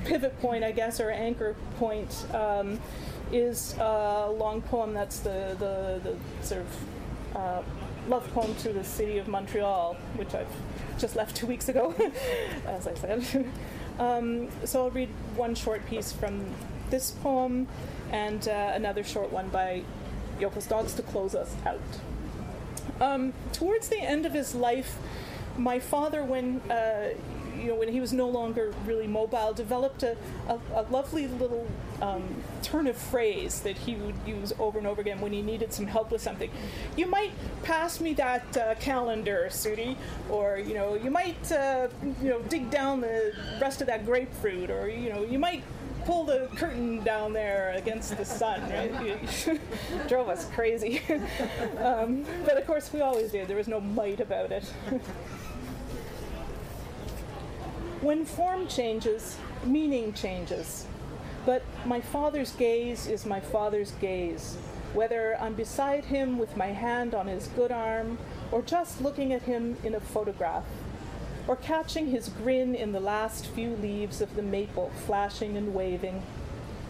[0.05, 2.79] pivot point, I guess, or anchor point, um,
[3.31, 7.61] is a long poem that's the, the, the sort of uh,
[8.07, 10.47] love poem to the city of Montreal, which I've
[10.97, 11.93] just left two weeks ago,
[12.67, 13.49] as I said.
[13.99, 16.45] um, so I'll read one short piece from
[16.89, 17.67] this poem
[18.11, 19.83] and uh, another short one by
[20.39, 21.79] Yoko's Dogs to close us out.
[22.99, 24.97] Um, towards the end of his life,
[25.57, 27.09] my father, when uh,
[27.59, 30.15] you know, when he was no longer really mobile, developed a,
[30.47, 31.67] a, a lovely little
[32.01, 32.23] um,
[32.63, 35.85] turn of phrase that he would use over and over again when he needed some
[35.87, 36.49] help with something.
[36.95, 37.31] You might
[37.63, 39.95] pass me that uh, calendar, Sudi,
[40.29, 41.87] or you know, you might uh,
[42.21, 45.63] you know dig down the rest of that grapefruit, or you know, you might
[46.05, 49.59] pull the curtain down there against the sun, right?
[50.07, 51.01] Drove us crazy.
[51.79, 53.47] um, but of course, we always did.
[53.47, 54.63] There was no might about it.
[58.01, 60.85] when form changes, meaning changes.
[61.45, 64.55] But my father's gaze is my father's gaze,
[64.93, 68.17] whether I'm beside him with my hand on his good arm,
[68.51, 70.65] or just looking at him in a photograph
[71.49, 76.21] or catching his grin in the last few leaves of the maple flashing and waving.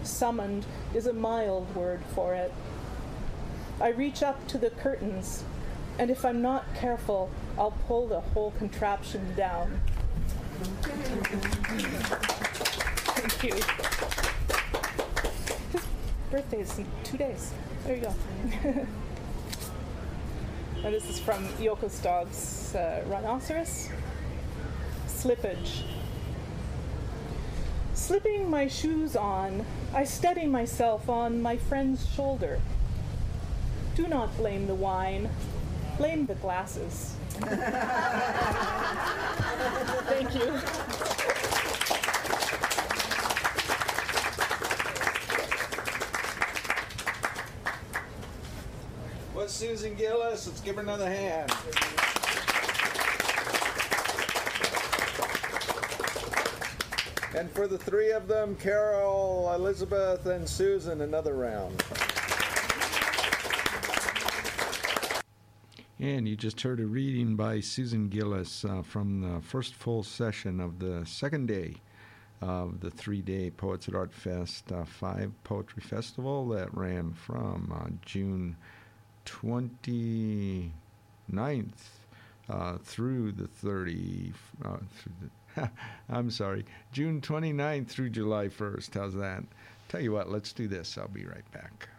[0.04, 2.54] Summoned is a mild word for it.
[3.80, 5.46] I reach up to the curtains,
[5.98, 9.80] and if I'm not careful, I'll pull the whole contraption down.
[13.16, 13.54] Thank you.
[15.72, 15.84] His
[16.32, 17.54] birthday is in two days.
[17.86, 18.14] There you go.
[20.84, 23.90] and this is from Yoko's Dogs uh, Rhinoceros
[25.08, 25.84] slippage.
[27.94, 32.62] Slipping my shoes on, I steady myself on my friend's shoulder.
[33.96, 35.30] Do not blame the wine,
[35.98, 37.16] blame the glasses.
[40.10, 40.52] Thank you.
[49.34, 50.48] What's Susan Gillis?
[50.48, 51.50] Let's give her another hand.
[57.38, 61.82] And for the three of them, Carol, Elizabeth, and Susan, another round.
[66.02, 70.62] And you just heard a reading by Susan Gillis uh, from the first full session
[70.62, 71.76] of the second day
[72.40, 77.74] of the three day Poets at Art Fest uh, 5 Poetry Festival that ran from
[77.76, 78.56] uh, June
[79.26, 80.72] 29th
[82.50, 84.32] uh, through the 30,
[84.64, 84.78] uh,
[85.56, 85.70] the
[86.10, 86.64] I'm sorry,
[86.94, 88.94] June 29th through July 1st.
[88.94, 89.44] How's that?
[89.90, 90.98] Tell you what, let's do this.
[90.98, 91.90] I'll be right back.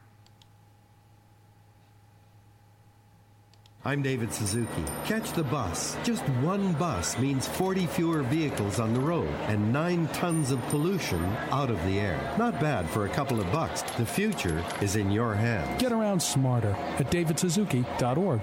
[3.82, 4.85] I'm David Suzuki.
[5.07, 5.97] Catch the bus.
[6.05, 11.24] Just one bus means 40 fewer vehicles on the road and 9 tons of pollution
[11.51, 12.35] out of the air.
[12.36, 13.81] Not bad for a couple of bucks.
[13.97, 15.81] The future is in your hands.
[15.81, 18.43] Get around smarter at davidsuzuki.org.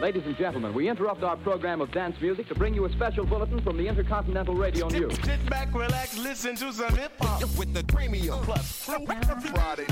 [0.00, 3.26] Ladies and gentlemen, we interrupt our program of dance music to bring you a special
[3.26, 5.12] bulletin from the Intercontinental Radio News.
[5.24, 9.86] Sit back, relax, listen to some hip hop with the premium plus Friday.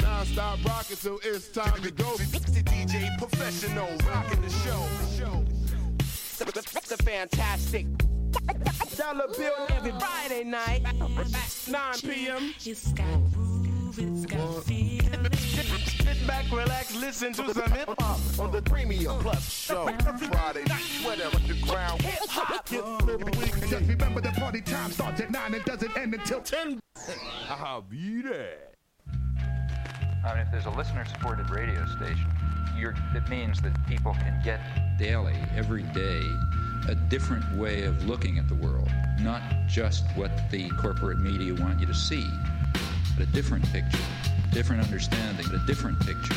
[0.00, 2.16] Non-stop rocking till it's time to go.
[2.16, 5.44] The DJ professional rocking the show.
[6.38, 7.86] The fantastic
[8.96, 10.82] Dollar bill every Friday night,
[11.68, 12.54] 9 p.m.
[16.94, 19.86] Listen to some hip hop on the Premium Plus show.
[19.86, 20.64] Friday
[21.00, 22.66] sweater underground hip hop.
[22.66, 26.80] Just remember the party time starts at 9 and doesn't end until 10.
[27.50, 28.70] I'll be there.
[30.24, 32.30] I mean, if there's a listener-supported radio station,
[32.76, 34.60] it means that people can get
[34.98, 36.22] daily, every day,
[36.88, 38.90] a different way of looking at the world,
[39.20, 42.26] not just what the corporate media want you to see,
[43.16, 43.98] but a different picture,
[44.52, 46.34] different understanding, but a different picture,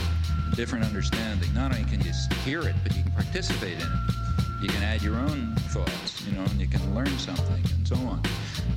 [0.52, 1.54] a different understanding.
[1.54, 2.12] Not only can you
[2.44, 4.62] hear it, but you can participate in it.
[4.62, 7.96] You can add your own thoughts, you know, and you can learn something, and so
[7.96, 8.22] on.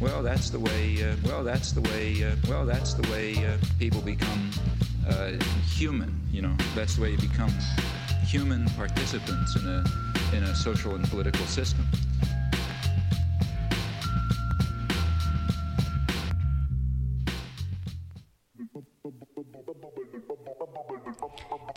[0.00, 1.02] Well, that's the way.
[1.02, 2.24] Uh, well, that's the way.
[2.24, 4.50] Uh, well, that's the way uh, people become
[5.08, 5.32] uh,
[5.66, 6.20] human.
[6.30, 7.52] You know, that's the way you become
[8.26, 9.84] human participants in a
[10.36, 11.86] in a social and political system.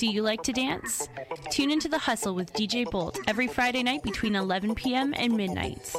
[0.01, 1.07] Do you like to dance?
[1.51, 5.13] Tune into The Hustle with DJ Bolt every Friday night between 11 p.m.
[5.15, 5.95] and midnight,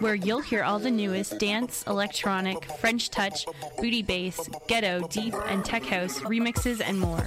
[0.00, 3.46] where you'll hear all the newest dance, electronic, French touch,
[3.78, 7.24] booty bass, ghetto, deep, and tech house remixes and more.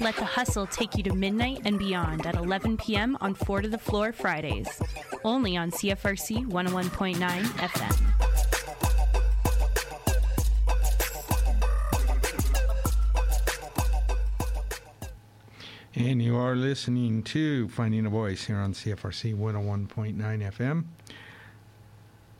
[0.00, 3.16] Let The Hustle take you to midnight and beyond at 11 p.m.
[3.22, 4.68] on Four to the Floor Fridays,
[5.24, 8.31] only on CFRC 101.9 FM.
[15.94, 20.84] And you are listening to Finding a Voice here on CFRC 101.9 FM.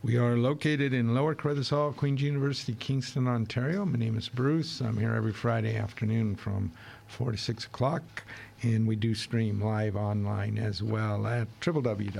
[0.03, 3.85] We are located in Lower Carruthers Hall, Queen's University, Kingston, Ontario.
[3.85, 4.81] My name is Bruce.
[4.81, 6.71] I'm here every Friday afternoon from
[7.05, 8.23] 4 to 6 o'clock,
[8.63, 12.19] and we do stream live online as well at www.cfrc.ca.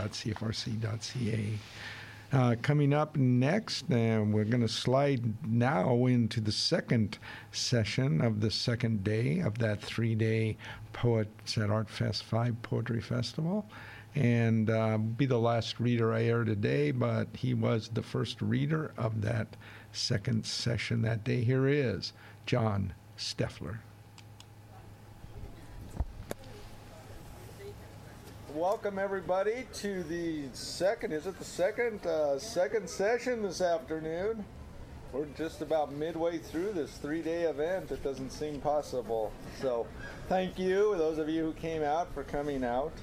[2.34, 7.20] Uh, coming up next, we're going to slide now into the second
[7.52, 10.58] session of the second day of that three day
[10.94, 13.70] Poets at Art Fest 5 Poetry Festival.
[14.16, 18.94] And uh, be the last reader I air today, but he was the first reader
[18.98, 19.56] of that
[19.92, 21.44] second session that day.
[21.44, 22.14] Here is
[22.48, 23.78] John Steffler.
[28.54, 31.12] Welcome everybody to the second.
[31.12, 34.46] Is it the second uh, second session this afternoon?
[35.12, 37.90] We're just about midway through this three-day event.
[37.90, 39.32] It doesn't seem possible.
[39.60, 39.88] So,
[40.30, 42.94] thank you, those of you who came out, for coming out.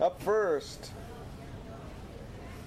[0.00, 0.92] Up first,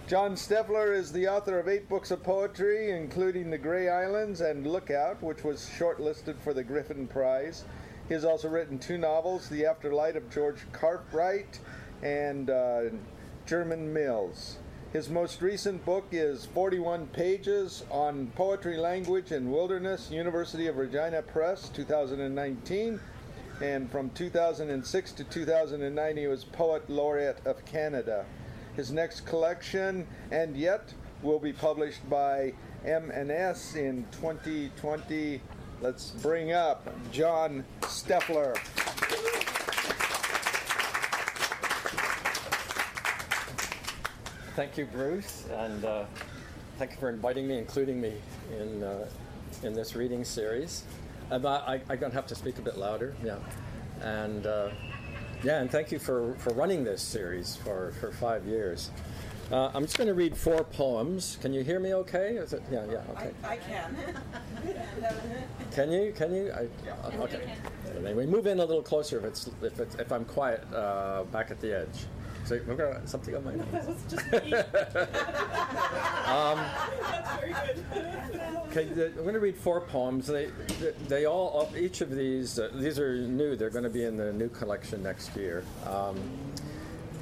[0.08, 4.68] John Steffler is the author of eight books of poetry, including The Grey Islands and
[4.68, 7.64] Lookout, which was shortlisted for the Griffin Prize.
[8.08, 11.60] He has also written two novels, The Afterlife of George Cartwright
[12.02, 12.84] and uh,
[13.46, 14.60] German Mills.
[14.94, 21.22] His most recent book is 41 Pages on Poetry, Language, and Wilderness, University of Regina
[21.22, 22.98] Press, 2019.
[23.62, 28.26] And from 2006 to 2009, he was Poet Laureate of Canada.
[28.78, 32.54] His next collection, And Yet, will be published by
[32.86, 35.42] M&S in 2020.
[35.80, 38.58] Let's bring up John Steffler.
[44.56, 46.06] Thank you, Bruce, and uh,
[46.80, 48.14] thank you for inviting me, including me
[48.60, 49.08] in uh,
[49.62, 50.84] in this reading series.
[51.30, 53.38] Um, I, I'm going to have to speak a bit louder, yeah,
[54.02, 54.70] and uh,
[55.44, 58.90] yeah, and thank you for, for running this series for, for five years.
[59.52, 61.38] Uh, I'm just going to read four poems.
[61.41, 61.94] Can you hear me?
[61.94, 62.36] Okay?
[62.36, 62.61] Is it?
[62.69, 63.02] Yeah, yeah.
[63.11, 63.32] Okay.
[63.44, 63.95] I, I can.
[65.72, 66.11] Can you?
[66.15, 66.52] Can you?
[66.52, 66.68] I,
[67.18, 67.53] okay.
[68.03, 71.52] Anyway, move in a little closer if it's if it's, if I'm quiet uh, back
[71.52, 72.07] at the edge.
[72.45, 73.68] So we've got something on my nose.
[73.72, 74.53] That was just me.
[76.28, 76.60] Um,
[77.02, 77.84] That's very good.
[78.69, 80.28] Okay, the, I'm going to read four poems.
[80.28, 80.48] They,
[80.80, 83.56] they, they all, each of these, uh, these are new.
[83.56, 85.64] They're going to be in the new collection next year.
[85.86, 86.18] Um,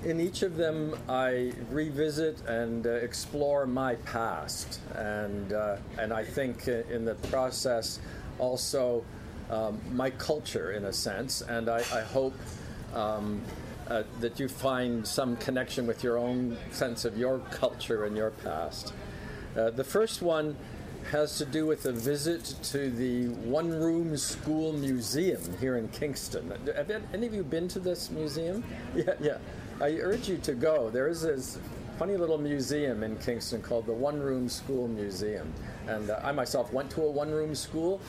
[0.06, 6.24] in each of them, I revisit and uh, explore my past, and uh, and I
[6.24, 8.00] think uh, in the process
[8.38, 9.04] also
[9.50, 12.36] um, my culture in a sense, and I, I hope.
[12.94, 13.42] Um,
[13.88, 18.32] uh, that you find some connection with your own sense of your culture and your
[18.32, 18.94] past.
[19.56, 20.56] Uh, the first one
[21.12, 26.52] has to do with a visit to the One Room School Museum here in Kingston.
[26.76, 28.64] Have any of you been to this museum?
[28.96, 29.38] Yeah, yeah.
[29.82, 30.90] I urge you to go.
[30.90, 31.60] There is this
[32.00, 35.52] funny little museum in Kingston called the One Room School Museum.
[35.88, 38.00] And uh, I myself went to a one room school.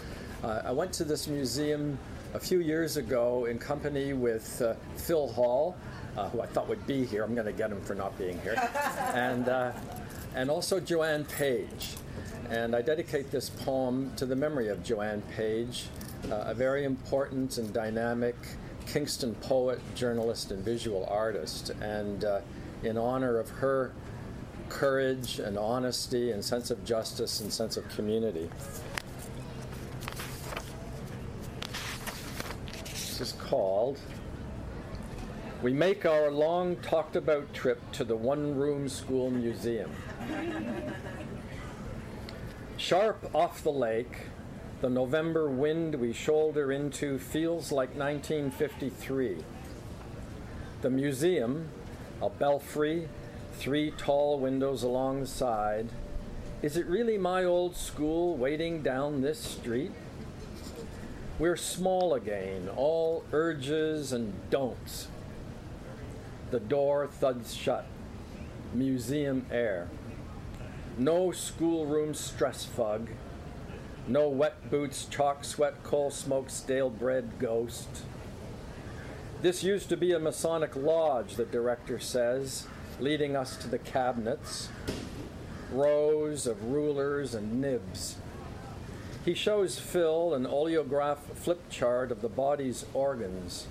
[0.44, 1.98] Uh, I went to this museum
[2.34, 5.76] a few years ago in company with uh, Phil Hall,
[6.16, 7.24] uh, who I thought would be here.
[7.24, 8.54] I'm going to get him for not being here.
[9.14, 9.72] and, uh,
[10.36, 11.96] and also Joanne Page.
[12.48, 15.86] And I dedicate this poem to the memory of Joanne Page,
[16.30, 18.36] uh, a very important and dynamic
[18.86, 21.70] Kingston poet, journalist, and visual artist.
[21.80, 22.40] And uh,
[22.82, 23.92] in honor of her
[24.68, 28.48] courage and honesty and sense of justice and sense of community.
[32.84, 33.98] This is called
[35.62, 39.90] We Make Our Long Talked About Trip to the One Room School Museum.
[42.76, 44.18] Sharp off the lake,
[44.82, 49.38] the November wind we shoulder into feels like 1953.
[50.82, 51.68] The museum,
[52.20, 53.08] a belfry,
[53.54, 55.88] three tall windows along the side.
[56.60, 59.92] Is it really my old school waiting down this street?
[61.38, 65.08] We're small again, all urges and don'ts.
[66.50, 67.86] The door thuds shut.
[68.74, 69.88] Museum air.
[70.98, 73.08] No schoolroom stress fug.
[74.08, 77.88] No wet boots, chalk sweat, coal smoke, stale bread ghost.
[79.42, 82.68] This used to be a Masonic lodge, the director says,
[83.00, 84.68] leading us to the cabinets,
[85.72, 88.16] rows of rulers and nibs.
[89.24, 93.66] He shows Phil an oleograph flip chart of the body's organs.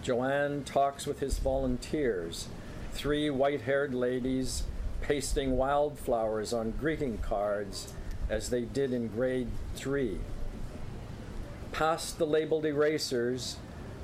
[0.00, 2.46] Joanne talks with his volunteers,
[2.92, 4.62] three white haired ladies
[5.00, 7.92] pasting wildflowers on greeting cards
[8.28, 10.18] as they did in grade three.
[11.72, 13.56] Past the labeled erasers,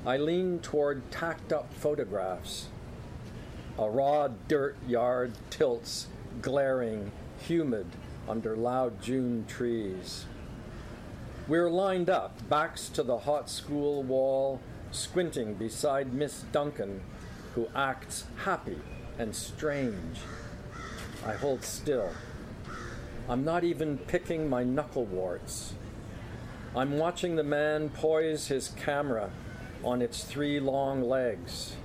[0.05, 2.67] I lean toward tacked up photographs.
[3.77, 6.07] A raw dirt yard tilts,
[6.41, 7.87] glaring, humid,
[8.27, 10.25] under loud June trees.
[11.47, 14.59] We're lined up, backs to the hot school wall,
[14.91, 17.01] squinting beside Miss Duncan,
[17.55, 18.77] who acts happy
[19.17, 20.19] and strange.
[21.25, 22.11] I hold still.
[23.31, 25.73] I'm not even picking my knuckle warts.
[26.75, 29.31] I'm watching the man poise his camera
[29.85, 31.77] on its three long legs,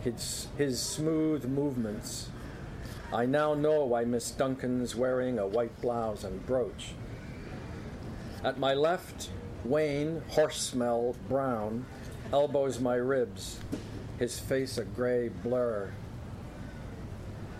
[0.00, 2.30] his, his smooth movements.
[3.12, 6.94] I now know why Miss Duncan's wearing a white blouse and brooch.
[8.42, 9.28] At my left,
[9.66, 11.84] Wayne, horse smell, brown,
[12.32, 13.58] elbows my ribs,
[14.18, 15.90] his face a gray blur.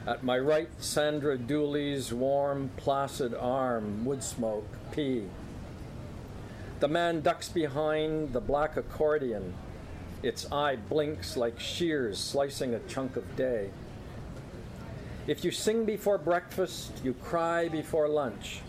[0.08, 5.24] At my right, Sandra Dooley's warm, placid arm, wood smoke, pea.
[6.80, 9.52] The man ducks behind the black accordion.
[10.22, 13.68] Its eye blinks like shears slicing a chunk of day.
[15.26, 18.60] If you sing before breakfast, you cry before lunch.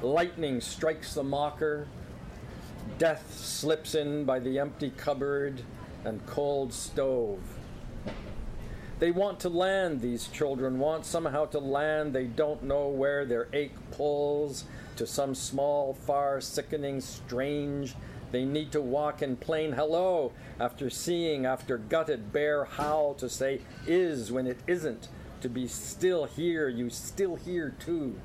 [0.00, 1.86] Lightning strikes the mocker.
[2.96, 5.60] Death slips in by the empty cupboard
[6.06, 7.57] and cold stove.
[8.98, 12.12] They want to land, these children want somehow to land.
[12.12, 14.64] They don't know where their ache pulls
[14.96, 17.94] to some small, far, sickening, strange.
[18.32, 23.60] They need to walk in plain hello after seeing, after gutted, bare howl to say
[23.86, 25.08] is when it isn't.
[25.42, 28.18] To be still here, you still here too.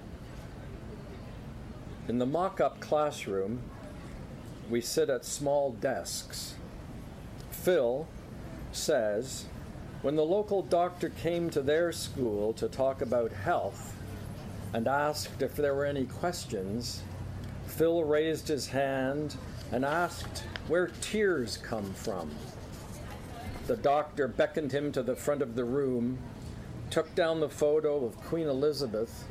[2.07, 3.61] In the mock up classroom,
[4.69, 6.55] we sit at small desks.
[7.51, 8.07] Phil
[8.71, 9.45] says,
[10.03, 13.95] when the local doctor came to their school to talk about health
[14.73, 17.01] and asked if there were any questions,
[17.67, 19.37] Phil raised his hand
[19.71, 22.29] and asked where tears come from.
[23.67, 26.17] The doctor beckoned him to the front of the room,
[26.89, 29.25] took down the photo of Queen Elizabeth,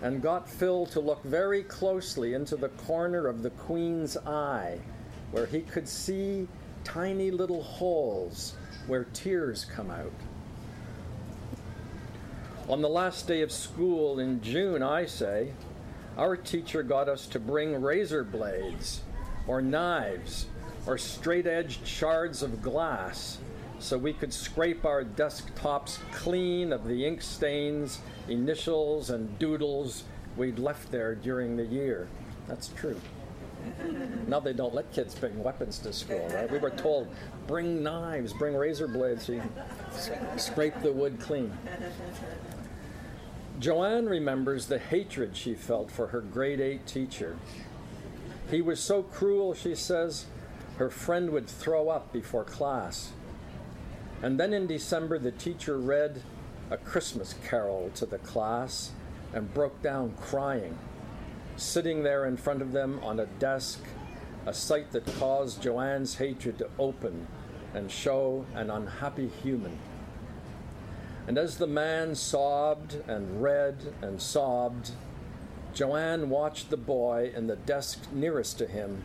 [0.00, 4.80] and got Phil to look very closely into the corner of the Queen's eye,
[5.32, 6.48] where he could see
[6.82, 8.54] tiny little holes
[8.86, 10.12] where tears come out.
[12.68, 15.52] On the last day of school in June, I say,
[16.16, 19.02] our teacher got us to bring razor blades
[19.46, 20.46] or knives
[20.86, 23.38] or straight edged shards of glass
[23.78, 27.98] so we could scrape our desktops clean of the ink stains,
[28.28, 30.04] initials, and doodles
[30.36, 32.08] we'd left there during the year.
[32.48, 33.00] That's true.
[34.26, 36.50] Now they don't let kids bring weapons to school, right?
[36.50, 37.08] We were told,
[37.46, 39.42] bring knives, bring razor blades you
[40.36, 41.52] scrape the wood clean.
[43.60, 47.36] Joanne remembers the hatred she felt for her grade 8 teacher.
[48.50, 50.26] He was so cruel, she says,
[50.76, 53.12] her friend would throw up before class.
[54.22, 56.22] And then in December, the teacher read
[56.70, 58.90] a Christmas carol to the class
[59.32, 60.76] and broke down crying,
[61.56, 63.80] sitting there in front of them on a desk,
[64.46, 67.26] a sight that caused Joanne's hatred to open
[67.72, 69.78] and show an unhappy human.
[71.26, 74.90] And as the man sobbed and read and sobbed,
[75.72, 79.04] Joanne watched the boy in the desk nearest to him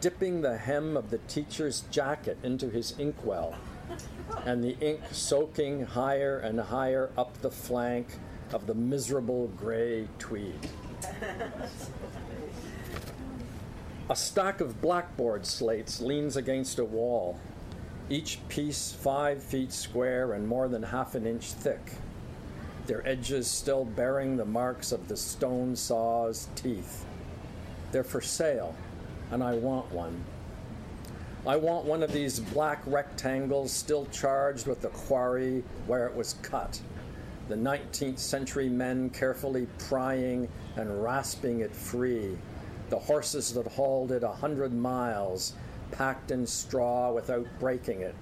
[0.00, 3.56] dipping the hem of the teacher's jacket into his inkwell,
[4.44, 8.18] and the ink soaking higher and higher up the flank
[8.52, 10.68] of the miserable gray tweed.
[14.08, 17.38] A stack of blackboard slates leans against a wall,
[18.08, 21.92] each piece five feet square and more than half an inch thick,
[22.86, 27.04] their edges still bearing the marks of the stone saw's teeth.
[27.92, 28.74] They're for sale,
[29.30, 30.24] and I want one.
[31.46, 36.34] I want one of these black rectangles still charged with the quarry where it was
[36.42, 36.80] cut.
[37.50, 40.46] The 19th century men carefully prying
[40.76, 42.38] and rasping it free.
[42.90, 45.54] The horses that hauled it a hundred miles,
[45.90, 48.14] packed in straw without breaking it.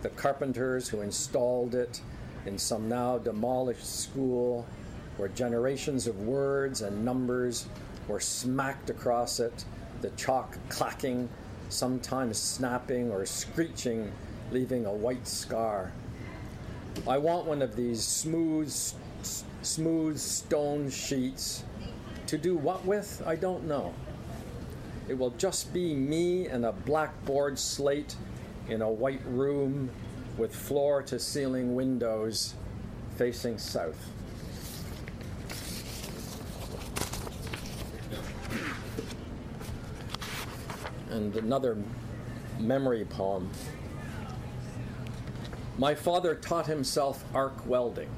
[0.00, 2.00] The carpenters who installed it
[2.46, 4.66] in some now demolished school,
[5.18, 7.66] where generations of words and numbers
[8.08, 9.66] were smacked across it,
[10.00, 11.28] the chalk clacking,
[11.68, 14.10] sometimes snapping or screeching,
[14.50, 15.92] leaving a white scar.
[17.06, 18.94] I want one of these smooth, s-
[19.62, 21.64] smooth stone sheets.
[22.28, 23.92] To do what with, I don't know.
[25.08, 28.16] It will just be me and a blackboard slate
[28.68, 29.90] in a white room
[30.38, 32.54] with floor to ceiling windows
[33.16, 34.10] facing south.
[41.10, 41.76] And another
[42.58, 43.50] memory poem.
[45.76, 48.10] My father taught himself arc welding.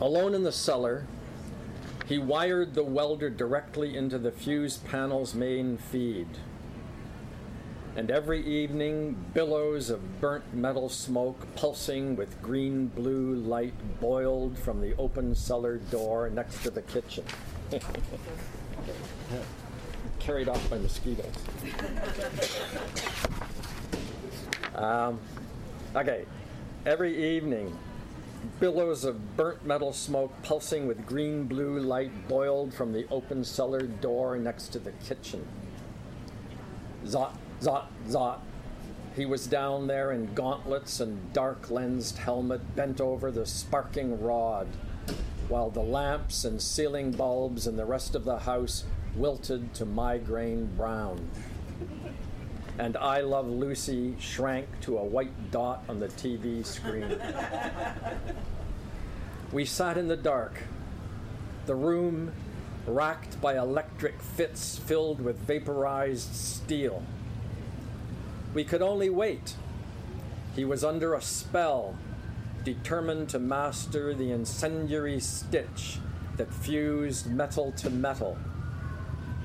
[0.00, 1.06] Alone in the cellar,
[2.06, 6.26] he wired the welder directly into the fuse panel's main feed.
[7.96, 14.80] And every evening, billows of burnt metal smoke pulsing with green blue light boiled from
[14.80, 17.24] the open cellar door next to the kitchen.
[20.18, 21.32] Carried off by mosquitoes.
[24.74, 25.20] Um,
[25.94, 26.24] okay,
[26.84, 27.76] every evening,
[28.60, 33.82] billows of burnt metal smoke pulsing with green blue light boiled from the open cellar
[33.82, 35.46] door next to the kitchen.
[37.04, 38.40] Zot, zot, zot.
[39.14, 44.66] He was down there in gauntlets and dark lensed helmet bent over the sparking rod,
[45.48, 48.84] while the lamps and ceiling bulbs in the rest of the house
[49.14, 51.30] wilted to migraine brown.
[52.78, 57.18] And I Love Lucy shrank to a white dot on the TV screen.
[59.52, 60.62] We sat in the dark,
[61.66, 62.32] the room
[62.86, 67.02] racked by electric fits filled with vaporized steel.
[68.52, 69.54] We could only wait.
[70.56, 71.96] He was under a spell,
[72.64, 75.98] determined to master the incendiary stitch
[76.36, 78.36] that fused metal to metal.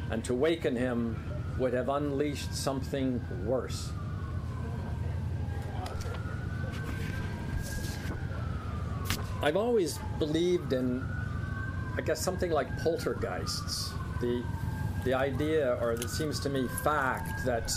[0.09, 1.23] And to waken him
[1.59, 3.91] would have unleashed something worse.
[9.41, 11.05] I've always believed in,
[11.97, 13.93] I guess, something like poltergeists.
[14.21, 14.43] The,
[15.05, 17.71] the idea, or it seems to me, fact that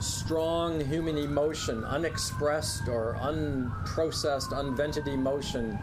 [0.00, 5.78] strong human emotion, unexpressed or unprocessed, unvented emotion,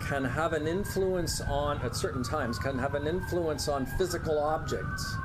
[0.00, 5.16] can have an influence on, at certain times, can have an influence on physical objects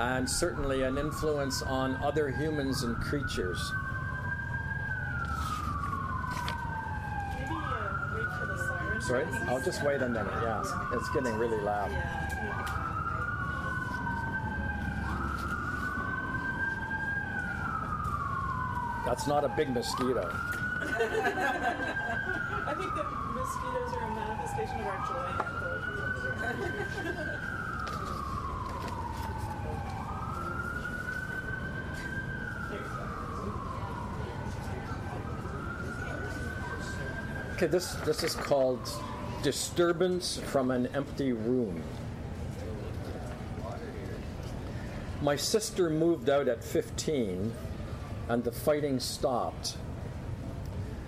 [0.00, 3.72] and certainly an influence on other humans and creatures.
[8.98, 9.26] Sorry?
[9.46, 10.62] I'll just wait a minute, yeah.
[10.94, 11.90] It's getting really loud.
[19.04, 20.30] That's not a big mosquito.
[20.80, 20.86] I
[22.78, 23.04] think that
[23.34, 24.98] mosquitoes are a manifestation of our
[27.44, 27.56] joy.
[37.60, 38.80] Okay, this, this is called
[39.42, 41.82] Disturbance from an Empty Room.
[45.20, 47.52] My sister moved out at 15,
[48.30, 49.76] and the fighting stopped.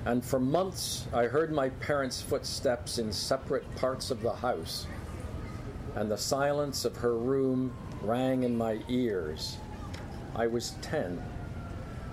[0.05, 4.87] And for months, I heard my parents' footsteps in separate parts of the house,
[5.95, 9.57] and the silence of her room rang in my ears.
[10.37, 11.19] I was 10.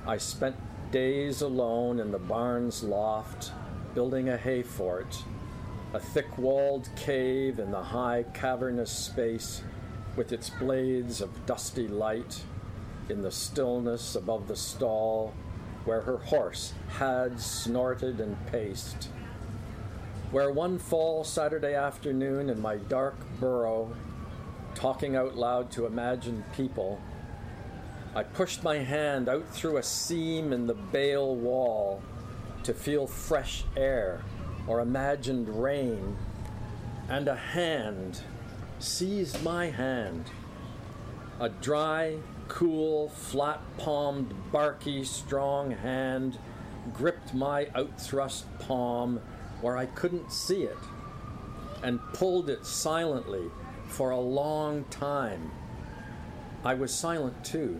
[0.07, 0.55] I spent
[0.91, 3.51] days alone in the barn's loft,
[3.93, 5.23] building a hay fort,
[5.93, 9.63] a thick walled cave in the high cavernous space
[10.15, 12.43] with its blades of dusty light,
[13.09, 15.33] in the stillness above the stall
[15.85, 19.09] where her horse had snorted and paced.
[20.31, 23.95] Where one fall Saturday afternoon in my dark burrow,
[24.75, 27.01] talking out loud to imagined people,
[28.13, 32.03] I pushed my hand out through a seam in the bale wall
[32.63, 34.21] to feel fresh air
[34.67, 36.17] or imagined rain,
[37.07, 38.21] and a hand
[38.79, 40.29] seized my hand.
[41.39, 42.17] A dry,
[42.47, 46.37] cool, flat palmed, barky, strong hand
[46.93, 49.19] gripped my outthrust palm
[49.61, 50.77] where I couldn't see it
[51.83, 53.49] and pulled it silently
[53.87, 55.51] for a long time.
[56.63, 57.79] I was silent too,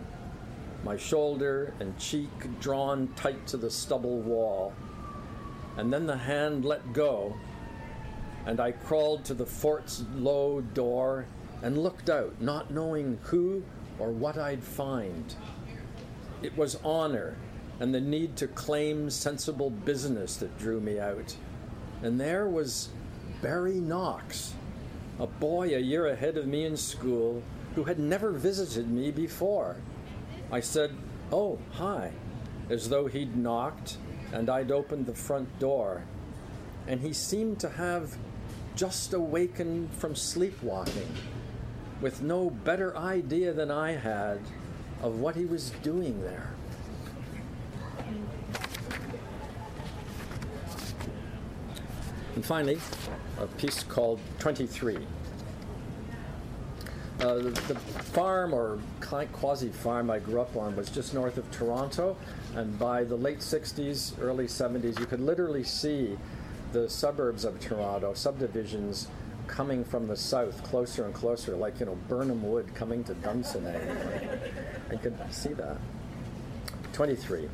[0.84, 2.30] my shoulder and cheek
[2.60, 4.72] drawn tight to the stubble wall.
[5.76, 7.36] And then the hand let go,
[8.46, 11.26] and I crawled to the fort's low door
[11.62, 13.62] and looked out, not knowing who
[13.98, 15.34] or what I'd find.
[16.42, 17.36] It was honor
[17.80, 21.34] and the need to claim sensible business that drew me out.
[22.02, 22.90] And there was
[23.42, 24.54] Barry Knox,
[25.18, 27.42] a boy a year ahead of me in school
[27.74, 29.76] who had never visited me before.
[30.52, 30.96] I said,
[31.32, 32.12] Oh, hi,
[32.68, 33.98] as though he'd knocked
[34.32, 36.04] and I'd opened the front door.
[36.86, 38.16] And he seemed to have
[38.74, 41.08] just awakened from sleepwalking
[42.00, 44.40] with no better idea than I had
[45.02, 46.50] of what he was doing there.
[52.34, 52.80] And finally,
[53.38, 54.98] a piece called 23.
[57.20, 57.74] Uh, the, the
[58.14, 58.78] farm or
[59.32, 62.16] quasi farm I grew up on was just north of Toronto,
[62.54, 66.16] and by the late 60s, early 70s, you could literally see
[66.72, 69.08] the suburbs of Toronto, subdivisions
[69.46, 74.38] coming from the south closer and closer, like, you know, Birnam Wood coming to Dunsinane.
[74.90, 75.76] I could see that.
[76.92, 77.48] 23.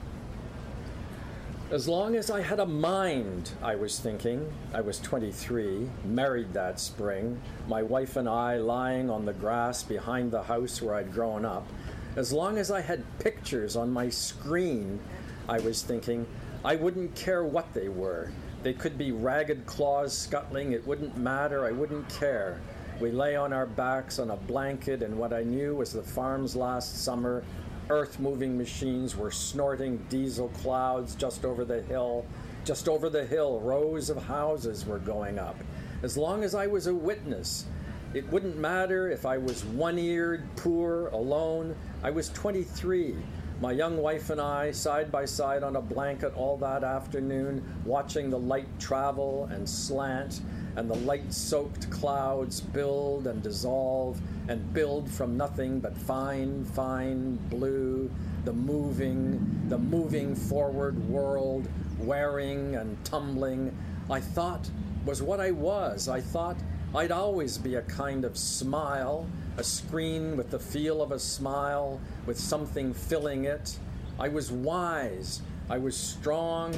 [1.69, 4.53] As long as I had a mind, I was thinking.
[4.73, 10.31] I was 23, married that spring, my wife and I lying on the grass behind
[10.31, 11.67] the house where I'd grown up.
[12.15, 15.01] As long as I had pictures on my screen,
[15.49, 16.25] I was thinking,
[16.65, 18.31] I wouldn't care what they were.
[18.63, 22.61] They could be ragged claws scuttling, it wouldn't matter, I wouldn't care.
[23.01, 26.55] We lay on our backs on a blanket, and what I knew was the farm's
[26.55, 27.43] last summer
[27.91, 32.27] earth moving machines were snorting diesel clouds just over the hill.
[32.65, 35.57] Just over the hill, rows of houses were going up.
[36.03, 37.67] As long as I was a witness,
[38.13, 41.77] it wouldn't matter if I was one eared, poor, alone.
[42.03, 43.17] I was 23.
[43.61, 48.31] My young wife and I, side by side on a blanket all that afternoon, watching
[48.31, 50.41] the light travel and slant
[50.77, 57.37] and the light soaked clouds build and dissolve and build from nothing but fine, fine
[57.49, 58.11] blue,
[58.45, 61.67] the moving, the moving forward world,
[61.99, 63.77] wearing and tumbling,
[64.11, 64.71] I thought
[65.05, 66.09] was what I was.
[66.09, 66.57] I thought
[66.95, 69.27] I'd always be a kind of smile,
[69.57, 73.79] a screen with the feel of a smile, with something filling it.
[74.19, 76.75] I was wise, I was strong,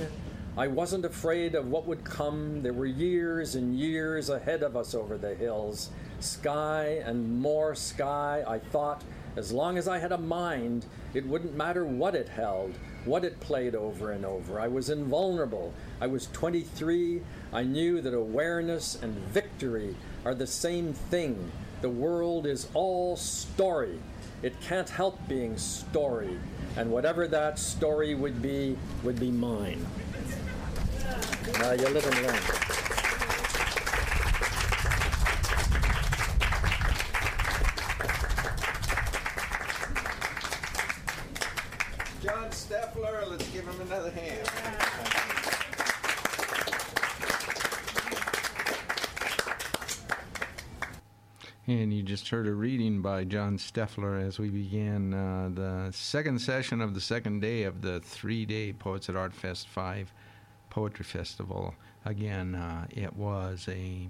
[0.59, 2.64] I wasn't afraid of what would come.
[2.64, 5.90] There were years and years ahead of us over the hills.
[6.18, 8.43] Sky and more sky.
[8.44, 9.05] I thought,
[9.36, 12.74] as long as I had a mind, it wouldn't matter what it held,
[13.05, 14.59] what it played over and over.
[14.59, 15.72] I was invulnerable.
[16.01, 17.22] I was 23.
[17.52, 19.94] I knew that awareness and victory
[20.24, 21.52] are the same thing.
[21.82, 24.01] The world is all story.
[24.43, 26.36] It can't help being story.
[26.76, 29.86] And whatever that story would be, would be mine.
[31.60, 32.40] Uh, you live and learn.
[42.22, 44.48] John Steffler, let's give him another hand.
[51.68, 56.39] And you just heard a reading by John Steffler as we began uh, the second
[56.39, 60.10] session of the second day of the three day Poets at Art Fest 5
[60.70, 61.74] Poetry Festival.
[62.05, 64.09] Again, uh, it was a,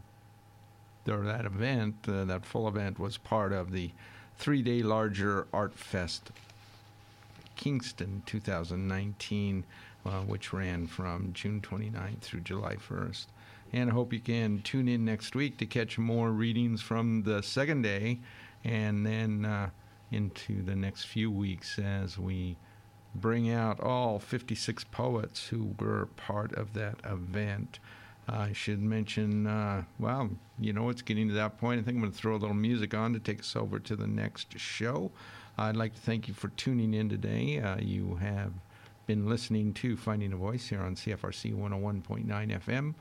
[1.09, 3.90] or that event, uh, that full event was part of the
[4.36, 6.30] three day larger Art Fest
[7.56, 9.64] Kingston 2019,
[10.06, 13.26] uh, which ran from June 29th through July 1st.
[13.72, 17.43] And I hope you can tune in next week to catch more readings from the
[17.43, 18.20] second day
[18.64, 19.70] and then uh,
[20.10, 22.56] into the next few weeks as we
[23.14, 27.78] bring out all 56 poets who were part of that event.
[28.28, 31.80] I should mention, uh, well, you know, it's getting to that point.
[31.80, 33.97] I think I'm going to throw a little music on to take us over to
[33.97, 35.10] the next show.
[35.56, 37.59] I'd like to thank you for tuning in today.
[37.59, 38.52] Uh, you have
[39.06, 42.94] been listening to Finding a Voice here on CFRC 101.9 FM.